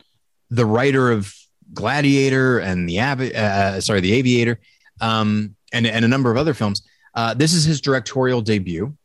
[0.49, 1.33] the writer of
[1.73, 4.59] Gladiator and the Ab- uh, sorry the Aviator,
[4.99, 6.85] um, and and a number of other films.
[7.13, 8.95] Uh, this is his directorial debut,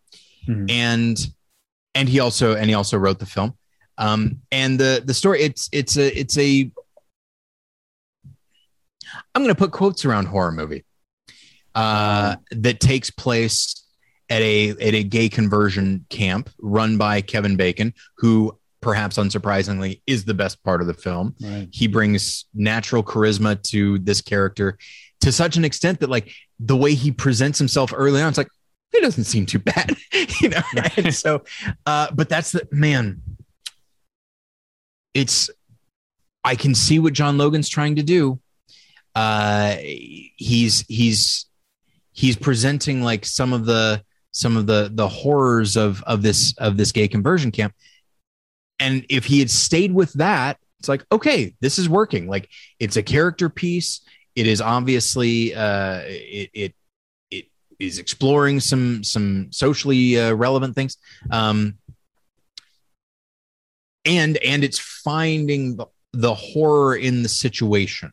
[0.48, 0.70] Mhm.
[0.70, 1.18] and
[1.94, 3.56] and he also and he also wrote the film.
[3.98, 6.70] Um, and the the story it's it's a it's a
[9.34, 10.84] I'm going to put quotes around horror movie
[11.74, 13.84] uh, that takes place
[14.30, 20.24] at a at a gay conversion camp run by Kevin Bacon, who perhaps unsurprisingly is
[20.24, 21.68] the best part of the film right.
[21.70, 24.76] he brings natural charisma to this character
[25.20, 28.48] to such an extent that like the way he presents himself early on it's like
[28.92, 29.96] it doesn't seem too bad
[30.40, 30.62] you know?
[30.96, 31.44] And so
[31.86, 33.22] uh but that's the man
[35.14, 35.50] it's
[36.44, 38.38] i can see what john logan's trying to do.
[39.14, 39.76] Uh
[40.36, 41.46] he's he's
[42.12, 44.02] he's presenting like some of the
[44.32, 47.74] some of the the horrors of of this of this gay conversion camp.
[48.78, 52.26] And if he had stayed with that it's like okay this is working.
[52.26, 52.48] Like
[52.80, 54.00] it's a character piece.
[54.34, 56.74] It is obviously uh it it, it
[57.82, 60.96] is exploring some some socially uh, relevant things.
[61.30, 61.74] Um
[64.04, 68.12] and and it's finding the, the horror in the situation.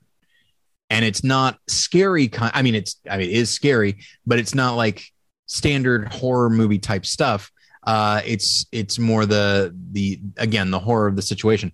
[0.90, 4.56] And it's not scary kind i mean it's i mean it is scary but it's
[4.56, 5.06] not like
[5.46, 7.52] standard horror movie type stuff.
[7.84, 11.72] Uh it's it's more the the again the horror of the situation.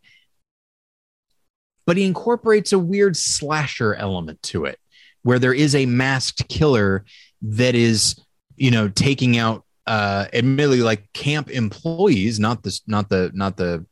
[1.86, 4.80] But he incorporates a weird slasher element to it
[5.26, 7.04] where there is a masked killer
[7.50, 8.16] that is
[8.56, 13.86] you know taking out uh admittedly like camp employees not the not the not the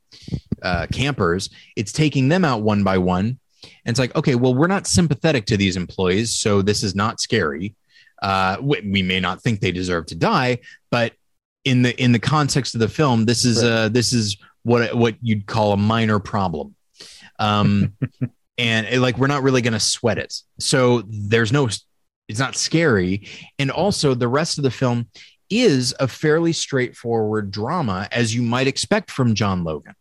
[0.63, 3.39] uh campers it's taking them out one by one.
[3.85, 7.19] And it's like okay well we're not sympathetic to these employees so this is not
[7.19, 7.75] scary.
[8.21, 10.59] Uh we, we may not think they deserve to die
[10.89, 11.13] but
[11.63, 13.69] in the in the context of the film this is Right.
[13.71, 16.75] uh this is what what you'd call a minor problem.
[17.39, 17.93] Um
[18.57, 20.33] and it, like we're not really going to sweat it.
[20.59, 21.69] So there's no
[22.27, 23.27] it's not scary
[23.59, 25.07] and also the rest of the film
[25.49, 29.93] is a fairly straightforward drama as you might expect from john logan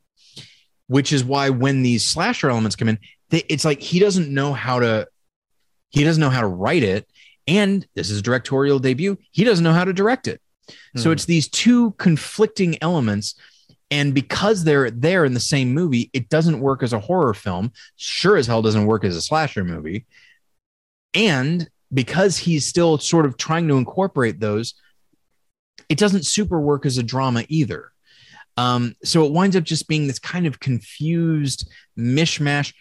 [0.88, 2.98] which is why when these slasher elements come in,
[3.30, 5.08] they, it's like he doesn't know how to
[5.90, 7.06] he doesn't know how to write it,
[7.46, 9.16] and this is a directorial debut.
[9.30, 10.40] He doesn't know how to direct it.
[10.96, 11.12] So Hmm.
[11.12, 13.34] it's these two conflicting elements.
[13.90, 17.72] And because they're there in the same movie, it doesn't work as a horror film.
[17.96, 20.04] Sure as hell doesn't work as a slasher movie.
[21.14, 24.74] And because he's still sort of trying to incorporate those,
[25.88, 27.92] it doesn't super work as a drama either.
[28.56, 32.72] Um, so it winds up just being this kind of confused mishmash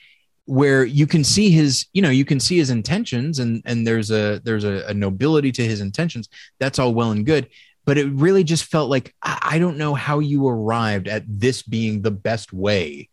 [0.45, 4.11] where you can see his, you know, you can see his intentions and and there's
[4.11, 6.27] a there's a, a nobility to his intentions.
[6.59, 7.49] That's all well and good.
[7.85, 11.63] But it really just felt like I, I don't know how you arrived at this
[11.63, 13.09] being the best way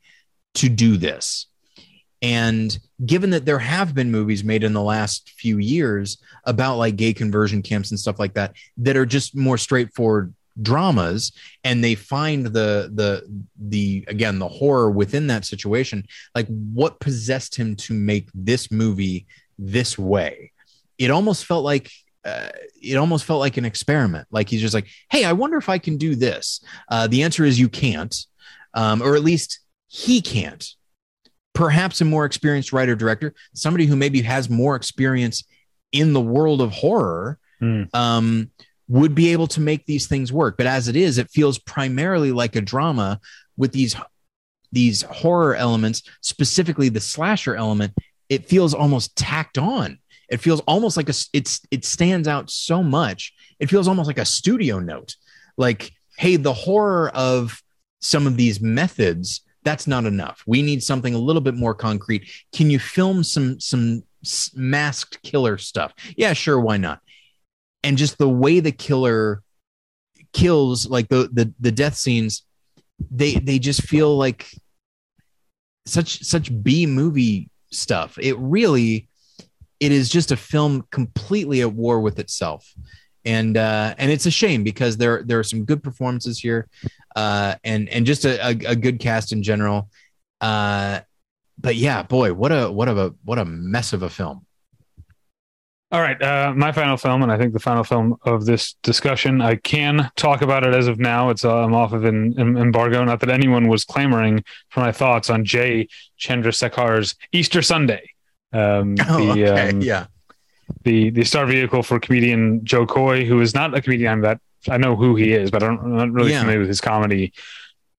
[0.54, 1.46] to do this.
[2.20, 6.97] And given that there have been movies made in the last few years about like
[6.97, 11.31] gay conversion camps and stuff like that that are just more straightforward dramas
[11.62, 16.05] and they find the the the again the horror within that situation
[16.35, 19.27] like what possessed him to make this movie
[19.59, 20.51] this way?
[20.99, 21.93] It almost felt like
[22.24, 22.49] uh,
[22.82, 24.27] it almost felt like an experiment.
[24.32, 26.61] Like he's just like hey i wonder if i can do this.
[26.90, 28.15] Uh, the answer is you can't
[28.74, 30.74] um, or at least he can't
[31.54, 35.44] perhaps a more experienced writer director somebody who maybe has more experience
[35.92, 37.82] in the world of horror Hmm.
[37.92, 38.50] um,
[38.86, 40.56] would be able to make these things work.
[40.56, 43.20] But as it is, it feels primarily like a drama
[43.56, 43.96] with these
[44.70, 47.94] these horror elements, specifically the slasher element.
[48.28, 49.98] It feels almost tacked on.
[50.28, 53.32] It feels almost like a it's it stands out so much.
[53.58, 55.16] It feels almost like a studio note.
[55.56, 57.60] Like, hey, the horror of
[58.00, 60.43] some of these methods that's not enough.
[60.47, 62.28] We need something a little bit more concrete.
[62.52, 64.02] Can you film some some
[64.55, 65.93] masked killer stuff?
[66.16, 67.01] Yeah, sure, why not?
[67.82, 69.43] And just the way the killer
[70.32, 72.44] kills, like the the the death scenes,
[73.10, 74.51] they they just feel like
[75.86, 78.18] such such B movie stuff.
[78.20, 79.09] It really
[79.80, 82.72] it is just a film completely at war with itself.
[83.28, 86.66] And uh, and it's a shame because there there are some good performances here,
[87.14, 89.90] uh, and and just a, a, a good cast in general.
[90.40, 91.00] Uh,
[91.59, 94.46] but yeah, boy, what a what a what a mess of a film.
[95.90, 99.40] All right, uh, my final film, and I think the final film of this discussion.
[99.40, 101.30] I can talk about it as of now.
[101.30, 103.02] It's uh, I'm off of an, an embargo.
[103.05, 105.88] Not that anyone was clamoring for my thoughts on Jay
[106.20, 108.10] Chandrasekhar's Easter Sunday.
[108.52, 110.06] Um, the, um, yeah,
[110.85, 114.12] the the star vehicle for comedian Jo Koy, who is not a comedian.
[114.12, 116.40] I'm that I know who he is, but I don't, I'm not really Yeah.
[116.40, 117.32] familiar with his comedy.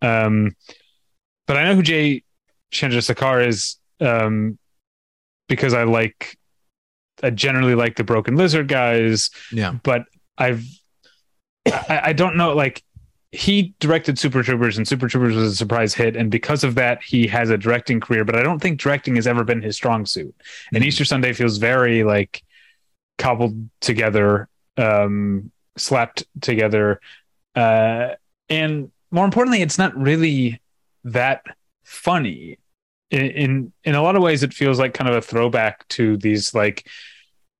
[0.01, 0.55] Um,
[1.47, 2.23] but I know who Jay
[2.71, 4.57] Chandrasekhar is um,
[5.47, 6.37] because I like
[7.23, 10.03] I generally like the Broken Lizard guys, yeah, but
[10.37, 10.63] I've
[11.65, 12.83] I, I don't know like
[13.31, 17.03] he directed Super Troopers and Super Troopers was a surprise hit and because of that
[17.03, 20.05] he has a directing career but I don't think directing has ever been his strong
[20.07, 20.33] suit.
[20.73, 20.87] And Mhm.
[20.87, 22.41] Easter Sunday feels very like
[23.19, 26.99] cobbled together um slapped together
[27.55, 28.09] uh
[28.49, 30.59] and more importantly it's not really
[31.03, 31.43] that
[31.83, 32.57] funny.
[33.11, 36.17] In, in in a lot of ways it feels like kind of a throwback to
[36.17, 36.87] these like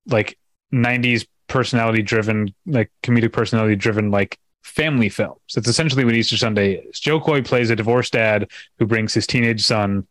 [0.06, 0.38] like
[0.72, 5.40] 90s personality driven like comedic personality driven like family films.
[5.58, 7.00] It's essentially what easter sunday is.
[7.00, 10.08] Jo koy plays a divorced dad who brings his teenage son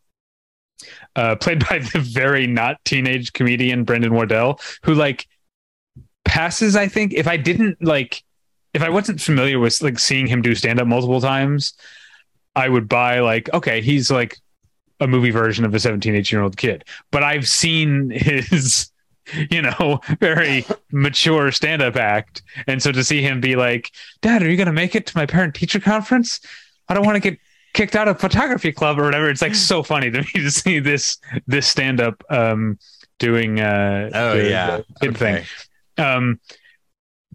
[1.15, 5.27] uh played by the very not teenage comedian brandon wardell who like
[6.29, 7.13] passes i think.
[7.15, 8.23] If i didn't like
[8.75, 11.73] if i wasn't familiar with like seeing him do stand up multiple times
[12.55, 14.39] i would buy like okay he's like
[15.01, 16.85] a movie version of a 17 18 year old kid.
[17.11, 18.91] But i've seen his
[19.51, 22.43] you know very mature stand-up act.
[22.67, 23.91] And so to see him be like
[24.23, 26.41] dad are you going to make it to my parent teacher conference?
[26.89, 27.39] I don't want to get
[27.75, 29.29] kicked out of photography club or whatever.
[29.31, 32.79] It's like so funny to me to see this this stand-up um
[33.19, 35.35] doing uh oh the- yeah, the kid thing.
[35.37, 35.47] Okay.
[35.99, 36.41] Um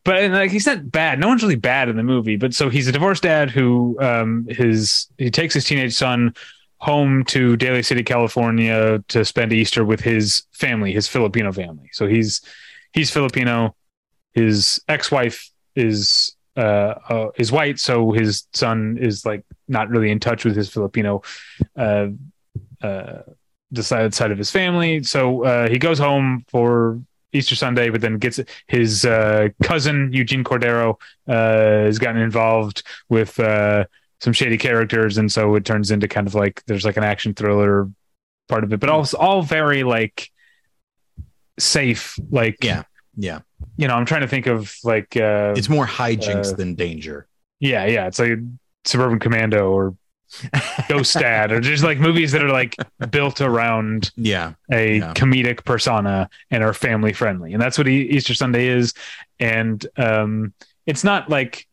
[0.03, 2.87] but like he's not bad no one's really bad in the movie but so he's
[2.87, 6.33] a divorced dad who um his he takes his teenage son
[6.83, 11.89] home to Daly City, California to spend Easter with his family, his Filipino family.
[11.93, 12.41] So he's
[12.91, 13.73] he's Filipino.
[14.33, 20.19] His ex-wife is uh, uh is white, so his son is like not really in
[20.19, 21.21] touch with his Filipino
[21.77, 22.07] uh
[22.81, 23.19] uh
[23.71, 25.03] the side side of his family.
[25.03, 27.01] So uh he goes home for
[27.33, 30.95] Easter Sunday, but then gets his uh cousin Eugene Cordero
[31.27, 33.85] uh has gotten involved with uh
[34.21, 35.17] some shady characters.
[35.17, 37.89] And so it turns into kind of like there's like an action thriller
[38.49, 40.29] part of it but also all very like
[41.59, 42.83] safe like yeah,
[43.15, 43.39] yeah.
[43.77, 47.27] you know i'm trying to think of like uh It's more hijinks uh, than danger.
[47.59, 47.85] yeah.
[47.85, 48.07] Yeah.
[48.07, 48.39] It's like
[48.85, 49.95] suburban commando or
[50.89, 52.75] Ghost Dad, or just like movies that are like
[53.11, 54.53] built around Yeah.
[54.71, 55.13] a Yeah.
[55.13, 58.93] comedic persona and are family friendly, and that's what E- Easter Sunday is.
[59.39, 60.53] And um,
[60.85, 61.67] it's not like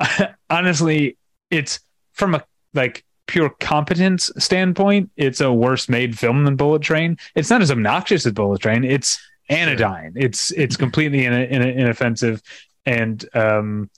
[0.50, 1.16] honestly,
[1.50, 1.80] it's
[2.12, 7.16] from a like pure competence standpoint, it's a worse made film than Bullet Train.
[7.34, 8.84] It's not as obnoxious as Bullet Train.
[8.84, 9.18] It's
[9.48, 10.12] anodyne.
[10.16, 12.42] It's it's completely in, in, inoffensive
[12.86, 13.90] and um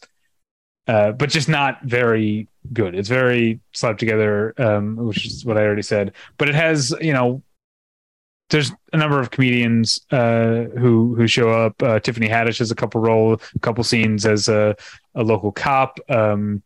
[0.88, 2.94] uh but just not very good.
[2.94, 6.12] It's very slapped together, um, which is what I already said.
[6.38, 7.42] But it has, you know,
[8.50, 11.82] there's a number of comedians uh, who who show up.
[11.82, 14.76] Uh, Tiffany Haddish has a couple role, a couple scenes as a,
[15.14, 15.98] a local cop.
[16.08, 16.62] Um,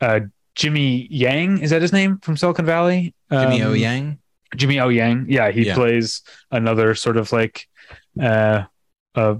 [0.00, 0.20] uh,
[0.56, 3.14] Jimmy Yang is that his name from Silicon Valley?
[3.30, 4.18] Jimmy Um, O Yang.
[4.56, 5.26] Jimmy O Yang.
[5.28, 5.74] Yeah, he Yeah.
[5.74, 7.68] plays another sort of like
[8.20, 8.64] uh
[9.14, 9.36] uh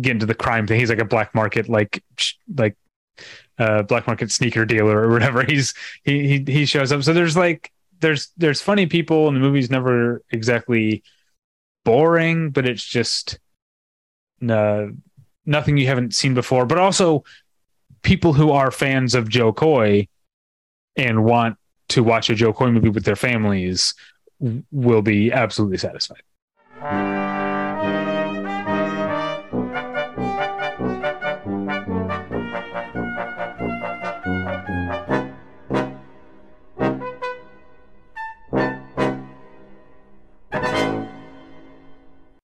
[0.00, 0.80] get into the crime thing.
[0.80, 2.02] He's like a black market like
[2.56, 2.76] like
[3.62, 5.44] uh black market sneaker dealer or whatever.
[5.48, 5.74] He's
[6.04, 7.02] he he he shows up.
[7.02, 7.70] So there's like
[8.00, 11.02] there's there's funny people and the movie's never exactly
[11.84, 13.38] boring, but it's just
[14.48, 14.86] uh,
[15.46, 16.66] nothing you haven't seen before.
[16.66, 17.24] But also
[18.02, 20.08] people who are fans of Jo Koy
[20.96, 21.56] and want
[21.90, 23.94] to watch a Jo Koy movie with their families
[24.72, 27.21] will be absolutely satisfied.